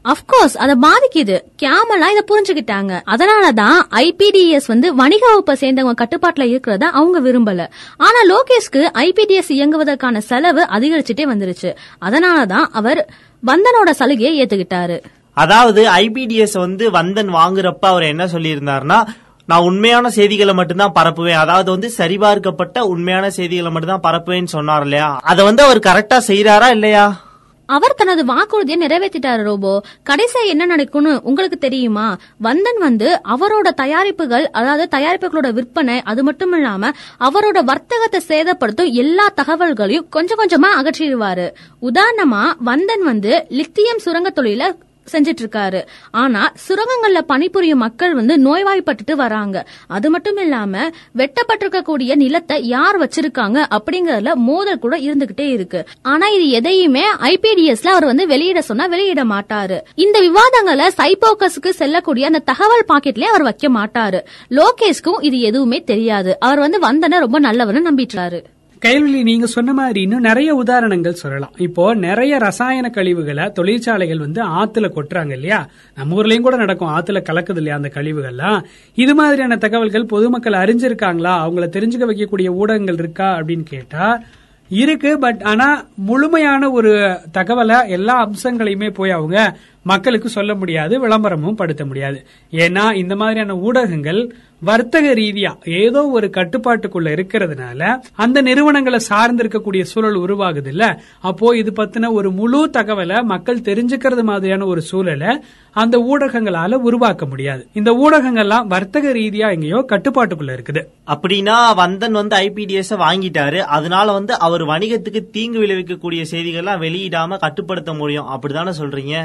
அப்கோர்ஸ் 0.05 0.57
அதை 0.57 0.75
பாதிக்குது. 0.83 1.41
கேமலா 1.63 2.09
இதை 2.13 2.25
புரிஞ்சுக்கிட்டாங்க. 2.29 3.01
அதனாலதான் 3.07 3.77
ஐபிடிஎஸ் 3.91 4.67
வந்து 4.67 4.95
வணிக 4.95 5.27
வகுப்பை 5.27 5.57
சேர்ந்தவங்க 5.61 6.03
கட்டுப்பாட்டுல 6.03 6.45
இருக்கிறத 6.55 6.83
அவங்க 6.83 7.21
விரும்பல. 7.21 7.69
ஆனா 7.97 8.19
லோகேஷ்க்கு 8.29 8.89
ஐபிடிஎஸ் 8.99 9.49
இயங்குவதற்கான 9.49 10.19
செலவு 10.19 10.63
அதிகரிச்சுட்டே 10.63 11.25
வந்துருச்சு. 11.33 11.77
அதனாலதான் 12.03 12.67
அவர் 12.73 13.09
வந்தனோட 13.47 13.91
சலுகையை 13.91 14.47
ஏத்துக்கிட்டாரு. 14.47 15.03
அதாவது 15.33 15.89
ஐபிடிஎஸ் 15.89 16.59
வந்து 16.59 16.91
வந்தன் 16.91 17.35
வாங்குறப்ப 17.35 17.81
அவர் 17.81 18.03
என்ன 18.03 18.27
சொல்லியிருந்தாருன்னா 18.27 19.07
நான் 19.47 19.61
உண்மையான 19.61 20.11
செய்திகளை 20.11 20.55
மட்டும்தான் 20.55 20.93
பரப்புவேன். 21.01 21.33
அதாவது 21.33 21.71
வந்து 21.71 21.91
சரிபார்க்கப்பட்ட 21.91 22.81
உண்மையான 22.81 23.31
செய்திகளை 23.31 23.73
மட்டும்தான் 23.73 24.13
பரப்புவேன்னு 24.13 24.47
சொன்னார் 24.47 24.83
இல்லையா? 24.83 25.21
அதை 25.23 25.45
வந்து 25.45 25.63
அவர் 25.63 25.79
கரெக்டா 25.79 26.21
செய்யறாரா 26.27 26.71
இல்லையா? 26.71 27.21
அவர் 27.67 27.95
தனது 27.95 28.25
வாக்குறுதியை 28.25 28.87
நிறைவேற்றிட்டாரு 28.87 29.43
ரோபோ. 29.43 29.83
கடைசியா 30.11 30.47
என்ன 30.47 30.65
நடக்கும்னு 30.67 31.21
உங்களுக்கு 31.23 31.59
தெரியுமா? 31.59 32.17
வந்தன் 32.43 32.79
வந்து 32.79 33.21
அவரோட 33.29 33.69
தயாரிப்புகள் 33.83 34.45
அதாவது 34.53 34.99
தயாரிப்புகளோட 34.99 35.53
விற்பனை 35.53 36.03
அது 36.05 36.23
மட்டும் 36.23 36.53
இல்லாம 36.53 36.91
அவரோட 37.21 37.65
வர்த்தகத்தை 37.65 38.21
சேதப்படுத்தும் 38.29 38.93
எல்லா 38.93 39.29
தகவல்களையும் 39.43 40.09
கொஞ்சம் 40.09 40.39
கொஞ்சமா 40.39 40.71
அகற்றிடுவாரு. 40.81 41.47
உதாரணமா 41.83 42.43
வந்தன் 42.65 43.05
வந்து 43.05 43.47
லித்தியம் 43.49 43.99
சுரங்க 43.99 44.31
தொழில 44.31 44.77
செஞ்சிட்டு 45.13 45.43
இருக்காரு 45.43 45.81
ஆனா 46.11 46.53
சுரங்கங்கள்ல 46.69 47.21
பணிபுரியும் 47.21 47.79
மக்கள் 47.79 48.15
வந்து 48.15 48.37
நோய்வாய்ப்பட்டுட்டு 48.37 49.13
வராங்க. 49.13 49.67
அது 49.87 50.11
மட்டும் 50.11 50.37
இல்லாம 50.37 50.91
வெட்டப்பட்டிருக்கக்கூடிய 51.17 52.15
நிலத்தை 52.15 52.67
யார் 52.67 53.01
வச்சிருக்காங்க 53.01 53.65
அப்படிங்கறதுல 53.77 54.35
மோதல் 54.35 54.79
கூட 54.79 54.97
இருந்துகிட்டே 54.97 55.49
இருக்கு. 55.51 55.87
ஆனா 56.03 56.29
இது 56.29 56.49
எதையுமே 56.49 57.05
ஐபிடிஎஸ்ல 57.13 57.87
அவர் 57.87 58.05
வந்து 58.05 58.27
வெளியிட 58.27 58.63
சொன்னா 58.63 58.87
வெளியிட 58.87 59.25
மாட்டாரு. 59.25 59.81
இந்த 59.95 60.21
விவாதங்களை 60.21 60.87
சைபோக்கஸுக்கு 61.01 61.69
செல்லக்கூடிய 61.69 62.27
அந்த 62.27 62.39
தகவல் 62.39 62.89
பாக்கெட்லயே 62.89 63.31
அவர் 63.35 63.43
வைக்க 63.43 63.69
மாட்டாரு. 63.69 64.21
லோகேஷ்க்கும் 64.51 65.23
இது 65.23 65.41
எதுவுமே 65.41 65.83
தெரியாது. 65.83 66.41
அவர் 66.41 66.59
வந்து 66.59 66.81
வந்தன 66.81 67.19
ரொம்ப 67.19 67.41
நல்லவர்னு 67.41 67.89
நம்பிட்டாரு 67.91 68.41
கேள்வி 68.85 69.23
நீங்க 69.23 69.47
சொன்ன 69.47 69.73
மாதிரி 69.73 70.01
இன்னும் 70.01 70.21
நிறைய 70.21 70.55
உதாரணங்கள் 70.55 71.13
சொல்லலாம். 71.13 71.53
இப்போ 71.57 71.95
நிறைய 71.95 72.39
ரசாயன 72.39 72.89
கழிவுகளை 72.89 73.53
தொழிற்சாலைகள் 73.53 74.19
வந்து 74.19 74.43
ஆத்துல 74.45 74.91
கொட்டுறாங்க 74.97 75.33
இல்லையா? 75.33 75.69
நம்ம 75.95 76.23
ஊர்லயும் 76.23 76.41
கூட 76.41 76.57
நடக்கும். 76.57 76.89
ஆத்துல 76.89 77.23
கலக்குது 77.31 77.57
இல்லையா 77.57 77.77
அந்த 77.77 77.91
கழிவுகள்லாம்? 77.95 78.63
இது 78.95 79.15
மாதிரியான 79.15 79.57
தகவல்கள் 79.57 80.05
பொதுமக்கள் 80.05 80.53
அறிஞ்சிருக்காங்களா? 80.53 81.35
அவங்கள 81.45 81.69
தெரிஞ்சுக்க 81.77 82.11
வைக்கக்கூடிய 82.11 82.49
ஊடகங்கள் 82.49 82.95
இருக்கா 82.95 83.39
அப்படின்னு 83.39 83.63
கேட்டா 83.63 84.23
இருக்கு. 84.69 85.19
பட் 85.19 85.41
ஆனா 85.43 85.85
முழுமையான 85.95 86.71
ஒரு 86.71 87.21
தகவலை 87.35 87.89
எல்லா 87.89 88.29
அம்சங்களையுமே 88.29 88.91
போய் 88.91 89.11
அவங்க 89.11 89.57
மக்களுக்கு 89.85 90.29
சொல்ல 90.29 90.55
முடியாது 90.55 91.01
விளம்பரமும் 91.01 91.55
படுத்த 91.55 91.85
முடியாது. 91.85 92.27
ஏன்னா 92.51 92.95
இந்த 92.95 93.17
மாதிரியான 93.17 93.57
ஊடகங்கள் 93.57 94.21
வர்த்தக 94.61 95.15
ரீதியா 95.15 95.51
ஏதோ 95.83 96.07
ஒரு 96.07 96.31
கட்டுப்பாட்டுக்குள்ள 96.37 97.09
இருக்கிறதுனால 97.15 97.81
அந்த 98.15 98.41
நிறுவனங்களை 98.41 98.99
சார்ந்து 98.99 99.43
இருக்கக்கூடிய 99.45 99.83
சூழல் 99.83 100.19
உருவாகுது 100.19 100.67
இல்ல 100.67 100.85
அப்போ 101.21 101.57
இது 101.57 101.73
பத்தின 101.77 102.13
ஒரு 102.13 102.31
முழு 102.31 102.71
தகவலை 102.73 103.23
மக்கள் 103.23 103.67
தெரிஞ்சுக்கிறது 103.71 104.23
மாதிரியான 104.23 104.67
ஒரு 104.67 104.83
சூழலை 104.83 105.41
அந்த 105.73 105.99
ஊடகங்களால 105.99 106.75
உருவாக்க 106.75 107.27
முடியாது. 107.27 107.67
இந்த 107.73 107.91
ஊடகங்கள்லாம் 107.93 108.67
வர்த்தக 108.67 109.13
ரீதியா 109.13 109.53
எங்கேயோ 109.53 109.85
கட்டுப்பாட்டுக்குள்ள 109.89 110.53
இருக்குது. 110.57 110.83
அப்படின்னா 111.07 111.57
வந்தன் 111.77 112.11
வந்து 112.11 112.37
ஐபிடிஎஸ் 112.37 112.93
வாங்கிட்டாரு. 112.99 113.59
அதனால 113.59 114.13
வந்து 114.13 114.39
அவர் 114.39 114.63
வணிகத்துக்கு 114.63 115.31
தீங்கு 115.31 115.61
விளைவிக்கக்கூடிய 115.61 116.25
செய்திகள்லாம் 116.31 116.83
வெளியிடாம 116.87 117.39
கட்டுப்படுத்த 117.39 117.95
முடியும். 117.95 118.27
அப்படிதானே 118.27 118.73
சொல்றீங்க? 118.81 119.17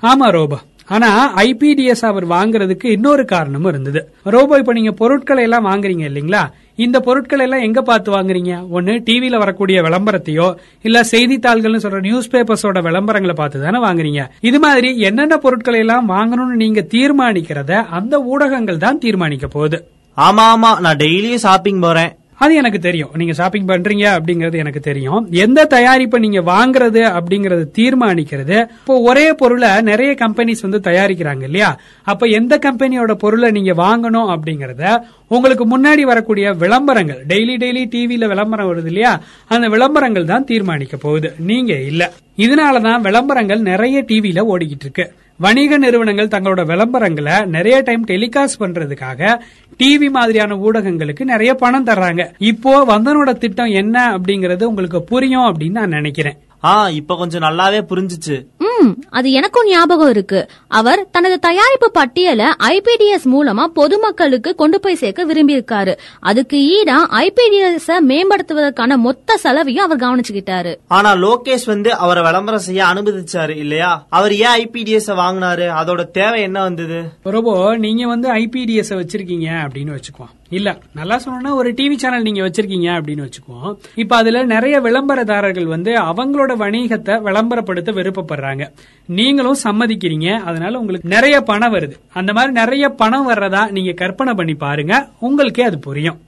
ஆமா 0.00 0.28
ரோபோ. 0.28 0.58
ஆனா 0.86 1.34
ஐபிடிஎஸ் 1.36 2.04
அவர் 2.04 2.26
வாங்குறதுக்கு 2.26 2.84
இன்னொரு 2.84 3.24
காரணமும் 3.24 3.68
இருந்தது. 3.68 4.12
ரோபோ 4.22 4.58
இப்ப 4.58 4.72
நீங்க 4.72 4.90
பொருட்களை 4.90 5.42
எல்லாம் 5.42 5.66
வாங்குறீங்க 5.66 6.04
இல்லீங்களா? 6.04 6.50
இந்த 6.76 7.00
பொருட்களை 7.00 7.44
எல்லாம் 7.44 7.60
எங்க 7.60 7.82
பார்த்து 7.82 8.12
வாங்குறீங்க? 8.12 8.68
ஒன்னு 8.68 8.92
டிவியில 8.92 9.38
வரக்கூடிய 9.38 9.82
விளம்பரத்தையோ 9.82 10.54
இல்ல 10.82 11.00
செய்தித்தாள்கள்னு 11.00 11.82
சொல்ற 11.82 12.00
நியூஸ் 12.00 12.30
பேப்பர்ஸோட 12.30 12.82
விளம்பரங்களை 12.82 13.34
பார்த்து 13.34 13.62
தானே 13.62 13.78
வாங்குறீங்க? 13.78 14.28
இது 14.40 14.58
மாதிரி 14.58 14.98
என்னென்ன 14.98 15.36
பொருட்களை 15.36 15.78
எல்லாம் 15.78 16.08
வாங்கணும்னு 16.08 16.54
நீங்க 16.54 16.86
தீர்மானிக்கிறத 16.90 17.86
அந்த 17.86 18.20
ஊடகங்கள் 18.20 18.76
தான் 18.76 18.98
தீர்மானிக்க 18.98 19.46
போகுது. 19.46 19.88
ஆமா 20.16 20.46
ஆமா. 20.54 20.80
நான் 20.80 20.96
டெய்லியும் 20.96 21.44
ஷாப்பிங் 21.46 21.80
போறேன். 21.80 22.17
அது 22.38 22.54
எனக்கு 22.54 22.78
தெரியும். 22.78 23.10
நீங்க 23.14 23.32
ஷாப்பிங் 23.32 23.66
பண்றீங்க 23.66 24.18
அப்படிங்கறது 24.18 24.56
எனக்கு 24.56 24.80
தெரியும். 24.80 25.28
எந்த 25.30 25.66
தயாரிப்பை 25.70 26.18
நீங்க 26.18 26.40
வாங்குறது 26.40 27.20
அப்படிங்கறது 27.20 27.64
தீர்மானிக்கிறது. 27.78 28.60
இப்போ 28.60 28.98
ஒரே 28.98 29.32
பொருளை 29.32 29.82
நிறைய 29.82 30.12
கம்பெனிஸ் 30.12 30.62
வந்து 30.62 30.90
தயாரிக்கிறாங்க 30.90 31.42
இல்லையா? 31.42 31.80
அப்ப 32.02 32.26
எந்த 32.26 32.58
கம்பெனியோட 32.58 33.12
பொருளை 33.12 33.50
நீங்க 33.50 33.72
வாங்கணும் 33.72 34.34
அப்படிங்கறத 34.34 35.02
உங்களுக்கு 35.28 35.64
முன்னாடி 35.64 36.00
வரக்கூடிய 36.00 36.52
விளம்பரங்கள் 36.52 37.24
டெய்லி 37.28 37.56
டெய்லி 37.56 37.84
டிவியில 37.90 38.26
விளம்பரம் 38.26 38.74
வருது 38.74 38.86
இல்லையா? 38.86 39.20
அந்த 39.48 39.68
விளம்பரங்கள் 39.68 40.24
தான் 40.24 40.44
தீர்மானிக்க 40.44 40.96
போகுது. 40.96 41.32
நீங்க 41.38 41.80
இல்ல. 41.80 42.12
இதனாலதான் 42.36 43.00
விளம்பரங்கள் 43.00 43.60
நிறைய 43.60 44.04
டிவியில 44.08 44.40
ஓடிக்கிட்டு 44.54 44.80
இருக்கு. 44.80 45.12
வணிக 45.40 45.78
நிறுவனங்கள் 45.78 46.28
தங்களோட 46.28 46.60
விளம்பரங்களை 46.70 47.46
நிறைய 47.46 47.80
டைம் 47.80 48.06
டெலிகாஸ்ட் 48.06 48.60
பண்றதுக்காக 48.60 49.40
டிவி 49.78 50.10
மாதிரியான 50.10 50.54
ஊடகங்களுக்கு 50.54 51.24
நிறைய 51.24 51.54
பணம் 51.54 51.86
தர்றாங்க. 51.86 52.24
இப்போ 52.38 52.84
வந்தனோட 52.86 53.32
திட்டம் 53.32 53.66
என்ன 53.66 54.18
அப்படிங்கறது 54.18 54.62
உங்களுக்கு 54.62 55.02
புரியும் 55.02 55.46
அப்படின்னு 55.46 55.70
நான் 55.70 55.88
நினைக்கிறேன். 55.88 56.38
ஆ 56.64 56.88
இப்ப 56.88 57.16
கொஞ்சம் 57.16 57.42
நல்லாவே 57.42 57.80
புரிஞ்சுச்சு. 57.88 58.44
ம் 58.58 58.90
அது 59.08 59.32
எனக்கும் 59.32 59.66
ஞாபகம் 59.66 60.08
இருக்கு. 60.08 60.48
அவர் 60.68 61.10
தனது 61.10 61.38
தயாரிப்பு 61.38 61.90
பட்டியலை 61.90 62.46
ஐபிடிஎஸ் 62.46 63.24
மூலமா 63.24 63.64
பொதுமக்களுக்கு 63.64 64.54
கொண்டு 64.54 64.80
போய் 64.80 64.94
சேர்க்க 64.94 65.26
விரும்பியிருக்காரு. 65.26 65.98
அதுக்கு 66.20 66.56
ஈடா 66.56 66.96
ஐபிடிஎஸ் 67.10 67.90
மேம்படுத்துவதற்கான 68.08 68.96
மொத்த 68.96 69.36
செலவையும் 69.36 69.90
அவர் 69.90 69.98
கவனிச்சுக்கிட்டாரு. 69.98 70.76
ஆனா 70.88 71.12
லோகேஷ் 71.14 71.66
வந்து 71.66 71.94
அவரை 71.94 72.22
விளம்பரம் 72.22 72.60
செய்ய 72.60 72.84
அனுமதிச்சாரு 72.84 73.56
இல்லையா? 73.56 74.06
அவர் 74.08 74.34
ஏன் 74.34 74.68
ஐபிடிஎஸ் 74.68 75.10
வாங்கினாரு? 75.10 75.66
அதோட 75.82 76.10
தேவை 76.10 76.42
என்ன 76.42 76.62
வந்தது? 76.62 77.02
ரோபோ 77.22 77.76
நீங்க 77.76 78.06
வந்து 78.06 78.34
ஐபிடிஎஸ் 78.34 78.90
வச்சிருக்கீங்க 78.90 79.68
அப்படின்னு 79.68 79.98
வச்சுக்குவோம். 79.98 80.36
இல்ல 80.50 80.78
நல்லா 80.94 81.20
சொல்லணும்னா 81.24 81.54
ஒரு 81.54 81.70
டிவி 81.72 81.96
சேனல் 81.96 82.22
நீங்க 82.22 82.42
வச்சிருக்கீங்க 82.42 82.88
அப்படின்னு 82.98 83.26
வச்சுக்குவோம். 83.26 83.76
இப்ப 83.94 84.16
அதுல 84.16 84.44
நிறைய 84.44 84.80
விளம்பரதாரர்கள் 84.80 85.64
வந்து 85.64 85.92
அவங்களோட 85.92 86.52
வணிகத்தை 86.56 87.16
விளம்பரப்படுத்த 87.22 87.92
விருப்பப்படுறாங்க. 87.92 88.66
நீங்களும் 89.06 89.56
சம்மதிக்கிறீங்க 89.64 90.38
அதனால 90.38 90.78
உங்களுக்கு 90.78 91.08
நிறைய 91.08 91.40
பணம் 91.40 91.74
வருது. 91.74 91.92
அந்த 92.12 92.32
மாதிரி 92.32 92.52
நிறைய 92.52 92.88
பணம் 92.88 93.28
வர்றதா 93.30 93.70
நீங்க 93.70 93.92
கற்பனை 93.92 94.34
பண்ணி 94.34 94.54
பாருங்க 94.54 95.08
உங்களுக்கே 95.20 95.62
அது 95.62 95.78
புரியும். 95.78 96.20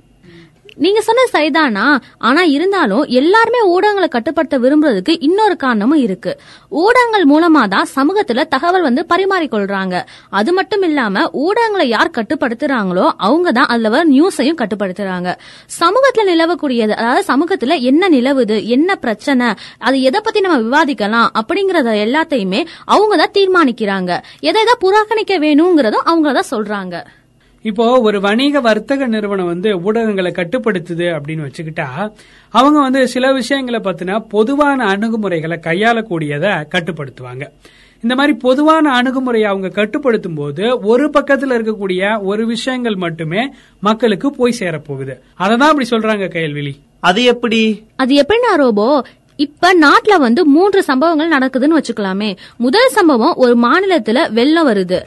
நீங்க 0.85 1.01
சொன்ன 1.07 1.25
சரிதானா? 1.33 1.85
ஆனா 2.29 2.43
இருந்தாலும் 2.57 3.05
எல்லாருமே 3.21 3.61
ஊடகங்களை 3.73 4.09
கட்டுப்படுத்த 4.15 4.59
விரும்புறதுக்கு 4.65 5.15
இன்னொரு 5.27 5.57
காரணமும் 5.65 6.03
இருக்கு. 6.07 6.33
ஊடகங்கள் 6.83 7.27
மூலமா 7.33 7.63
தான் 7.75 7.89
சமூகத்துல 7.97 8.45
தகவல் 8.55 8.87
வந்து 8.89 9.05
பரிமாறிக்கொள்றாங்க. 9.13 9.97
அது 10.41 10.51
மட்டும் 10.59 10.85
இல்லாம 10.89 11.25
ஊடகங்களை 11.45 11.87
யார் 11.95 12.15
கட்டுப்படுத்துறாங்களோ 12.19 13.07
அவங்க 13.29 13.49
தான் 13.59 13.71
அதுல 13.75 13.93
வர 13.95 14.03
நியூஸையும் 14.15 14.61
கட்டுப்படுத்துறாங்க. 14.63 15.29
சமூகத்துல 15.81 16.27
நிலவக்கூடியது 16.33 16.95
அதாவது 17.01 17.25
சமூகத்துல 17.33 17.79
என்ன 17.93 18.13
நிலவுது 18.17 18.59
என்ன 18.79 18.97
பிரச்சனை 19.05 19.49
அது 19.87 19.97
எதை 20.11 20.21
பத்தி 20.27 20.41
நம்ம 20.47 20.59
விவாதிக்கலாம் 20.67 21.31
அப்படிங்கறத 21.43 21.97
எல்லாத்தையுமே 22.07 22.63
அவங்க 22.97 23.15
தான் 23.23 23.37
தீர்மானிக்கிறாங்க. 23.39 24.13
எதை 24.51 24.61
எதை 24.67 24.77
புறக்கணிக்க 24.85 25.35
வேணுங்கிறதும் 25.47 26.07
அவங்க 26.11 26.29
தான் 26.39 26.53
சொல்றாங்க. 26.55 26.97
இப்போ 27.63 28.01
ஒரு 28.01 28.21
வணிக 28.21 28.61
வர்த்தக 28.61 29.07
நிறுவனம் 29.07 29.47
வந்து 29.47 29.71
ஊடகங்களை 29.81 30.31
கட்டுப்படுத்துது 30.37 31.07
அப்படின்னு 31.17 31.47
வச்சுக்கிட்டா 31.47 31.89
அவங்க 32.51 32.79
வந்து 32.81 33.09
சில 33.09 33.33
விஷயங்களை 33.33 33.81
பத்தின 33.81 34.25
பொதுவான 34.29 34.87
அணுகுமுறைகளை 34.87 35.59
கையாளக்கூடியதை 35.67 36.53
கட்டுப்படுத்துவாங்க. 36.75 37.45
இந்த 38.03 38.15
மாதிரி 38.15 38.37
பொதுவான 38.39 38.93
அணுகுமுறையை 38.93 39.49
அவங்க 39.51 39.69
கட்டுப்படுத்தும் 39.69 40.35
போது 40.35 40.65
ஒரு 40.81 41.11
பக்கத்துல 41.19 41.57
இருக்கக்கூடிய 41.59 42.23
ஒரு 42.23 42.47
விஷயங்கள் 42.47 42.95
மட்டுமே 42.95 43.43
மக்களுக்கு 43.81 44.31
போய் 44.31 44.61
சேரப்போகுது. 44.61 45.17
அதை 45.35 45.57
தான் 45.57 45.69
அப்படி 45.69 45.89
சொல்றாங்க 45.91 46.29
கையல்விழி 46.37 46.75
அது 47.01 47.23
எப்படி? 47.25 47.63
அது 47.97 48.15
எப்படின்னா 48.23 48.55
ரோபோ 48.57 49.05
இப்ப 49.37 49.75
நாட்டுல 49.75 50.15
வந்து 50.19 50.47
மூன்று 50.47 50.83
சம்பவங்கள் 50.83 51.35
நடக்குதுன்னு 51.39 51.79
வச்சுக்கலாமே. 51.79 52.37
முதல் 52.57 52.89
சம்பவம் 52.89 53.35
ஒரு 53.37 53.55
மாநிலத்துல 53.59 54.33
வெள்ளம் 54.33 54.69
வருது. 54.69 54.99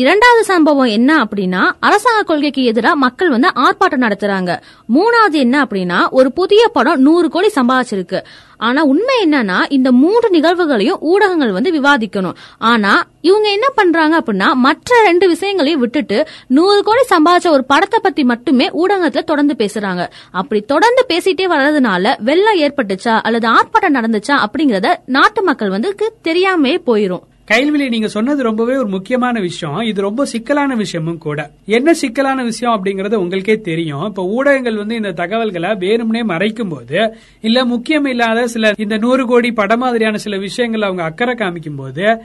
இரண்டாவது 0.00 0.42
சம்பவம் 0.44 0.90
என்ன 0.96 1.10
அப்படின்னா 1.22 1.60
அரசாங்க 1.86 2.22
கொள்கைக்கு 2.22 2.62
எதிராக 2.70 2.96
மக்கள் 2.96 3.30
வந்து 3.34 3.48
ஆர்ப்பாட்டம் 3.62 4.04
நடத்துறாங்க. 4.04 4.52
மூணாவது 4.96 5.38
என்ன 5.44 5.56
அப்படின்னா 5.64 5.98
ஒரு 6.18 6.28
புதிய 6.32 6.68
படம் 6.76 7.00
நூறு 7.06 7.28
கோடி 7.28 7.48
சம்பாதிச்சிருக்கு. 7.54 8.18
ஆனா 8.56 8.80
உண்மை 8.82 9.16
என்னன்னா 9.24 9.56
இந்த 9.68 9.92
மூன்று 9.92 10.28
நிகழ்வுகளையும் 10.28 11.00
ஊடகங்கள் 11.12 11.54
வந்து 11.56 11.70
விவாதிக்கணும். 11.78 12.36
ஆனா 12.58 12.92
இவங்க 13.20 13.48
என்ன 13.48 13.68
பண்றாங்க 13.74 14.20
அப்படின்னா 14.20 14.50
மற்ற 14.66 15.00
ரெண்டு 15.04 15.28
விஷயங்களையும் 15.28 15.80
விட்டுட்டு 15.80 16.18
நூறு 16.58 16.82
கோடி 16.82 17.04
சம்பாதிச்ச 17.14 17.48
ஒரு 17.48 17.64
படத்தை 17.64 18.00
பத்தி 18.02 18.24
மட்டுமே 18.24 18.68
ஊடகத்துல 18.82 19.24
தொடர்ந்து 19.30 19.56
பேசுறாங்க. 19.58 20.04
அப்படி 20.30 20.60
தொடர்ந்து 20.74 21.04
பேசிட்டே 21.08 21.48
வர்றதுனால 21.54 22.14
வெள்ளம் 22.28 22.60
ஏற்பட்டுச்சா 22.66 23.16
அல்லது 23.22 23.48
ஆர்ப்பாட்டம் 23.48 23.98
நடந்துச்சா 23.98 24.36
அப்படிங்கறத 24.44 24.94
நாட்டு 25.06 25.42
மக்கள் 25.42 25.74
வந்து 25.76 25.90
தெரியாமே 26.22 26.74
போயிரும். 26.90 27.26
கைல்வெளி 27.50 27.88
நீங்க 27.88 28.08
சொன்னது 28.08 28.42
ரொம்பவே 28.42 28.76
ஒரு 28.76 28.88
முக்கியமான 28.88 29.40
விஷயம். 29.40 29.80
இது 29.80 30.00
ரொம்ப 30.00 30.24
சிக்கலான 30.24 30.74
விஷயமும் 30.74 31.18
கூட. 31.18 31.50
என்ன 31.66 31.94
சிக்கலான 31.94 32.42
விஷயம் 32.42 32.74
அப்படிங்கறது 32.74 33.14
உங்களுக்கே 33.14 33.60
தெரியும். 33.60 34.04
இப்ப 34.04 34.24
ஊடகங்கள் 34.24 34.76
வந்து 34.76 34.94
இந்த 34.94 35.12
தகவல்களை 35.12 35.70
வேணும்னே 35.70 36.22
மறைக்கும் 36.24 36.68
போது 36.68 37.16
இல்ல 37.40 37.64
முக்கியம் 37.64 38.04
இல்லாத 38.04 38.46
சில 38.46 38.72
இந்த 38.76 38.96
நூறு 38.96 39.26
கோடி 39.26 39.52
படம் 39.52 39.78
மாதிரியான 39.78 40.16
சில 40.16 40.38
விஷயங்கள் 40.38 40.82
அவங்க 40.82 41.02
அக்கறை 41.02 41.34
காமிக்கும் 41.34 41.76
போது 41.76 42.18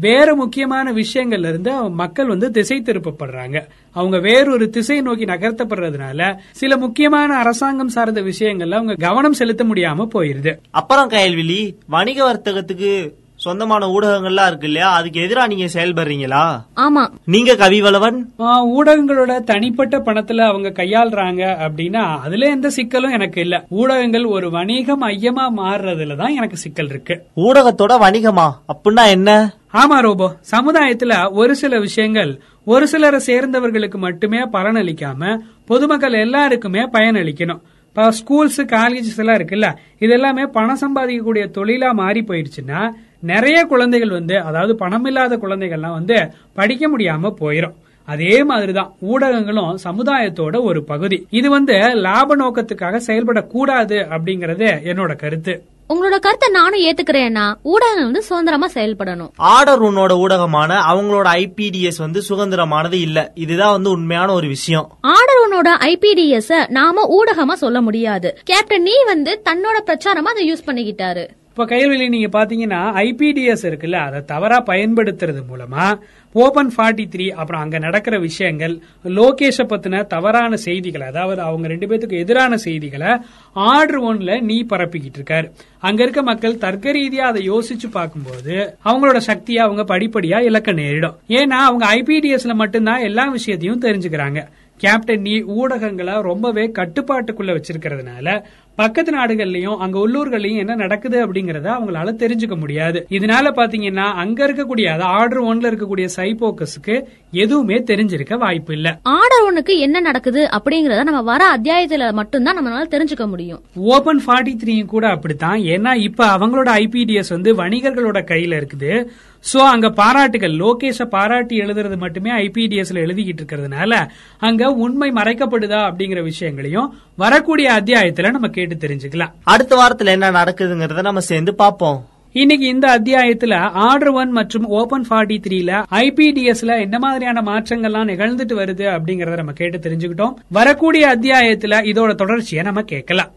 வேற 0.00 0.34
முக்கியமான 0.34 0.92
விஷயங்கள்ல 0.92 1.48
இருந்து 1.48 1.90
மக்கள் 1.90 2.26
வந்து 2.26 2.50
திசை 2.50 2.82
திருப்பப்படுறாங்க. 2.84 3.62
அவங்க 3.92 4.18
வேறொரு 4.18 4.70
திசை 4.70 5.00
நோக்கி 5.00 5.24
நகர்த்தப்படுறதுனால 5.24 6.36
சில 6.50 6.76
முக்கியமான 6.76 7.34
அரசாங்கம் 7.34 7.88
சார்ந்த 7.88 8.20
விஷயங்கள்ல 8.20 8.70
அவங்க 8.70 8.94
கவனம் 8.94 9.32
செலுத்த 9.32 9.64
முடியாம 9.64 10.08
போயிருது. 10.14 10.56
அப்புறம் 10.70 11.10
கயல்விழி 11.10 11.74
வணிக 11.86 12.32
வர்த்தகத்துக்கு 12.32 13.12
சொந்தமான 13.40 13.86
ஊடகங்கள்லாம் 13.86 14.46
இருக்கு 14.46 14.66
இல்லையா? 14.66 14.92
அதுக்கு 14.94 15.20
எதிரா 15.20 15.46
நீங்க 15.46 15.64
செயல்படுறீங்களா? 15.74 16.42
ஆமா. 16.76 17.02
நீங்க 17.26 17.52
கவிவளவன் 17.54 18.18
ஆ, 18.40 18.64
ஊடகங்களோட 18.74 19.44
தனிப்பட்ட 19.44 19.98
பணத்துல 19.98 20.46
அவங்க 20.46 20.68
கையாளுறாங்க 20.70 21.42
அப்படின்னா 21.60 22.02
அதுல 22.22 22.48
எந்த 22.48 22.70
சிக்கலும் 22.70 23.10
எனக்கு 23.10 23.40
இல்ல. 23.40 23.58
ஊடகங்கள் 23.70 24.24
ஒரு 24.26 24.50
வணிக 24.50 24.96
மையமா 24.96 25.46
மாறுறதுல 25.58 26.16
தான் 26.16 26.34
எனக்கு 26.34 26.56
சிக்கல் 26.56 26.86
இருக்கு. 26.86 27.16
ஊடகத்தோட 27.40 27.92
வணிகமா? 27.98 28.46
அப்படின்னா 28.68 29.06
என்ன? 29.08 29.30
ஆமா 29.74 29.98
ரோபோ. 30.00 30.26
சமுதாயத்துல 30.50 31.12
ஒரு 31.32 31.54
சில 31.54 31.78
விஷயங்கள் 31.78 32.32
ஒரு 32.66 32.86
சிலரை 32.86 33.18
சேர்ந்தவர்களுக்கு 33.20 33.98
மட்டுமே 33.98 34.42
பலனளிக்காம 34.52 35.22
பொதுமக்கள் 35.66 36.12
எல்லாருக்குமே 36.18 36.82
பயனளிக்கணும். 36.92 37.62
இப்ப 37.88 38.12
ஸ்கூல்ஸ் 38.12 38.60
காலேஜஸ் 38.70 39.18
எல்லாம் 39.18 39.36
இருக்குல்ல? 39.36 39.68
இது 39.98 40.12
எல்லாமே 40.12 40.46
பணம் 40.46 40.80
சம்பாதிக்கக்கூடிய 40.80 41.44
தொழிலா 41.56 41.92
மாறி 41.94 42.20
போயிடுச்சுன்னா 42.22 42.80
நிறைய 43.24 43.64
குழந்தைகள் 43.64 44.10
வந்து 44.10 44.40
அதாவது 44.40 44.76
பணம் 44.76 45.04
இல்லாத 45.04 45.36
குழந்தைகள்லாம் 45.36 45.92
வந்து 45.92 46.30
படிக்க 46.54 46.88
முடியாம 46.88 47.34
போயிடும் 47.40 47.74
அதே 48.06 48.44
மாதிரிதான் 48.44 48.92
ஊடகங்களும் 49.02 49.74
சமுதாயத்தோட 49.84 50.62
ஒரு 50.62 50.84
பகுதி. 50.84 51.26
இது 51.30 51.50
வந்து 51.50 51.74
லாப 51.74 52.36
நோக்கத்துக்காக 52.36 53.00
செயல்படக்கூடாது 53.06 53.96
அப்படிங்கறது 54.14 54.66
என்னோட 54.84 55.16
கருத்து. 55.16 55.64
உங்களோட 55.88 56.18
கருத்தை 56.18 56.48
நானும் 56.50 56.80
ஏத்துக்கிறேன்னா 56.80 57.54
ஊடகங்கள் 57.62 58.04
வந்து 58.04 58.22
சுதந்திரமா 58.22 58.66
செயல்படணும். 58.74 59.30
ஆர்டர் 59.36 59.82
உன்னோட 59.82 60.12
ஊடகமான 60.18 60.72
அவங்களோட 60.90 61.28
ஐபிடிஎஸ் 61.34 61.98
வந்து 61.98 62.22
சுதந்திரமானது 62.28 62.92
இல்ல. 62.92 63.32
இதுதான் 63.34 63.70
வந்து 63.70 63.90
உண்மையான 63.90 64.32
ஒரு 64.32 64.48
விஷயம். 64.48 64.90
ஆர்டர் 65.00 65.42
உன்னோட 65.44 65.82
ஐபிடிஎஸ் 65.84 66.68
நாம 66.68 67.06
ஊடகமா 67.18 67.52
சொல்ல 67.52 67.80
முடியாது. 67.80 68.38
கேப்டன் 68.44 68.82
நீ 68.82 68.92
வந்து 69.06 69.42
தன்னோட 69.44 69.88
பிரச்சாரமா 69.88 70.30
அதை 70.32 70.52
யூஸ் 70.52 70.68
பண்ணிக்கிட்டாரு. 70.68 71.28
இப்ப 71.56 71.66
கையல்வெளி 71.66 72.08
நீங்க 72.08 72.28
பாத்தீங்கன்னா 72.38 72.78
ஐபிடிஎஸ் 73.00 73.62
இருக்குல்ல 73.62 73.92
அதை 73.92 74.20
தவறா 74.20 74.62
பயன்படுத்துறது 74.62 75.42
மூலமா 75.50 76.00
ஓபன் 76.32 76.72
ஃபார்ட்டி 76.76 77.04
த்ரீ 77.14 77.28
அப்புறம் 77.30 77.62
அங்க 77.62 77.78
நடக்கிற 77.78 78.18
விஷயங்கள் 78.18 78.78
லோகேஷ 79.04 79.58
பத்தின 79.58 80.06
தவறான 80.06 80.56
செய்திகளை 80.56 81.06
அதாவது 81.06 81.40
அவங்க 81.40 81.68
ரெண்டு 81.68 81.86
பேத்துக்கு 81.86 82.18
எதிரான 82.18 82.56
செய்திகளை 82.56 83.16
ஆர்டர் 83.52 84.02
ஒன்ல 84.02 84.40
நீ 84.40 84.66
பரப்பிக்கிட்டு 84.68 85.20
இருக்காரு. 85.20 85.50
அங்க 85.78 86.02
இருக்க 86.02 86.22
மக்கள் 86.22 86.58
தர்க்க 86.58 86.92
ரீதியா 86.92 87.24
அதை 87.30 87.50
யோசிச்சு 87.50 87.90
பார்க்கும்போது 87.92 88.76
அவங்களோட 88.84 89.16
சக்தியை 89.16 89.62
அவங்க 89.62 89.94
படிப்படியா 89.94 90.40
இலக்க 90.40 90.72
நேரிடும். 90.72 91.16
ஏன்னா 91.28 91.60
அவங்க 91.68 91.94
ஐபிடிஎஸ்ல 91.94 92.54
மட்டும்தான் 92.54 93.00
எல்லா 93.00 93.24
விஷயத்தையும் 93.28 93.82
தெரிஞ்சுக்கிறாங்க. 93.82 94.46
கேப்டன் 94.76 95.20
நீ 95.20 95.40
ஊடகங்களை 95.40 96.20
ரொம்பவே 96.20 96.66
கட்டுப்பாட்டுக்குள்ள 96.78 97.50
வச்சிருக்கிறதுனால 97.56 98.44
பக்கத்து 98.76 99.12
நாடுகள்லயும் 99.16 99.76
அங்க 99.76 100.08
உள்ளூர்கள்லயும் 100.08 100.56
என்ன 100.56 100.74
நடக்குது 100.74 101.26
அப்படிங்கறத 101.26 101.68
அவங்களால 101.74 102.12
தெரிஞ்சுக்க 102.22 102.58
முடியாது. 102.58 103.06
இதனால 103.10 103.52
பாத்தீங்கன்னா 103.52 104.06
அங்க 104.14 104.46
இருக்கக்கூடிய 104.46 104.86
அதாவது 104.86 105.02
ஆர்டர் 105.02 105.42
ஒன்ல 105.42 105.70
இருக்கக்கூடிய 105.72 106.08
சைபோக்கஸுக்கு 106.16 107.02
எதுவுமே 107.30 107.78
தெரிஞ்சிருக்க 107.78 108.38
வாய்ப்பு 108.38 108.72
இல்ல. 108.74 108.98
ஆர்டர் 109.02 109.44
ஒண்ணுக்கு 109.46 109.78
என்ன 109.78 110.00
நடக்குது 110.00 110.48
அப்படிங்கறத 110.56 111.02
நம்ம 111.02 111.22
வர 111.22 111.44
அத்தியாயத்துல 111.56 112.12
மட்டும்தான் 112.12 112.58
நம்மளால 112.58 112.94
தெரிஞ்சுக்க 112.94 113.26
முடியும். 113.28 113.62
ஓபன் 113.74 114.22
ஃபார்ட்டி 114.26 114.56
த்ரீயும் 114.64 114.86
கூட 114.86 115.08
அப்படித்தான். 115.08 115.60
ஏன்னா 115.60 115.94
இப்ப 115.94 116.38
அவங்களோட 116.38 116.70
ஐபிடிஎஸ் 116.82 117.28
வந்து 117.28 117.54
வணிகர்களோட 117.54 118.22
கையில 118.22 118.60
இருக்குது. 118.60 119.10
சோ 119.52 119.56
அங்க 119.56 119.90
பாராட்டுகள் 119.90 120.52
லோகேஷ 120.52 121.04
பாராட்டி 121.04 121.58
எழுதுறது 121.58 121.96
மட்டுமே 121.96 122.30
ஐபிடிஎஸ்ல 122.30 123.00
எழுதிக்கிட்டு 123.04 123.42
இருக்கிறதுனால 123.42 124.08
அங்க 124.38 124.70
உண்மை 124.70 125.10
மறைக்கப்படுதா 125.10 125.80
அப்படிங்கிற 125.90 126.22
விஷயங்களையும் 126.22 126.94
வரக்கூடிய 127.16 127.70
அத்தியாயத்துல 127.70 128.30
நம்ம 128.30 128.48
கேட்டு 128.48 128.74
தெரிஞ்சுக்கலாம். 128.74 129.32
அடுத்த 129.44 129.76
வாரத்துல 129.76 130.04
என்ன 130.04 130.30
நடக்குதுங்கறத 130.30 131.02
நம்ம 131.02 131.20
சேர்ந்து 131.20 131.54
பாப்போம் 131.58 132.00
இன்னைக்கு 132.32 132.66
இந்த 132.66 133.00
அத்தியாயத்துல 133.00 133.54
ஆர்டர் 133.72 134.08
ஒன் 134.08 134.30
மற்றும் 134.30 134.64
ஓபன் 134.64 135.06
ஃபார்ட்டி 135.10 135.42
த்ரீல 135.48 135.84
ஐபிடிஎஸ்ல 135.90 136.80
என்ன 136.80 136.98
மாதிரியான 136.98 137.40
மாற்றங்கள்லாம் 137.40 138.08
நிகழ்ந்துட்டு 138.10 138.54
வருது 138.60 138.86
அப்படிங்கறத 138.96 139.36
நம்ம 139.36 139.52
கேட்டு 139.52 139.78
தெரிஞ்சுக்கிட்டோம். 139.78 140.34
வரக்கூடிய 140.48 141.06
அத்தியாயத்துல 141.06 141.84
இதோட 141.84 142.14
தொடர்ச்சியை 142.14 142.64
நம்ம 142.64 142.82
கேட்கலாம். 142.82 143.30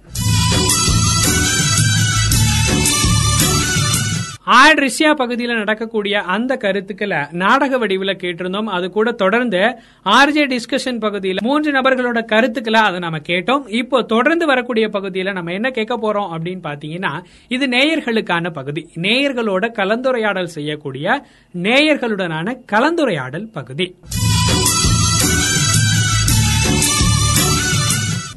ஆட் 4.56 4.80
ரிஷியா 4.80 5.14
பகுதியில் 5.14 5.56
நடக்கக்கூடிய 5.56 6.22
அந்த 6.22 6.58
கருத்துக்களை 6.58 7.18
நாடக 7.32 7.78
வடிவில் 7.78 8.20
கேட்டிருந்தோம். 8.22 8.70
அது 8.76 8.90
கூட 8.90 9.12
தொடர்ந்து 9.12 9.62
ஆர்ஜே 10.06 10.46
டிஸ்கஷன் 10.54 11.00
பகுதியில் 11.00 11.38
மூன்று 11.44 11.72
நபர்களோட 11.72 12.26
கருத்துக்களை 12.26 12.82
அதை 12.82 13.00
நம்ம 13.00 13.18
கேட்டோம். 13.18 13.68
இப்போ 13.68 14.02
தொடர்ந்து 14.02 14.46
வரக்கூடிய 14.46 14.90
பகுதியில் 14.90 15.34
நம்ம 15.34 15.52
என்ன 15.52 15.70
கேட்க 15.70 15.98
போறோம் 15.98 16.32
அப்படின்னு 16.36 16.64
பாத்தீங்கன்னா 16.70 17.14
இது 17.48 17.68
நேயர்களுக்கான 17.68 18.50
பகுதி. 18.50 18.90
நேயர்களோட 18.96 19.72
கலந்துரையாடல் 19.80 20.54
செய்யக்கூடிய 20.58 21.24
நேயர்களுடனான 21.54 22.56
கலந்துரையாடல் 22.72 23.52
பகுதி. 23.52 23.96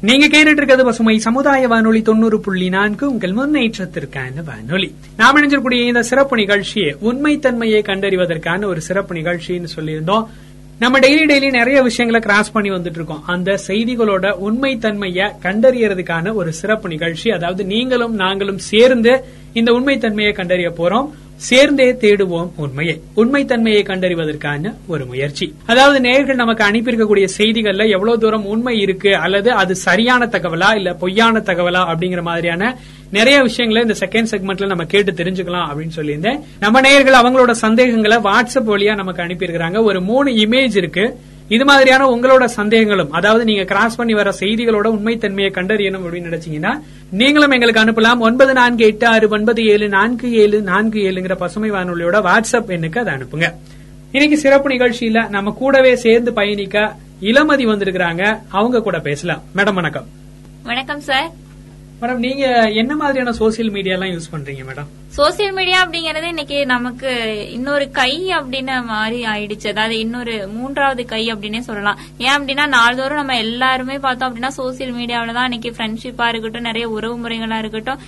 நீங்க 0.01 0.27
கேட்டுட்டு 0.27 0.51
இருக்கிறது 0.51 0.83
பசுமை 0.83 1.19
சமுதாய 1.19 1.67
வானொலி 1.67 2.01
தொண்ணூறு 2.01 2.39
புள்ளி 2.39 2.69
நான்கு. 2.69 3.11
உங்கள் 3.11 3.31
முன்னேற்றத்திற்கான 3.31 4.43
வானொலி. 4.45 4.95
நாம் 5.17 5.35
இணைஞ்சிருக்கூடிய 5.37 5.87
இந்த 5.87 6.03
சிறப்பு 6.03 6.37
நிகழ்ச்சியை 6.37 6.95
உண்மை 6.99 7.39
தன்மையை 7.39 7.81
கண்டறிவதற்கான 7.81 8.65
ஒரு 8.65 8.81
சிறப்பு 8.81 9.15
நிகழ்ச்சின்னு 9.15 9.67
சொல்லியிருந்தோம். 9.75 10.27
நம்ம 10.79 10.99
டெய்லி 10.99 11.25
டெய்லி 11.27 11.49
நிறைய 11.49 11.81
விஷயங்களை 11.81 12.27
கிராஸ் 12.27 12.51
பண்ணி 12.51 12.69
வந்துட்டு 12.69 12.97
இருக்கோம் 12.99 13.23
அந்த 13.25 13.59
செய்திகளோட 13.67 14.31
உண்மை 14.31 14.77
தன்மையை 14.77 15.31
கண்டறியறதுக்கான 15.43 16.33
ஒரு 16.33 16.53
சிறப்பு 16.53 16.89
நிகழ்ச்சி. 16.89 17.31
அதாவது 17.31 17.65
நீங்களும் 17.65 18.15
நாங்களும் 18.15 18.57
சேர்ந்து 18.57 19.23
இந்த 19.53 19.71
உண்மை 19.71 19.97
தன்மையை 19.97 20.33
கண்டறிய 20.33 20.69
போறோம். 20.69 21.09
சேர்ந்தே 21.41 21.91
தேடுவோம் 21.93 22.51
உண்மையை. 22.55 23.01
தன்மையை 23.45 23.83
கண்டறிவதற்கான 23.83 24.75
ஒரு 24.87 25.05
முயற்சி. 25.05 25.55
அதாவது 25.65 26.09
நேர்கள் 26.09 26.35
நமக்கு 26.35 26.63
அனுப்பியிருக்கக்கூடிய 26.63 27.27
செய்திகள்ல 27.37 27.89
எவ்வளவு 27.89 28.19
தூரம் 28.19 28.45
உண்மை 28.45 28.79
இருக்கு 28.79 29.15
அல்லது 29.15 29.51
அது 29.51 29.75
சரியான 29.75 30.25
தகவலா 30.25 30.75
இல்ல 30.75 30.93
பொய்யான 30.93 31.39
தகவலா 31.39 31.81
அப்படிங்கிற 31.91 32.21
மாதிரியான 32.21 32.77
நிறைய 33.11 33.41
விஷயங்களை 33.41 33.87
இந்த 33.87 34.07
செகண்ட் 34.07 34.25
செக்மெண்ட்ல 34.31 34.65
நம்ம 34.65 34.83
கேட்டு 34.83 35.11
தெரிஞ்சுக்கலாம் 35.11 35.67
அப்படின்னு 35.67 35.89
சொல்லியிருந்தேன். 35.95 36.39
நம்ம 36.59 36.81
நேயர்கள் 36.81 37.21
அவங்களோட 37.21 37.51
சந்தேகங்களை 37.51 38.17
வாட்ஸ்அப் 38.17 38.67
வழியா 38.67 38.95
நமக்கு 38.95 39.21
அனுப்பியிருக்கிறாங்க. 39.21 39.83
ஒரு 39.83 40.01
மூணு 40.01 40.31
இமேஜ் 40.31 40.77
இருக்கு. 40.77 41.15
இது 41.51 41.65
மாதிரியான 41.65 42.07
உங்களோட 42.07 42.45
சந்தேகங்களும் 42.45 43.09
அதாவது 43.09 43.43
நீங்க 43.43 43.63
கிராஸ் 43.63 43.95
பண்ணி 43.95 44.13
வர 44.13 44.29
செய்திகளோட 44.39 44.87
உண்மைத்தன்மையை 44.87 45.49
கண்டறியணும் 45.51 45.99
அப்படின்னு 45.99 46.27
நினைச்சீங்கன்னா 46.27 46.81
நீங்களும் 47.11 47.51
எங்களுக்கு 47.51 47.81
அனுப்பலாம். 47.81 48.17
ஒன்பது 48.17 48.53
நான்கு 48.53 48.85
எட்டு 48.85 49.07
ஆறு 49.07 49.29
ஒன்பது 49.29 49.65
ஏழு 49.65 49.89
நான்கு 49.89 50.33
ஏழு 50.33 50.61
நான்கு 50.61 50.99
ஏழுங்கிற 50.99 51.35
பசுமை 51.35 51.71
வானொலியோட 51.71 52.21
வாட்ஸ்அப் 52.21 52.71
எண்ணுக்கு 52.71 52.99
அதை 52.99 53.13
அனுப்புங்க. 53.13 53.51
இன்னைக்கு 54.11 54.37
சிறப்பு 54.37 54.69
நிகழ்ச்சியில 54.69 55.29
நம்ம 55.29 55.51
கூடவே 55.51 55.95
சேர்ந்து 55.95 56.33
பயணிக்க 56.33 56.95
இளமதி 57.21 57.65
வந்திருக்கிறாங்க. 57.65 58.39
அவங்க 58.49 58.81
கூட 58.81 58.99
பேசலாம். 58.99 59.41
மேடம் 59.55 59.73
வணக்கம். 59.73 60.05
வணக்கம் 60.63 60.99
சார். 60.99 61.31
மேடம் 62.01 62.23
நீங்க 62.25 62.45
என்ன 62.81 62.93
மாதிரியான 62.99 63.31
சோசியல் 63.39 63.71
மீடியா 63.73 63.95
எல்லாம் 63.95 64.13
யூஸ் 64.13 64.31
பண்றீங்க 64.33 64.63
மேடம் 64.67 64.87
சோசியல் 65.17 65.53
மீடியா 65.57 65.77
அப்படிங்கறது 65.83 66.27
இன்னைக்கு 66.31 66.57
நமக்கு 66.71 67.09
இன்னொரு 67.55 67.85
கை 67.97 68.13
அப்படின்ன 68.37 68.71
மாதிரி 68.91 69.17
ஆயிடுச்சு. 69.31 69.67
அதாவது 69.73 69.95
இன்னொரு 70.03 70.35
மூன்றாவது 70.53 71.03
கை 71.11 71.21
அப்படின்னே 71.33 71.61
சொல்லலாம். 71.67 71.99
ஏன் 72.25 72.35
அப்படின்னா 72.35 72.65
நாள்தோறும் 72.75 73.19
நம்ம 73.21 73.37
எல்லாருமே 73.45 73.97
பார்த்தோம் 74.05 74.27
அப்படின்னா 74.29 74.51
சோசியல் 74.59 74.93
மீடியாவில 74.99 75.35
தான் 75.37 75.47
இன்னைக்கு 75.49 75.71
ஃப்ரெண்ட்ஷிப்பா 75.77 76.27
இருக்கட்டும் 76.31 76.67
நிறைய 76.69 76.87
உறவு 76.95 77.15
முறைகளா 77.23 77.57
இருக்கட்டும் 77.63 78.01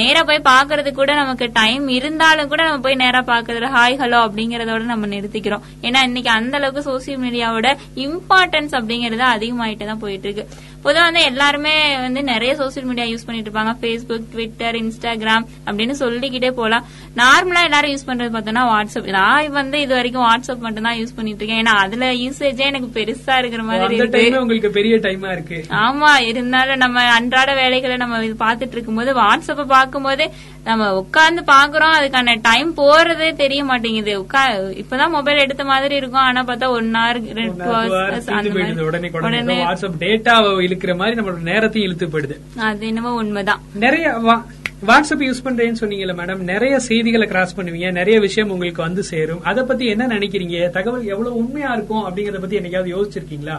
நேரா 0.00 0.22
போய் 0.30 0.42
பாக்குறது 0.52 0.92
கூட 1.00 1.10
நமக்கு 1.22 1.48
டைம் 1.60 1.86
இருந்தாலும் 1.98 2.50
கூட 2.52 2.62
நம்ம 2.68 2.82
போய் 2.86 3.00
நேரா 3.04 3.22
பாக்குறது 3.32 3.70
ஹாய் 3.76 4.00
ஹலோ 4.02 4.20
அப்படிங்கறதோட 4.26 4.82
நம்ம 4.92 5.10
நிறுத்திக்கிறோம். 5.14 5.64
ஏன்னா 5.86 6.02
இன்னைக்கு 6.10 6.32
அந்த 6.38 6.56
அளவுக்கு 6.60 6.88
சோசியல் 6.90 7.22
மீடியாவோட 7.26 7.70
இம்பார்ட்டன்ஸ் 8.06 8.74
அப்படிங்கறது 8.80 9.26
அதிகமாயிட்டு 9.36 9.90
தான் 9.92 10.04
போயிட்டு 10.04 10.28
இருக்கு. 10.28 10.46
பொதுவா 10.84 11.04
வந்து 11.08 11.22
எல்லாருமே 11.30 11.72
வந்து 12.04 12.20
நிறைய 12.32 12.52
சோசியல் 12.60 12.86
மீடியா 12.90 13.06
யூஸ் 13.10 13.24
பண்ணிட்டு 13.26 13.48
இருப்பாங்க. 13.50 13.72
ஃபேஸ்புக் 13.80 14.26
ட்விட்டர் 14.32 14.76
இன்ஸ்டாகிராம் 14.80 15.46
அப்படின்னு 15.66 15.94
சொல்லிக்கிட்டே 16.02 16.50
போலாம். 16.60 16.84
நார்மலா 17.20 17.62
எல்லாரும் 17.68 17.92
யூஸ் 17.94 18.06
பண்றது 18.08 18.30
பார்த்தோம்னா 18.34 18.64
வாட்ஸ்அப் 18.72 19.08
நான் 19.16 19.56
வந்து 19.58 19.78
இது 19.84 19.92
வரைக்கும் 19.98 20.26
வாட்ஸ்அப் 20.28 20.64
மட்டும் 20.66 20.86
தான் 20.88 20.98
யூஸ் 21.00 21.16
பண்ணிட்டு 21.16 21.42
இருக்கேன். 21.42 21.62
ஏன்னா 21.64 21.74
அதுல 21.84 22.10
யூசேஜே 22.24 22.66
எனக்கு 22.72 22.90
பெருசா 22.98 23.36
இருக்கிற 23.42 23.62
மாதிரி 23.70 23.98
இருக்கு. 24.00 24.22
உங்களுக்கு 24.42 24.70
பெரிய 24.78 24.96
டைமா 25.06 25.30
இருக்கு. 25.36 25.58
ஆமா 25.84 26.12
இருந்தாலும் 26.30 26.82
நம்ம 26.84 27.06
அன்றாட 27.16 27.50
வேலைகளை 27.62 27.96
நம்ம 28.04 28.22
இது 28.28 28.36
பாத்துட்டு 28.44 28.76
இருக்கும்போது 28.78 29.12
வாட்ஸ்அப்ப 29.22 29.66
பார்க்கும்போது 29.76 30.26
நம்ம 30.68 30.86
உட்கார்ந்து 31.00 31.42
பாக்குறோம் 31.50 31.94
அதுக்கான 31.98 32.32
டைம் 32.48 32.70
போறதே 32.80 33.28
தெரிய 33.42 33.60
மாட்டேங்குது. 33.68 34.14
உட்கா 34.22 34.42
இப்பதான் 34.82 35.14
மொபைல் 35.16 35.42
எடுத்த 35.44 35.64
மாதிரி 35.72 35.94
இருக்கும். 36.00 36.24
ஆனா 36.28 36.40
பார்த்தா 36.48 36.68
ஒன் 36.78 36.90
ஹவர் 37.00 37.20
ரெண்டு 37.40 37.68
ஹவர்ஸ் 37.70 38.30
உடனே 39.28 39.58
வாட்ஸ்அப் 39.64 40.00
டேட்டாவை 40.06 40.50
இழுக்கிற 40.68 40.94
மாதிரி 41.00 41.20
நம்மளோட 41.20 41.42
நேரத்தையும் 41.50 41.88
இழுத்து 41.88 42.06
போயிடுது 42.14 42.38
அது 42.68 42.86
என்னமோ 42.86 43.12
உண்மைதான். 43.22 43.62
நிறைய 43.86 44.06
வாட்ஸ்அப் 44.88 45.24
யூஸ் 45.26 45.44
பண்றேன்னு 45.44 45.80
சொன்னீங்கல்ல 45.82 46.14
மேடம் 46.18 46.42
நிறைய 46.50 46.74
செய்திகளை 46.88 47.26
கிராஸ் 47.28 47.56
பண்ணுவீங்க 47.58 47.88
நிறைய 47.92 48.16
விஷயம் 48.26 48.50
உங்களுக்கு 48.54 48.82
வந்து 48.82 49.02
சேரும். 49.12 49.42
அத 49.50 49.64
பத்தி 49.70 49.86
என்ன 49.94 50.06
நினைக்கிறீங்க? 50.06 50.58
தகவல் 50.76 51.10
எவ்வளவு 51.14 51.36
உண்மையா 51.42 51.70
இருக்கும் 51.72 52.04
அப்படிங்கறத 52.06 52.40
பத்தி 52.40 52.58
என்னைக்காவது 52.58 52.92
யோசிச்சிருக்கீங்களா? 52.96 53.56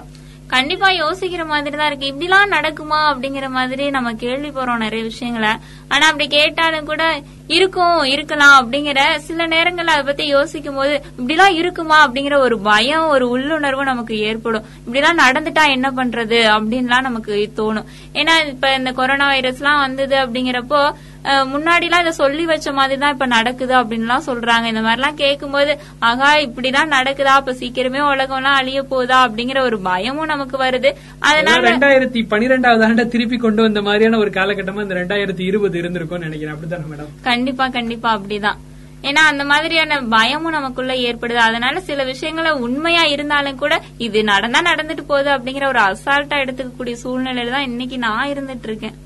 கண்டிப்பா 0.49 0.87
யோசிக்கிற 0.89 1.43
மாதிரி 1.45 1.77
தான் 1.77 1.89
இருக்கு. 1.91 2.07
இப்படிலாம் 2.11 2.53
நடக்குமா 2.55 2.99
அப்படிங்கிற 3.11 3.47
மாதிரி 3.57 3.89
நம்ம 3.89 4.13
கேள்வி 4.13 4.49
போறோம் 4.49 4.83
நிறைய 4.85 5.03
விஷயங்களை. 5.03 5.51
ஆனா 5.87 6.05
அப்படி 6.05 6.27
கேட்டாலும் 6.27 6.89
கூட 6.91 7.03
இருக்கும் 7.47 8.03
இருக்கலாம் 8.03 8.55
அப்படிங்கிற 8.57 8.99
சில 9.27 9.47
நேரங்கள்ல 9.47 9.93
அதை 9.95 10.03
பத்தி 10.03 10.25
யோசிக்கும் 10.25 10.75
போது 10.75 10.95
இப்படிலாம் 11.17 11.55
இருக்குமா 11.61 11.97
அப்படிங்கிற 12.07 12.37
ஒரு 12.37 12.59
பயம் 12.59 13.07
ஒரு 13.07 13.29
உள்ளுணர்வு 13.29 13.83
நமக்கு 13.83 14.17
ஏற்படும். 14.29 14.65
இப்படிலாம் 14.87 15.21
நடந்துட்டா 15.25 15.63
என்ன 15.69 15.87
பண்றது 15.95 16.39
அப்படின்லாம் 16.55 17.07
நமக்கு 17.07 17.51
தோணும். 17.57 17.87
ஏன்னா 18.13 18.35
இப்ப 18.47 18.73
இந்த 18.73 18.91
கொரோனா 18.91 19.27
வைரஸ் 19.27 19.61
எல்லாம் 19.61 19.79
வந்தது 19.79 20.15
அப்படிங்கிறப்போ 20.17 20.81
முன்னாடிலாம் 21.25 21.99
இதை 21.99 22.11
சொல்லி 22.11 22.45
வச்ச 22.45 22.71
மாதிரி 22.71 22.99
தான் 22.99 23.11
இப்ப 23.11 23.25
நடக்குது 23.25 23.73
அப்படின்லாம் 23.75 24.25
சொல்றாங்க. 24.27 24.63
இந்த 24.63 24.81
மாதிரிலாம் 24.81 25.13
கேட்கும்போது 25.13 25.79
ஆகா 25.99 26.37
இப்படிதான் 26.37 26.93
நடக்குதா? 26.95 27.33
அப்ப 27.39 27.51
சீக்கிரமே 27.51 28.01
உலகம்லாம் 28.13 28.59
அழிய 28.61 28.83
போதா? 28.83 29.27
அப்படிங்கிற 29.27 29.59
ஒரு 29.59 29.79
பயமும் 29.79 30.25
நமக்கு 30.25 30.57
வருது. 30.57 30.91
அதனால 31.19 31.69
ரெண்டாயிரத்தி 31.69 32.27
பனிரெண்டாவது 32.27 32.85
ஆண்ட 32.85 33.03
திருப்பி 33.03 33.37
கொண்டு 33.37 33.61
வந்த 33.61 33.81
மாதிரியான 33.81 34.17
ஒரு 34.17 34.29
காலகட்டமா 34.29 34.81
இந்த 34.81 34.95
ரெண்டாயிரத்தி 34.95 35.39
இருபது 35.39 35.81
இருந்திருக்கும்னு 35.81 36.27
நினைக்கிறேன். 36.29 36.55
அப்படித்தானே 36.55 36.83
மேடம்? 36.93 37.11
கண்டிப்பா 37.21 37.67
கண்டிப்பா 37.67 38.17
அப்படிதான். 38.17 38.59
ஏன்னா 39.03 39.21
அந்த 39.31 39.45
மாதிரியான 39.45 40.01
பயமும் 40.01 40.51
நமக்குள்ள 40.51 40.93
ஏற்படுது. 40.93 41.35
அதனால 41.35 41.79
சில 41.79 42.03
விஷயங்கள 42.03 42.49
உண்மையா 42.49 43.03
இருந்தாலும் 43.03 43.55
கூட 43.55 43.81
இது 43.97 44.23
நடந்தா 44.23 44.61
நடந்துட்டு 44.61 45.01
போகுது 45.01 45.29
அப்படிங்கிற 45.29 45.65
ஒரு 45.65 45.79
அசால்ட்டா 45.79 46.39
எடுத்துக்கக்கூடிய 46.45 46.95
சூழ்நிலையில 47.03 47.49
தான் 47.49 47.61
இன்னைக்கு 47.61 47.97
நான் 47.97 48.27
இருந்துட்டு 48.27 48.63
இருக்கேன். 48.63 48.97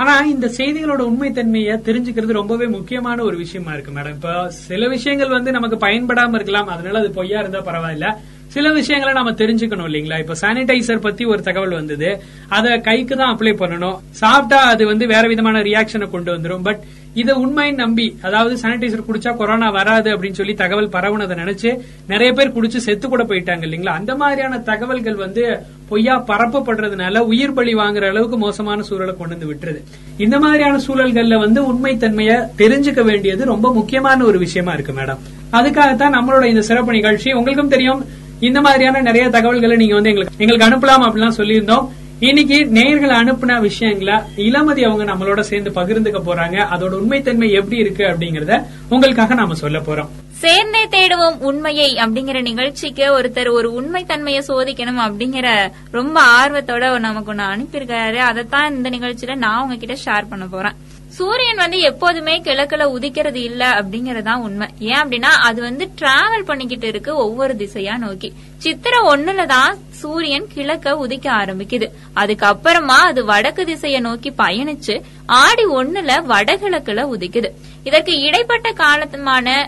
ஆனா 0.00 0.12
இந்த 0.34 0.46
செய்திகளோட 0.58 1.02
உண்மைத்தன்மையை 1.10 1.76
தெரிஞ்சுக்கிறது 1.88 2.38
ரொம்பவே 2.40 2.66
முக்கியமான 2.66 3.22
ஒரு 3.22 3.36
விஷயமா 3.36 3.72
இருக்கு 3.72 3.92
மேடம். 3.92 4.16
இப்போ 4.16 4.50
சில 4.50 4.88
விஷயங்கள் 4.88 5.28
வந்து 5.28 5.50
நமக்கு 5.52 5.76
பயன்படாம 5.86 6.34
இருக்கலாம். 6.34 6.68
அதனால 6.68 6.98
அது 6.98 7.10
பொய்யா 7.10 7.40
இருந்தா 7.40 7.60
பரவாயில்ல. 7.60 8.08
சில 8.48 8.72
விஷயங்களை 8.72 9.14
நம்ம 9.14 9.30
தெரிஞ்சுக்கணும் 9.30 9.88
இல்லைங்களா? 9.88 10.18
இப்ப 10.18 10.36
சானிடைசர் 10.40 11.00
பத்தி 11.00 11.24
ஒரு 11.24 11.42
தகவல் 11.42 11.74
வந்தது. 11.80 12.10
அத 12.48 12.76
கைக்கு 12.78 13.16
தான் 13.16 13.36
அப்ளை 13.36 13.54
பண்ணணும். 13.62 13.98
சாப்பிட்டா 14.10 14.60
அது 14.64 14.86
வந்து 14.86 15.06
வேற 15.06 15.28
விதமான 15.28 15.60
ரியாக்ஷனை 15.60 16.10
கொண்டு 16.10 16.32
வந்துரும். 16.36 16.62
பட் 16.62 16.80
இதை 17.20 17.34
உண்மைன்னு 17.44 17.80
நம்பி 17.82 18.06
அதாவது 18.22 18.54
சானிடைசர் 18.62 19.06
குடிச்சா 19.08 19.30
கொரோனா 19.36 19.68
வராது 19.70 20.08
அப்படின்னு 20.16 20.38
சொல்லி 20.40 20.54
தகவல் 20.54 20.88
பரவுனதை 20.88 21.36
நினைச்சு 21.42 21.70
நிறைய 22.06 22.30
பேர் 22.32 22.54
குடிச்சு 22.56 22.84
செத்து 22.86 23.06
கூட 23.08 23.22
போயிட்டாங்க 23.24 23.64
இல்லைங்களா? 23.68 23.94
அந்த 24.00 24.14
மாதிரியான 24.14 24.58
தகவல்கள் 24.58 25.14
வந்து 25.14 25.44
பொய்யா 25.88 26.14
பரப்பப்படுறதுனால 26.26 27.18
உயிர் 27.18 27.52
பலி 27.52 27.74
வாங்குற 27.74 28.08
அளவுக்கு 28.08 28.38
மோசமான 28.38 28.82
சூழலை 28.82 29.14
கொண்டு 29.16 29.34
வந்து 29.36 29.50
விட்டுருது. 29.52 29.80
இந்த 30.20 30.38
மாதிரியான 30.38 30.80
சூழல்கள்ல 30.86 31.38
வந்து 31.38 31.66
உண்மை 31.66 31.96
தன்மையை 31.96 32.36
தெரிஞ்சுக்க 32.58 33.02
வேண்டியது 33.04 33.44
ரொம்ப 33.44 33.72
முக்கியமான 33.72 34.24
ஒரு 34.24 34.38
விஷயமா 34.38 34.72
இருக்கு 34.72 34.92
மேடம். 34.92 35.22
அதுக்காகத்தான் 35.52 36.16
நம்மளோட 36.16 36.44
இந்த 36.44 36.62
சிறப்பு 36.62 36.92
நிகழ்ச்சி. 36.92 37.32
உங்களுக்கும் 37.32 37.74
தெரியும் 37.74 38.02
இந்த 38.40 38.60
மாதிரியான 38.60 39.00
நிறைய 39.00 39.28
தகவல்களை 39.36 39.76
நீங்க 39.76 39.94
வந்து 39.94 40.10
எங்களுக்கு 40.10 40.44
எங்களுக்கு 40.44 40.68
அனுப்பலாம் 40.68 41.06
அப்படிலாம் 41.06 41.38
சொல்லியிருந்தோம். 41.40 41.86
இன்னைக்கு 42.20 42.68
நேர்கள் 42.74 43.12
அனுப்புன 43.16 43.60
விஷயங்களை 43.60 44.14
இளமதி 44.36 44.84
அவங்க 44.84 45.04
நம்மளோட 45.04 45.40
சேர்ந்து 45.40 45.70
பகிர்ந்துக்க 45.70 46.22
போறாங்க. 46.26 46.56
அதோட 46.74 46.92
உண்மைத்தன்மை 46.92 47.50
எப்படி 47.50 47.80
இருக்கு 47.80 48.04
அப்படிங்கறத 48.04 48.64
உங்களுக்காக 48.88 49.34
நாம 49.34 49.54
சொல்ல 49.54 49.78
போறோம். 49.78 50.08
சேர்ந்தே 50.30 50.86
தேடுவோம் 50.86 51.38
உண்மையை 51.38 51.94
அப்படிங்கிற 51.94 52.42
நிகழ்ச்சிக்கு 52.42 53.20
ஒருத்தர் 53.20 53.52
ஒரு 53.52 53.72
உண்மை 53.72 54.04
தன்மையை 54.04 54.42
சோதிக்கணும் 54.48 55.00
அப்படிங்கிற 55.06 55.70
ரொம்ப 55.90 56.20
ஆர்வத்தோட 56.20 56.98
நமக்கு 56.98 57.34
ஒண்ணு 57.34 57.36
அனுப்பியிருக்காரு. 57.36 58.16
அதைத்தான் 58.16 58.76
இந்த 58.76 58.90
நிகழ்ச்சியில 58.90 59.34
நான் 59.34 59.62
உங்ககிட்ட 59.62 59.96
ஷேர் 60.04 60.28
பண்ண 60.28 60.46
போறேன். 60.46 60.74
சூரியன் 61.18 61.56
வந்து 61.56 61.78
எப்போதுமே 61.78 62.40
கிழக்குல 62.40 62.82
உதிக்கிறது 62.98 63.34
இல்ல 63.34 63.70
அப்படிங்கறதான் 63.70 64.36
உண்மை. 64.36 64.68
ஏன் 64.78 64.96
அப்படின்னா 64.96 65.22
அது 65.22 65.62
வந்து 65.62 65.88
டிராவல் 65.98 66.42
பண்ணிக்கிட்டு 66.42 66.86
இருக்கு 66.86 67.16
ஒவ்வொரு 67.16 67.54
திசையா 67.54 67.96
நோக்கி. 67.96 68.32
சித்திரை 68.58 69.00
ஒண்ணுலதான் 69.00 69.74
சூரியன் 69.90 70.46
கிழக்க 70.54 70.96
உதிக்க 70.96 71.32
ஆரம்பிக்குது. 71.32 71.90
அதுக்கப்புறமா 72.16 73.00
அது 73.10 73.24
வடக்கு 73.24 73.64
திசையை 73.64 74.00
நோக்கி 74.00 74.30
பயணிச்சு 74.30 75.02
ஆடி 75.26 75.64
ஒண்ணுல 75.64 76.22
வடகிழக்குல 76.28 77.08
உதிக்குது. 77.16 77.50
இதற்கு 77.84 78.18
இடைப்பட்ட 78.18 78.70
காலத்துமான 78.70 79.66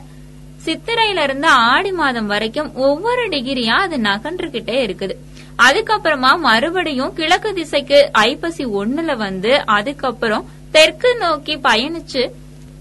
சித்திரையில 0.65 1.23
இருந்து 1.23 1.49
ஆடி 1.49 1.93
மாதம் 1.93 2.27
வரைக்கும் 2.27 2.75
ஒவ்வொரு 2.75 3.29
டிகிரியா 3.29 3.71
அது 3.71 3.97
நகன்றுகிட்டே 3.97 4.87
இருக்குது. 4.87 5.15
அதுக்கப்புறமா 5.59 6.39
மறுபடியும் 6.39 7.13
கிழக்கு 7.13 7.55
திசைக்கு 7.55 8.09
ஐப்பசி 8.13 8.67
ஒண்ணுல 8.67 9.17
வந்து 9.17 9.67
அதுக்கப்புறம் 9.67 10.49
தெற்கு 10.71 11.17
நோக்கி 11.17 11.55
பயணிச்சு 11.57 12.23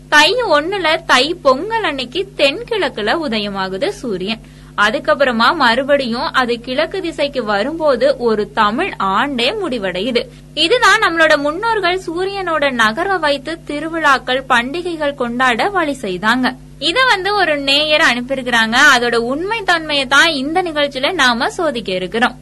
தை 0.10 0.30
ஒண்ணுல 0.50 0.88
தை 1.06 1.36
பொங்கல் 1.42 1.84
அன்னைக்கு 1.84 2.22
தென்கிழக்குல 2.38 3.16
உதயமாகுது 3.26 3.90
சூரியன். 3.90 4.42
அதுக்கப்புறமா 4.78 5.56
மறுபடியும் 5.56 6.28
அது 6.32 6.60
கிழக்கு 6.60 7.02
திசைக்கு 7.02 7.44
வரும்போது 7.44 8.18
ஒரு 8.18 8.52
தமிழ் 8.52 8.92
ஆண்டே 9.00 9.48
முடிவடையுது. 9.62 10.22
இதுதான் 10.54 11.02
நம்மளோட 11.02 11.38
முன்னோர்கள் 11.38 12.02
சூரியனோட 12.08 12.72
நகர 12.72 13.18
வைத்து 13.18 13.60
திருவிழாக்கள் 13.64 14.44
பண்டிகைகள் 14.44 15.16
கொண்டாட 15.16 15.70
வழி 15.70 15.98
செய்தாங்க. 16.02 16.50
இத 16.80 17.00
வந்து 17.04 17.36
ஒரு 17.36 17.58
நேயர் 17.58 18.02
அனுப்பியிருக்கிறாங்க. 18.02 18.78
அதோட 18.96 19.16
உண்மை 19.16 19.62
தன்மையை 19.64 20.06
தான் 20.06 20.30
இந்த 20.44 20.62
நிகழ்ச்சியில 20.62 21.12
நாம 21.14 21.50
சோதிக்க 21.50 21.92
இருக்கிறோம். 21.94 22.38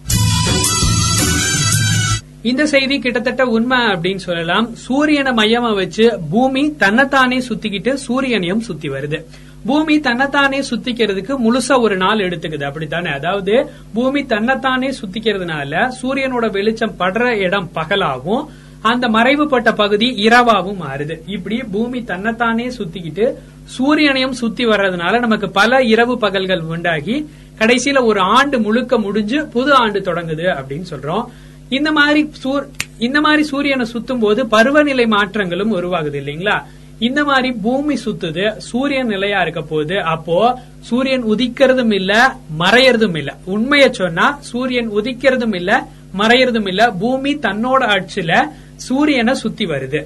இந்த 2.41 2.65
செய்தி 2.65 2.99
கிட்டத்தட்ட 2.99 3.45
உண்மை 3.45 3.77
அப்படின்னு 3.77 4.15
சொல்லலாம். 4.15 4.75
சூரியனை 4.75 5.31
மையமா 5.31 5.75
வச்சு 5.75 6.19
பூமி 6.31 6.75
தன்னைத்தானே 6.75 7.37
சுத்திக்கிட்டு 7.37 7.97
சூரியனையும் 8.07 8.59
சுத்தி 8.59 8.89
வருது. 8.89 9.23
பூமி 9.65 9.99
தன்னைத்தானே 9.99 10.59
சுத்திக்கிறதுக்கு 10.59 11.35
முழுசா 11.37 11.81
ஒரு 11.81 11.97
நாள் 11.97 12.17
எடுத்துக்குது. 12.17 12.63
அப்படித்தானே? 12.63 13.11
அதாவது 13.11 13.69
பூமி 13.93 14.25
தன்னைத்தானே 14.25 14.89
சுத்திக்கிறதுனால 14.89 15.91
சூரியனோட 16.01 16.51
வெளிச்சம் 16.51 16.95
படுற 16.99 17.25
இடம் 17.25 17.69
பகலாகும். 17.75 18.45
அந்த 18.81 19.07
மறைவுபட்ட 19.07 19.75
பகுதி 19.75 20.05
இரவாவும் 20.05 20.77
மாறுது. 20.89 21.19
இப்படி 21.25 21.63
பூமி 21.71 22.03
தன்னைத்தானே 22.03 22.67
சுத்திக்கிட்டு 22.67 23.33
சூரியனையும் 23.77 24.31
சுத்தி 24.31 24.65
வர்றதுனால 24.65 25.19
நமக்கு 25.19 25.49
பல 25.49 25.83
இரவு 25.83 26.17
பகல்கள் 26.17 26.61
உண்டாகி 26.61 27.29
கடைசியில 27.59 28.05
ஒரு 28.05 28.19
ஆண்டு 28.19 28.59
முழுக்க 28.59 28.99
முடிஞ்சு 28.99 29.45
புது 29.45 29.73
ஆண்டு 29.73 29.99
தொடங்குது 29.99 30.55
அப்படின்னு 30.55 30.85
சொல்றோம். 30.89 31.25
இந்த 31.69 31.91
மாதிரி 31.91 32.29
சூர்- 32.43 32.67
இந்த 32.99 33.21
மாதிரி 33.21 33.43
சூரியனை 33.43 33.85
சுத்தும் 33.93 34.19
போது 34.19 34.47
பருவநிலை 34.47 35.07
மாற்றங்களும் 35.07 35.75
உருவாகுது 35.75 36.13
இல்லைங்களா? 36.13 36.61
இந்த 36.99 37.23
மாதிரி 37.23 37.51
பூமி 37.51 37.97
சுத்துது 38.05 38.57
சூரியன் 38.57 39.07
நிலையா 39.07 39.41
இருக்க 39.41 39.61
போகுது 39.61 40.03
அப்போ 40.03 40.59
சூரியன் 40.79 41.23
உதிக்கிறதும் 41.25 41.93
இல்ல 41.93 42.35
மறையறதும் 42.59 43.17
இல்ல. 43.17 43.37
உண்மைய 43.47 43.89
சொன்னா 43.91 44.37
சூரியன் 44.41 44.91
உதிக்கிறதும் 44.91 45.55
இல்ல 45.55 45.87
மறையறதும் 46.17 46.67
இல்ல. 46.67 46.91
பூமி 46.91 47.35
தன்னோட 47.35 47.81
ஆட்சியில 47.87 48.49
சூரியனை 48.75 49.33
சுத்தி 49.33 49.65
வருது. 49.65 50.01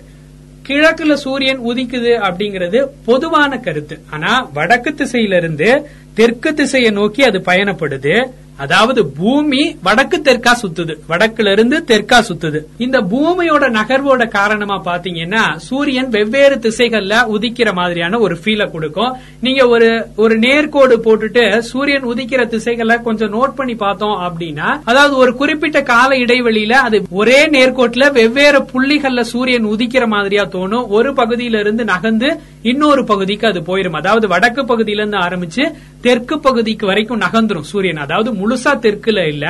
கிழக்குல 0.68 1.14
சூரியன் 1.14 1.59
உதிக்குது 1.59 2.20
அப்படிங்கிறது 2.22 2.88
பொதுவான 3.05 3.57
கருத்து. 3.57 4.01
ஆனா 4.09 4.49
வடக்கு 4.53 4.89
திசையில 4.89 5.36
இருந்து 5.36 5.89
தெற்கு 6.14 6.53
திசையை 6.53 6.91
நோக்கி 6.91 7.24
அது 7.24 7.39
பயணப்படுது. 7.39 8.16
அதாவது 8.57 9.07
பூமி 9.07 9.78
வடக்கு 9.84 10.22
தெற்கா 10.22 10.51
சுத்துது. 10.62 10.93
வடக்குல 11.09 11.51
இருந்து 11.51 11.84
தெற்கா 11.84 12.18
சுத்துது. 12.30 12.59
இந்த 12.78 12.97
பூமியோட 13.01 13.66
நகர்வோட 13.78 14.28
காரணமா 14.28 14.82
பாத்தீங்கன்னா 14.86 15.55
சூரியன் 15.55 16.09
வெவ்வேறு 16.09 16.55
திசைகள்ல 16.55 17.14
உதிக்கிற 17.36 17.74
மாதிரியான 17.74 18.20
ஒரு 18.20 18.38
ஃபீலை 18.43 18.72
கொடுக்கும். 18.72 19.18
நீங்க 19.41 19.68
ஒரு 19.68 20.07
ஒரு 20.16 20.39
நேர்கோடு 20.39 20.97
போட்டுட்டு 21.05 21.59
சூரியன் 21.59 22.03
உதிக்கிற 22.03 22.47
திசைகளை 22.47 22.97
கொஞ்சம் 23.01 23.34
நோட் 23.34 23.55
பண்ணி 23.55 23.76
பார்த்தோம் 23.76 24.18
அப்படின்னா 24.26 24.82
அதாவது 24.84 25.18
ஒரு 25.18 25.34
குறிப்பிட்ட 25.36 25.82
கால 25.82 26.16
இடைவெளியில 26.16 26.72
அது 26.72 27.03
ஒரே 27.09 27.49
நேர்கோட்டுல 27.49 28.12
வெவ்வேறு 28.12 28.59
புள்ளிகள்ல 28.74 29.22
சூரியன் 29.22 29.66
உதிக்கிற 29.66 30.07
மாதிரியா 30.07 30.45
தோணும். 30.45 30.88
ஒரு 30.88 31.12
பகுதியில 31.14 31.59
இருந்து 31.59 31.84
நகர்ந்து 31.84 32.39
இன்னொரு 32.62 33.05
பகுதிக்கு 33.05 33.47
அது 33.47 33.59
போயிரும். 33.59 33.97
அதாவது 34.01 34.28
வடக்கு 34.28 34.62
பகுதியில 34.62 35.01
இருந்து 35.03 35.18
ஆரம்பிச்சு 35.18 35.64
தெற்கு 36.02 36.39
பகுதிக்கு 36.39 36.86
வரைக்கும் 36.86 37.22
நகர்ந்துரும் 37.22 37.70
சூரியன். 37.72 37.97
அதாவது 37.97 38.30
முழுசா 38.32 38.72
தெற்குல 38.86 39.28
இல்ல 39.28 39.45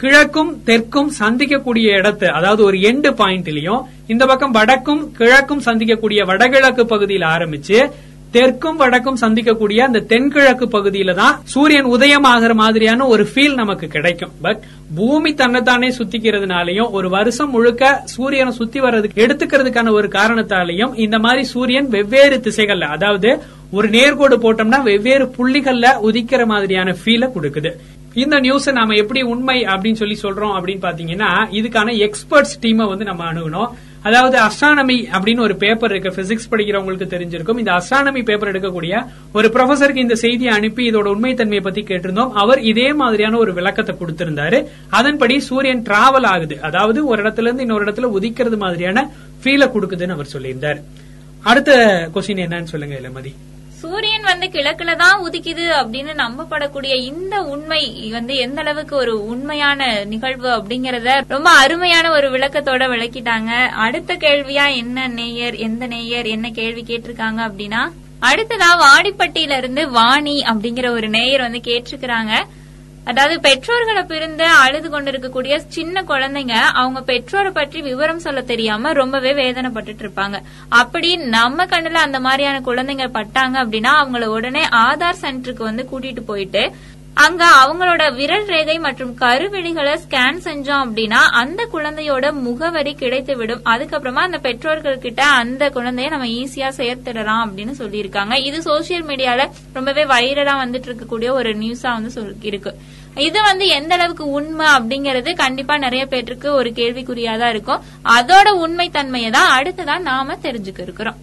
கிழக்கும் 0.00 0.52
தெற்கும் 0.64 1.10
சந்திக்கக்கூடிய 1.18 1.88
இடத்து 1.98 2.26
அதாவது 2.38 2.64
ஒரு 2.64 2.76
எண்டு 2.78 3.10
பாயிண்ட்லயும் 3.20 3.82
இந்த 4.06 4.26
பக்கம் 4.26 4.50
வடக்கும் 4.50 5.02
கிழக்கும் 5.18 5.62
சந்திக்கக்கூடிய 5.66 6.20
வடகிழக்கு 6.30 6.84
பகுதியில் 6.86 7.26
ஆரம்பிச்சு 7.34 7.78
தெற்கும் 8.34 8.78
வடக்கும் 8.82 9.18
சந்திக்கக்கூடிய 9.20 9.80
அந்த 9.86 10.00
தென்கிழக்கு 10.12 10.66
பகுதியில 10.66 11.14
தான் 11.14 11.34
சூரியன் 11.52 11.88
உதயமாகிற 11.96 12.52
மாதிரியான 12.54 13.06
ஒரு 13.06 13.24
ஃபீல் 13.32 13.54
நமக்கு 13.54 13.86
கிடைக்கும். 13.86 14.32
பட் 14.42 14.62
பூமி 14.96 15.34
தன்னைத்தானே 15.34 15.88
சுத்திக்கிறதுனாலையும் 15.98 16.90
ஒரு 16.90 17.08
வருஷம் 17.16 17.50
முழுக்க 17.50 18.02
சூரியனை 18.14 18.52
சுத்தி 18.60 18.80
வர்றதுக்கு 18.80 19.24
எடுத்துக்கிறதுக்கான 19.26 19.92
ஒரு 19.98 20.08
காரணத்தாலையும் 20.08 20.94
இந்த 21.06 21.18
மாதிரி 21.18 21.44
சூரியன் 21.54 21.88
வெவ்வேறு 21.88 22.38
திசைகள்ல 22.46 22.88
அதாவது 22.96 23.32
ஒரு 23.70 23.88
நேர்கோடு 23.88 24.36
போட்டோம்னா 24.44 24.80
வெவ்வேறு 24.82 25.26
புள்ளிகள்ல 25.36 25.86
உதிக்கிற 26.08 26.42
மாதிரியான 26.46 26.96
ஃபீலை 27.00 27.28
கொடுக்குது. 27.36 27.72
இந்த 28.22 28.36
நியூஸ் 28.40 28.68
நாம 28.70 28.94
எப்படி 28.94 29.20
உண்மை 29.22 29.56
அப்படின்னு 29.72 30.00
சொல்லி 30.02 30.16
சொல்றோம் 30.22 30.54
அப்படின்னு 30.56 30.84
பாத்தீங்கன்னா 30.84 31.30
இதுக்கான 31.58 31.94
எக்ஸ்பர்ட்ஸ் 32.06 32.54
டீமை 32.62 32.84
வந்து 32.92 33.04
நம்ம 33.04 33.32
அணுகணும். 33.32 33.70
அதாவது 34.04 34.36
அஸ்ட்ரானமி 34.38 34.96
அப்படின்னு 35.16 35.40
ஒரு 35.40 35.56
பேப்பர் 35.56 35.94
இருக்கு. 35.96 36.22
பிசிக்ஸ் 36.22 36.50
படிக்கிறவங்களுக்கு 36.50 37.06
தெரிஞ்சிருக்கும். 37.14 37.58
இந்த 37.58 37.72
அஸ்ட்ரானமி 37.72 38.24
பேப்பர் 38.24 38.50
எடுக்கக்கூடிய 38.52 39.06
ஒரு 39.32 39.48
ப்ரொஃபசருக்கு 39.54 39.96
இந்த 39.96 40.14
செய்தியை 40.14 40.52
அனுப்பி 40.54 40.90
இதோட 40.90 41.08
உண்மைத்தன்மையை 41.14 41.62
பத்தி 41.62 41.82
கேட்டிருந்தோம். 41.82 42.32
அவர் 42.32 42.60
இதே 42.60 42.92
மாதிரியான 42.92 43.38
ஒரு 43.38 43.54
விளக்கத்தை 43.54 43.96
கொடுத்திருந்தாரு. 43.96 44.66
அதன்படி 44.90 45.40
சூரியன் 45.40 45.82
டிராவல் 45.82 46.26
ஆகுது. 46.34 46.60
அதாவது 46.60 47.06
ஒரு 47.06 47.22
இடத்துல 47.22 47.48
இருந்து 47.48 47.62
இன்னொரு 47.62 47.84
இடத்துல 47.84 48.12
உதிக்கிறது 48.18 48.58
மாதிரியான 48.58 49.10
ஃபீலை 49.42 49.68
கொடுக்குதுன்னு 49.76 50.16
அவர் 50.18 50.32
சொல்லியிருந்தார். 50.36 50.80
அடுத்த 51.42 51.72
கொஸ்டின் 52.14 52.44
என்னன்னு 52.46 52.72
சொல்லுங்க 52.74 53.00
இளமதி. 53.02 53.34
சூரியன் 53.84 54.28
வந்து 54.30 54.46
கிழக்குல 54.52 54.92
தான் 54.96 55.22
உதிக்குது 55.24 55.64
அப்படின்னு 55.78 56.12
நம்பப்படக்கூடிய 56.20 56.94
இந்த 57.10 57.34
உண்மை 57.54 57.80
வந்து 58.14 58.34
எந்த 58.44 58.60
அளவுக்கு 58.60 58.94
ஒரு 58.96 59.14
உண்மையான 59.32 59.88
நிகழ்வு 60.12 60.48
அப்படிங்கறத 60.58 61.16
ரொம்ப 61.34 61.50
அருமையான 61.62 62.06
ஒரு 62.10 62.28
விளக்கத்தோட 62.34 62.86
விளக்கிட்டாங்க. 62.94 63.50
அடுத்த 63.86 64.14
கேள்வியா 64.14 64.66
என்ன 64.82 65.06
நேயர் 65.18 65.56
எந்த 65.66 65.86
நேயர் 65.86 66.26
என்ன 66.36 66.50
கேள்வி 66.60 66.84
கேட்டிருக்காங்க 66.88 67.42
அப்படின்னா 67.48 67.82
அடுத்ததா 68.30 68.70
வாடிப்பட்டியில 68.84 69.56
இருந்து 69.56 69.82
வாணி 69.90 70.36
அப்படிங்கிற 70.50 70.88
ஒரு 70.88 71.08
நேயர் 71.16 71.46
வந்து 71.46 71.60
கேட்டிருக்கிறாங்க. 71.70 72.34
அதாவது 73.06 73.40
பெற்றோர்களை 73.40 74.02
பிரிந்து 74.02 74.46
அழுது 74.62 74.90
கொண்டிருக்கக்கூடிய 74.90 75.54
சின்ன 75.68 76.02
குழந்தைங்க 76.02 76.54
அவங்க 76.80 77.00
பெற்றோரை 77.00 77.50
பற்றி 77.50 77.80
விவரம் 77.80 78.18
சொல்ல 78.18 78.40
தெரியாம 78.42 78.92
ரொம்பவே 78.92 79.32
வேதனைப்பட்டுட்டு 79.32 80.04
இருப்பாங்க. 80.04 80.36
அப்படி 80.68 81.16
நம்ம 81.16 81.64
கண்ணுல 81.64 82.02
அந்த 82.06 82.20
மாதிரியான 82.20 82.60
குழந்தைங்க 82.60 83.08
பட்டாங்க 83.18 83.56
அப்படின்னா 83.64 83.92
அவங்கள 84.00 84.24
உடனே 84.36 84.64
ஆதார் 84.86 85.22
சென்டருக்கு 85.22 85.62
வந்து 85.62 85.88
கூட்டிட்டு 85.92 86.24
போயிட்டு 86.26 86.62
அங்க 87.14 87.44
அவங்களோட 87.62 88.14
விரல் 88.14 88.46
ரேகை 88.46 88.78
மற்றும் 88.78 89.16
கருவிழிகளை 89.18 89.92
ஸ்கேன் 90.04 90.40
செஞ்சோம் 90.44 90.82
அப்படின்னா 90.84 91.20
அந்த 91.40 91.68
குழந்தையோட 91.72 92.32
முகவரி 92.32 92.94
கிடைத்து 92.94 93.36
விடும் 93.36 93.62
அதுக்கப்புறமா 93.64 94.22
அந்த 94.28 94.38
பெற்றோர்கள் 94.38 94.98
கிட்ட 94.98 95.24
அந்த 95.24 95.68
குழந்தைய 95.68 96.08
நம்ம 96.10 96.26
ஈஸியா 96.26 96.70
சேர்த்துடலாம் 96.80 97.44
அப்படின்னு 97.44 97.74
சொல்லியிருக்காங்க. 97.78 98.34
இது 98.34 98.58
சோசியல் 98.58 99.06
மீடியால 99.10 99.46
ரொம்பவே 99.72 100.04
வைரலா 100.04 100.56
வந்துட்டு 100.64 100.90
இருக்கக்கூடிய 100.90 101.30
ஒரு 101.30 101.52
நியூஸா 101.56 101.92
வந்து 101.92 102.10
சொல் 102.10 102.34
இருக்கு. 102.40 102.72
இது 103.14 103.42
வந்து 103.42 103.66
எந்த 103.66 103.94
அளவுக்கு 103.94 104.26
உண்மை 104.26 104.66
அப்படிங்கறது 104.66 105.36
கண்டிப்பா 105.36 105.76
நிறைய 105.76 106.06
பேருக்கு 106.06 106.52
ஒரு 106.52 106.70
கேள்விக்குறியாதான் 106.70 107.48
இருக்கும். 107.48 107.84
அதோட 108.18 108.48
உண்மை 108.48 108.90
தன்மையை 108.90 109.30
தான் 109.30 109.62
அடுத்ததான் 109.62 110.08
நாம 110.10 110.38
தெரிஞ்சுக்க 110.42 110.80
இருக்கிறோம். 110.80 111.14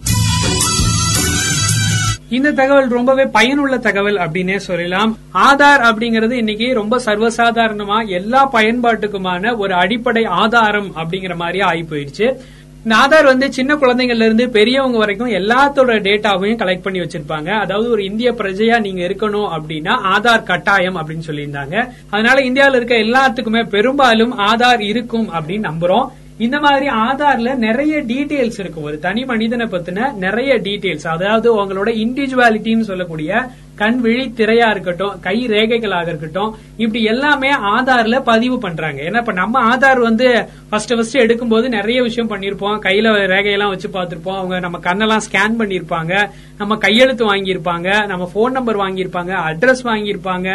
இந்த 2.36 2.50
தகவல் 2.52 2.88
ரொம்பவே 2.88 3.24
பயனுள்ள 3.24 3.78
தகவல் 3.78 4.16
அப்படின்னே 4.16 4.56
சொல்லலாம். 4.56 5.18
ஆதார் 5.34 5.82
அப்படிங்கிறது 5.88 6.30
இன்னைக்கு 6.32 6.74
ரொம்ப 6.74 7.00
சர்வசாதாரணமா 7.04 8.08
எல்லா 8.08 8.50
பயன்பாட்டுக்குமான 8.52 9.56
ஒரு 9.56 9.74
அடிப்படை 9.74 10.24
ஆதாரம் 10.24 10.92
அப்படிங்கிற 10.96 11.36
மாதிரி 11.36 11.60
ஆகி 11.60 11.82
போயிடுச்சு. 11.82 12.36
இந்த 12.84 12.96
ஆதார் 12.96 13.24
வந்து 13.24 13.52
சின்ன 13.52 13.74
குழந்தைங்கள்ல 13.74 14.28
இருந்து 14.28 14.50
பெரியவங்க 14.50 14.98
வரைக்கும் 14.98 15.30
எல்லாத்தோட 15.30 15.98
டேட்டாவையும் 16.06 16.60
கலெக்ட் 16.62 16.82
பண்ணி 16.82 17.00
வச்சிருப்பாங்க. 17.00 17.48
அதாவது 17.48 17.90
ஒரு 17.90 18.04
இந்திய 18.04 18.32
பிரஜையா 18.32 18.80
நீங்க 18.80 19.06
இருக்கணும் 19.06 19.50
அப்படின்னா 19.56 19.96
ஆதார் 20.14 20.42
கட்டாயம் 20.42 20.96
அப்படின்னு 20.96 21.28
சொல்லியிருந்தாங்க. 21.28 21.88
அதனால 22.10 22.40
இந்தியாவில் 22.40 22.76
இருக்க 22.80 22.94
எல்லாத்துக்குமே 22.94 23.68
பெரும்பாலும் 23.68 24.38
ஆதார் 24.38 24.80
இருக்கும் 24.80 25.28
அப்படின்னு 25.32 25.70
நம்புறோம். 25.70 26.08
இந்த 26.46 26.58
மாதிரி 26.60 26.86
ஆதார்ல 27.06 27.50
நிறைய 27.66 27.94
டீடைல்ஸ் 28.02 28.60
இருக்கும். 28.62 28.86
ஒரு 28.88 28.98
தனி 28.98 29.24
மனிதனை 29.24 29.66
பத்தின 29.66 30.14
நிறைய 30.14 30.52
டீடைல்ஸ் 30.66 31.06
அதாவது 31.06 31.48
உங்களோட 31.56 31.90
இண்டிவிஜுவாலிட்டின்னு 32.04 32.88
சொல்லக்கூடிய 32.90 33.32
கண் 33.74 33.98
விழி 34.00 34.24
திரையா 34.36 34.66
இருக்கட்டும் 34.70 35.20
கை 35.20 35.36
ரேகைகளாக 35.46 36.08
இருக்கட்டும் 36.08 36.50
இப்படி 36.76 37.02
எல்லாமே 37.04 37.50
ஆதார்ல 37.76 38.20
பதிவு 38.20 38.58
பண்றாங்க. 38.58 39.02
ஏன்னா 39.02 39.16
இப்ப 39.16 39.32
நம்ம 39.32 39.76
ஆதார் 39.76 40.00
வந்து 40.00 40.48
ஃபர்ஸ்ட் 40.70 40.94
ஃபர்ஸ்ட் 40.94 41.16
எடுக்கும்போது 41.16 41.68
நிறைய 41.68 42.02
விஷயம் 42.02 42.30
பண்ணிருப்போம் 42.30 42.78
கையில 42.86 43.06
ரேகையெல்லாம் 43.34 43.72
வச்சு 43.74 43.88
பார்த்திருப்போம். 43.88 44.36
அவங்க 44.36 44.58
நம்ம 44.58 44.78
கண்ணெல்லாம் 44.78 45.26
ஸ்கேன் 45.26 45.58
பண்ணிருப்பாங்க 45.58 46.14
நம்ம 46.58 46.76
கையெழுத்து 46.76 47.24
வாங்கியிருப்பாங்க. 47.34 48.06
நம்ம 48.06 48.30
போன் 48.34 48.52
நம்பர் 48.52 48.76
வாங்கியிருப்பாங்க. 48.76 49.32
அட்ரஸ் 49.50 49.84
வாங்கியிருப்பாங்க. 49.84 50.48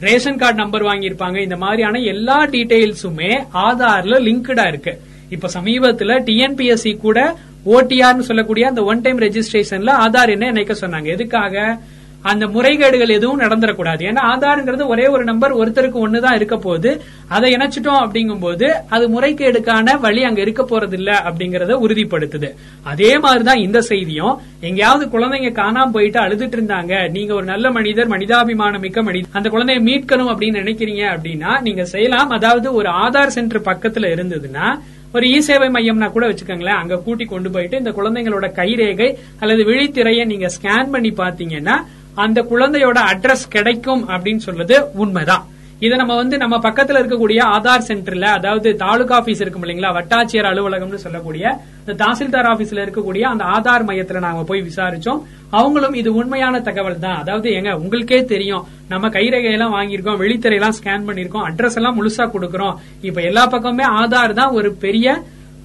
ரேஷன் 0.00 0.38
கார்டு 0.38 0.54
நம்பர் 0.54 0.82
வாங்கியிருப்பாங்க. 0.82 1.36
இந்த 1.42 1.56
மாதிரியான 1.56 1.98
எல்லா 1.98 2.38
டீடைல்ஸுமே 2.44 3.32
ஆதார்ல 3.54 4.16
லிங்க்டா 4.28 4.66
இருக்கு. 4.68 4.94
இப்ப 5.28 5.48
சமீபத்துல 5.54 6.20
டிஎன்பிஎஸ்சி 6.22 6.96
கூட 6.96 7.36
ஓடிஆர்னு 7.66 8.18
சொல்லக்கூடிய 8.18 8.68
அந்த 8.68 8.82
ஒன் 8.82 9.00
டைம் 9.00 9.18
ரெஜிஸ்ட்ரேஷன்ல 9.18 9.92
ஆதார் 9.98 10.30
என்ன 10.30 10.46
இணைக்க 10.46 10.72
சொன்னாங்க. 10.72 11.04
எதுக்காக? 11.04 11.78
அந்த 12.22 12.46
முறைகேடுகள் 12.46 13.08
எதுவும் 13.08 13.40
நடந்துடக்கூடாது 13.40 14.02
ஏன்னா 14.02 14.18
ஆதார்ங்கிறது 14.34 14.86
ஒரே 14.86 15.06
ஒரு 15.06 15.24
நம்பர் 15.24 15.56
ஒருத்தருக்கு 15.56 15.94
ஒண்ணுதான் 15.94 16.34
இருக்க 16.34 16.56
போகுது. 16.56 17.00
அதை 17.28 17.52
இணைச்சிட்டோம் 17.52 18.02
அப்படிங்கும்போது 18.04 18.70
அது 18.88 19.20
முறைகேடுக்கான 19.20 20.00
வழி 20.00 20.22
அங்க 20.22 20.40
இருக்க 20.40 20.62
போறது 20.62 20.92
இல்ல 20.92 21.22
அப்படிங்கறத 21.24 21.72
உறுதிப்படுத்துது. 21.72 22.54
அதே 22.82 23.18
மாதிரிதான் 23.18 23.56
இந்த 23.56 23.80
செய்தியும். 23.80 24.38
எங்கேயாவது 24.60 25.18
குழந்தைங்க 25.18 25.52
காணாம 25.52 25.90
போயிட்டு 25.90 26.20
அழுதுட்டு 26.20 26.60
இருந்தாங்க. 26.60 27.10
நீங்க 27.10 27.34
ஒரு 27.34 27.44
நல்ல 27.44 27.70
மனிதர் 27.70 28.08
மனிதாபிமானம் 28.08 28.80
மிக்க 28.80 29.02
மனிதர் 29.02 29.30
அந்த 29.32 29.48
குழந்தைய 29.48 29.76
மீட்கணும் 29.76 30.32
அப்படின்னு 30.32 30.58
நினைக்கிறீங்க 30.62 31.18
அப்படின்னா 31.18 31.60
நீங்க 31.60 31.84
செய்யலாம். 31.84 32.28
அதாவது 32.28 32.74
ஒரு 32.74 32.90
ஆதார் 32.90 33.26
சென்டர் 33.26 33.60
பக்கத்துல 33.60 34.08
இருந்ததுன்னா 34.16 34.78
ஒரு 35.14 35.26
இ 35.26 35.38
சேவை 35.38 35.68
மையம்னா 35.68 36.12
கூட 36.12 36.24
வச்சுக்கோங்களேன். 36.28 36.80
அங்க 36.82 36.96
கூட்டி 36.96 37.24
கொண்டு 37.24 37.50
போயிட்டு 37.50 37.76
இந்த 37.78 37.90
குழந்தைங்களோட 37.90 38.46
கைரேகை 38.60 39.08
அல்லது 39.40 39.62
விழித்திரையை 39.64 40.24
நீங்க 40.26 40.50
ஸ்கேன் 40.56 40.90
பண்ணி 40.90 41.10
பாத்தீங்கன்னா 41.10 41.76
அந்த 42.14 42.42
குழந்தையோட 42.42 42.98
அட்ரஸ் 43.12 43.44
கிடைக்கும் 43.48 44.08
அப்படின்னு 44.08 44.36
சொல்றது 44.36 44.76
உண்மைதான். 44.94 45.44
இதை 45.84 45.94
நம்ம 46.00 46.14
வந்து 46.20 46.36
நம்ம 46.42 46.56
பக்கத்துல 46.66 47.00
இருக்கக்கூடிய 47.02 47.40
ஆதார் 47.54 47.86
சென்டர்ல 47.88 48.26
அதாவது 48.38 48.68
தாலுகா 48.82 49.14
ஆபீஸ் 49.20 49.42
இருக்கும் 49.44 49.64
இல்லைங்களா 49.64 49.90
வட்டாட்சியர் 49.96 50.48
அலுவலகம்னு 50.50 51.00
சொல்லக்கூடிய 51.04 51.44
இந்த 51.80 51.94
தாசில்தார் 52.02 52.48
ஆபீஸ்ல 52.52 52.84
இருக்கக்கூடிய 52.84 53.24
அந்த 53.32 53.44
ஆதார் 53.54 53.86
மையத்துல 53.88 54.22
நாங்க 54.26 54.42
போய் 54.50 54.62
விசாரிச்சோம். 54.68 55.20
அவங்களும் 55.58 55.96
இது 56.00 56.10
உண்மையான 56.20 56.60
தகவல் 56.68 57.02
தான். 57.06 57.18
அதாவது 57.22 57.48
எங்க 57.58 57.70
உங்களுக்கே 57.82 58.20
தெரியும். 58.34 58.64
நம்ம 58.92 59.08
கைரேகையெல்லாம் 59.16 59.76
வாங்கியிருக்கோம் 59.76 60.20
வெளித்திரையெல்லாம் 60.22 60.76
ஸ்கேன் 60.78 61.06
பண்ணிருக்கோம் 61.08 61.46
அட்ரஸ் 61.48 61.78
எல்லாம் 61.80 61.98
முழுசா 61.98 62.26
கொடுக்கறோம். 62.34 62.76
இப்ப 63.08 63.20
எல்லா 63.30 63.44
பக்கமுமே 63.54 63.86
ஆதார் 64.02 64.38
தான் 64.40 64.56
ஒரு 64.60 64.70
பெரிய 64.86 65.16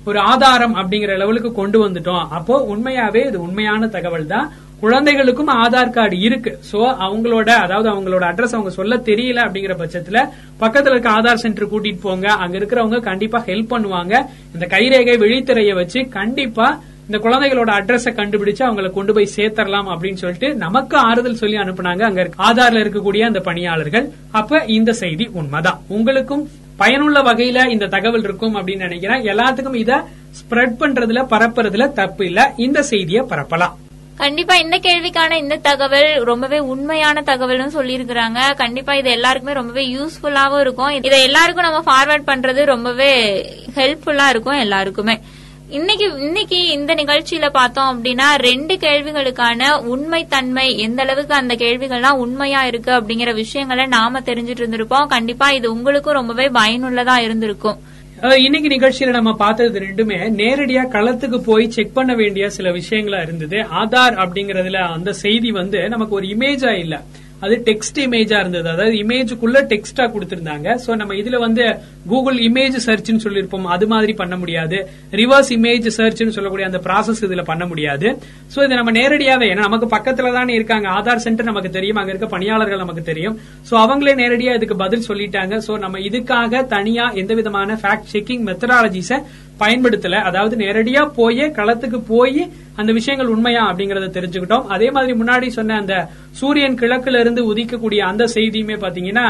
ஒரு 0.09 0.19
ஆதாரம் 0.31 0.75
அப்படிங்கிற 0.79 1.13
லெவலுக்கு 1.21 1.49
கொண்டு 1.57 1.77
வந்துட்டோம். 1.85 2.25
அப்போ 2.37 2.55
உண்மையாவே 2.73 3.21
இது 3.29 3.37
உண்மையான 3.47 3.89
தகவல் 3.95 4.31
தான். 4.33 4.47
குழந்தைகளுக்கும் 4.79 5.47
ஆதார் 5.47 5.89
கார்டு 5.89 6.19
இருக்கு. 6.19 6.59
சோ 6.71 6.75
அவங்களோட 6.75 7.49
அதாவது 7.49 7.89
அவங்களோட 7.89 8.23
அட்ரஸ் 8.23 8.53
அவங்க 8.53 8.69
சொல்ல 8.69 8.95
தெரியல 8.95 9.47
அப்படிங்கிற 9.47 9.71
பட்சத்துல 9.77 10.29
பக்கத்துல 10.59 10.91
இருக்க 10.91 11.09
ஆதார் 11.09 11.33
சென்டர் 11.33 11.67
கூட்டிட்டு 11.67 12.01
போங்க. 12.01 12.31
அங்க 12.31 12.57
இருக்கிறவங்க 12.57 13.01
கண்டிப்பா 13.01 13.43
ஹெல்ப் 13.45 13.69
பண்ணுவாங்க. 13.69 14.25
இந்த 14.53 14.67
கைரேகை 14.69 15.17
விழித்திரையை 15.17 15.73
வச்சு 15.73 16.09
கண்டிப்பா 16.09 16.79
இந்த 17.09 17.29
குழந்தைகளோட 17.29 17.69
அட்ரஸ 17.69 18.13
கண்டுபிடிச்சு 18.13 18.59
அவங்களை 18.59 18.89
கொண்டு 18.89 19.13
போய் 19.13 19.29
சேர்த்தரலாம் 19.35 19.97
அப்படின்னு 19.97 20.13
சொல்லிட்டு 20.13 20.55
நமக்கு 20.55 20.97
ஆறுதல் 20.97 21.35
சொல்லி 21.35 21.55
அனுப்புனாங்க 21.55 22.01
அங்க 22.01 22.21
இருக்க- 22.21 22.53
ஆதார்ல 22.53 22.73
இருக்கக்கூடிய 22.73 23.25
அந்த 23.25 23.39
பணியாளர்கள். 23.39 24.09
அப்ப 24.31 24.63
இந்த 24.67 24.93
செய்தி 24.93 25.29
உண்மைதான். 25.33 25.79
உங்களுக்கும் 25.87 26.49
பயனுள்ள 26.77 27.21
வகையில 27.21 27.67
இந்த 27.67 27.87
தகவல் 27.87 28.23
இருக்கும் 28.23 28.55
அப்படின்னு 28.55 28.77
நினைக்கிறேன். 28.77 29.23
எல்லாத்துக்கும் 29.23 29.75
இத 29.75 30.07
ஸ்ப்ரெட் 30.29 30.75
பண்றதுல 30.79 31.25
பரப்புறதுல 31.29 31.91
தப்பு 31.91 32.25
இல்ல. 32.25 32.53
இந்த 32.57 32.83
செய்தியை 32.83 33.25
பரப்பலாம். 33.29 33.73
கண்டிப்பா 34.21 34.55
இந்த 34.55 34.77
கேள்விக்கான 34.77 35.33
இந்த 35.41 35.55
தகவல் 35.67 36.09
ரொம்பவே 36.29 36.59
உண்மையான 36.71 37.21
தகவல்னு 37.25 37.75
சொல்லியிருக்கிறாங்க. 37.75 38.39
கண்டிப்பா 38.61 38.93
இது 38.95 39.09
எல்லாருக்குமே 39.09 39.53
ரொம்பவே 39.53 39.83
யூஸ்ஃபுல்லாவும் 39.97 40.59
இருக்கும். 40.59 40.89
இதை 41.07 41.19
எல்லாருக்கும் 41.27 41.67
நம்ம 41.67 41.83
ஃபார்வர்ட் 41.87 42.27
பண்றது 42.29 42.63
ரொம்பவே 42.65 43.11
ஹெல்ப்ஃபுல்லா 43.75 44.25
இருக்கும் 44.33 44.59
எல்லாருக்குமே. 44.65 45.15
இன்னைக்கு 45.77 46.05
இன்னைக்கு 46.27 46.59
இந்த 46.67 46.91
நிகழ்ச்சியில 46.95 47.47
பார்த்தோம் 47.49 47.89
அப்படின்னா 47.91 48.27
ரெண்டு 48.47 48.75
கேள்விகளுக்கான 48.85 49.71
உண்மை 49.93 50.21
தன்மை 50.27 50.67
எந்த 50.77 51.01
அளவுக்கு 51.03 51.33
அந்த 51.35 51.55
கேள்விகள்லாம் 51.63 52.21
உண்மையா 52.25 52.63
இருக்கு 52.65 52.91
அப்படிங்கிற 52.91 53.33
விஷயங்களை 53.33 53.85
நாம 53.85 54.19
தெரிஞ்சிட்டு 54.19 54.63
இருந்திருப்போம். 54.63 55.07
கண்டிப்பா 55.15 55.49
இது 55.59 55.69
உங்களுக்கும் 55.75 56.19
ரொம்பவே 56.19 56.47
பயனுள்ளதா 56.59 57.17
இருந்திருக்கும். 57.27 57.79
இன்னைக்கு 58.23 58.69
நிகழ்ச்சியில 58.69 59.09
நம்ம 59.09 59.33
பார்த்தது 59.33 59.79
ரெண்டுமே 59.79 60.15
நேரடியா 60.39 60.81
களத்துக்கு 60.95 61.37
போய் 61.45 61.69
செக் 61.69 61.93
பண்ண 61.93 62.15
வேண்டிய 62.15 62.49
சில 62.49 62.71
விஷயங்களா 62.71 63.21
இருந்தது. 63.21 63.57
ஆதார் 63.57 64.15
அப்படிங்கறதுல 64.23 64.73
அந்த 64.73 65.13
செய்தி 65.13 65.51
வந்து 65.51 65.89
நமக்கு 65.89 66.15
ஒரு 66.15 66.27
இமேஜா 66.27 66.79
இல்ல. 66.79 67.01
அது 67.45 67.55
டெக்ஸ்ட் 67.67 67.99
இமேஜா 68.05 68.37
இருந்தது. 68.43 68.67
அதாவது 68.73 68.95
இமேஜுக்குள்ள 69.03 69.57
டெக்ஸ்டா 69.73 70.05
கொடுத்திருந்தாங்க. 70.15 70.67
சோ 70.85 70.89
நம்ம 71.01 71.15
இதுல 71.21 71.37
வந்து 71.45 71.65
கூகுள் 72.11 72.37
இமேஜ் 72.47 72.77
சர்ச்னு 72.87 73.23
சொல்லியிருப்போம். 73.25 73.67
அது 73.75 73.87
மாதிரி 73.93 74.13
பண்ண 74.21 74.35
முடியாது. 74.41 74.77
ரிவர்ஸ் 75.21 75.51
இமேஜ் 75.57 75.87
சர்ச்னு 75.99 76.35
சொல்லக்கூடிய 76.37 76.67
அந்த 76.69 76.81
ப்ராசஸ் 76.87 77.23
இதுல 77.27 77.45
பண்ண 77.51 77.65
முடியாது. 77.71 78.07
சோ 78.53 78.59
இது 78.65 78.79
நம்ம 78.81 78.93
நேரடியாவே 78.99 79.47
ஏன்னா 79.53 79.65
நமக்கு 79.69 79.89
பக்கத்துல 79.95 80.33
தானே 80.39 80.53
இருக்காங்க. 80.59 80.87
ஆதார் 80.97 81.23
சென்டர் 81.25 81.49
நமக்கு 81.51 81.71
தெரியும். 81.77 81.99
அங்க 82.01 82.13
இருக்க 82.13 82.29
பணியாளர்கள் 82.35 82.83
நமக்கு 82.85 83.03
தெரியும். 83.11 83.37
சோ 83.69 83.75
அவங்களே 83.85 84.15
நேரடியா 84.23 84.53
இதுக்கு 84.59 84.77
பதில் 84.85 85.07
சொல்லிட்டாங்க. 85.09 85.55
சோ 85.67 85.75
நம்ம 85.85 85.99
இதுக்காக 86.09 86.65
தனியா 86.75 87.07
எந்த 87.23 87.33
விதமான 87.41 87.79
ஃபேக்ட் 87.83 88.09
செக்கிங் 88.15 88.43
மெத்தடாலஜிஸ 88.49 89.21
பயன்படுத்தல. 89.59 90.21
அதாவது 90.29 90.55
நேரடியா 90.63 91.03
போய் 91.19 91.43
களத்துக்கு 91.59 91.99
போய் 92.07 92.41
அந்த 92.75 92.91
விஷயங்கள் 92.97 93.31
உண்மையா 93.35 93.63
அப்படிங்கறத 93.71 94.07
தெரிஞ்சுக்கிட்டோம். 94.17 94.67
அதே 94.75 94.87
மாதிரி 94.91 95.13
முன்னாடி 95.21 95.47
சொன்ன 95.47 95.77
அந்த 95.77 95.95
சூரியன் 96.39 96.77
கிழக்குல 96.81 97.19
இருந்து 97.19 97.41
உதிக்கக்கூடிய 97.53 98.01
அந்த 98.11 98.25
செய்தியுமே 98.35 98.75
பாத்தீங்கன்னா 98.83 99.25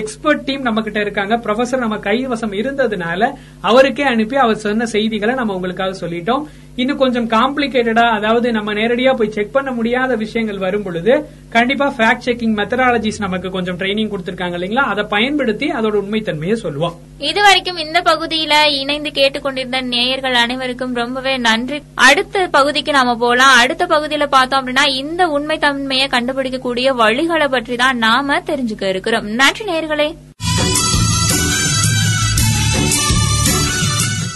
எக்ஸ்பர்ட் 0.00 0.44
டீம் 0.44 0.62
நம்ம 0.62 0.82
கிட்ட 0.82 1.00
இருக்காங்க. 1.00 1.36
ப்ரொஃபசர் 1.36 1.84
நம்ம 1.84 1.96
கைவசம் 1.96 2.54
இருந்ததுனால 2.60 3.30
அவருக்கே 3.60 4.06
அனுப்பி 4.14 4.36
அவர் 4.36 4.62
சொன்ன 4.66 4.86
செய்திகளை 4.86 5.34
நம்ம 5.34 5.54
உங்களுக்காக 5.54 6.06
சொல்லிட்டோம். 6.06 6.44
இன்னும் 6.76 6.96
கொஞ்சம் 6.96 7.28
காம்ப்ளிகேட்டடா 7.28 8.04
அதாவது 8.10 8.52
நம்ம 8.52 8.72
நேரடியா 8.72 9.16
போய் 9.16 9.30
செக் 9.30 9.52
பண்ண 9.52 9.70
முடியாத 9.70 10.16
விஷயங்கள் 10.16 10.58
வரும் 10.58 10.82
பொழுது 10.82 11.28
கண்டிப்பா 11.48 11.94
ஃபேக்ட் 11.98 12.24
செக்கிங் 12.24 12.56
மெத்தடாலஜிஸ் 12.58 13.18
நமக்கு 13.18 13.50
கொஞ்சம் 13.50 13.78
ட்ரைனிங் 13.78 14.10
கொடுத்திருக்காங்க 14.12 14.56
இல்லைங்களா? 14.58 14.84
அதை 14.92 15.04
பயன்படுத்தி 15.04 15.66
அதோட 15.70 15.94
உண்மைத்தன்மையை 16.02 16.52
சொல்லுவோம். 16.52 16.96
இதுவரைக்கும் 17.18 17.76
இந்த 17.76 18.00
பகுதியில 18.00 18.52
இணைந்து 18.66 19.10
கேட்டுக்கொண்டிருந்த 19.10 19.80
நேயர்கள் 19.80 20.34
அனைவருக்கும் 20.34 20.94
ரொம்பவே 20.94 21.36
நன்றி. 21.36 21.82
அடுத்த 21.94 22.48
பகுதிக்கு 22.50 22.92
நாம 22.92 23.16
போலாம். 23.16 23.56
அடுத்த 23.56 23.86
பகுதியில 23.86 24.26
பார்த்தோம் 24.26 24.60
அப்படின்னா 24.60 24.88
இந்த 24.88 25.28
உண்மை 25.28 25.58
தன்மையை 25.58 26.08
கண்டுபிடிக்கக்கூடிய 26.08 26.90
வழிகளை 27.02 27.48
பற்றி 27.48 27.76
தான் 27.76 27.96
நாம 27.96 28.38
தெரிஞ்சுக்க 28.38 28.88
இருக்கிறோம். 28.88 29.26
நன்றி 29.26 29.64
நேயர்களே. 29.64 30.10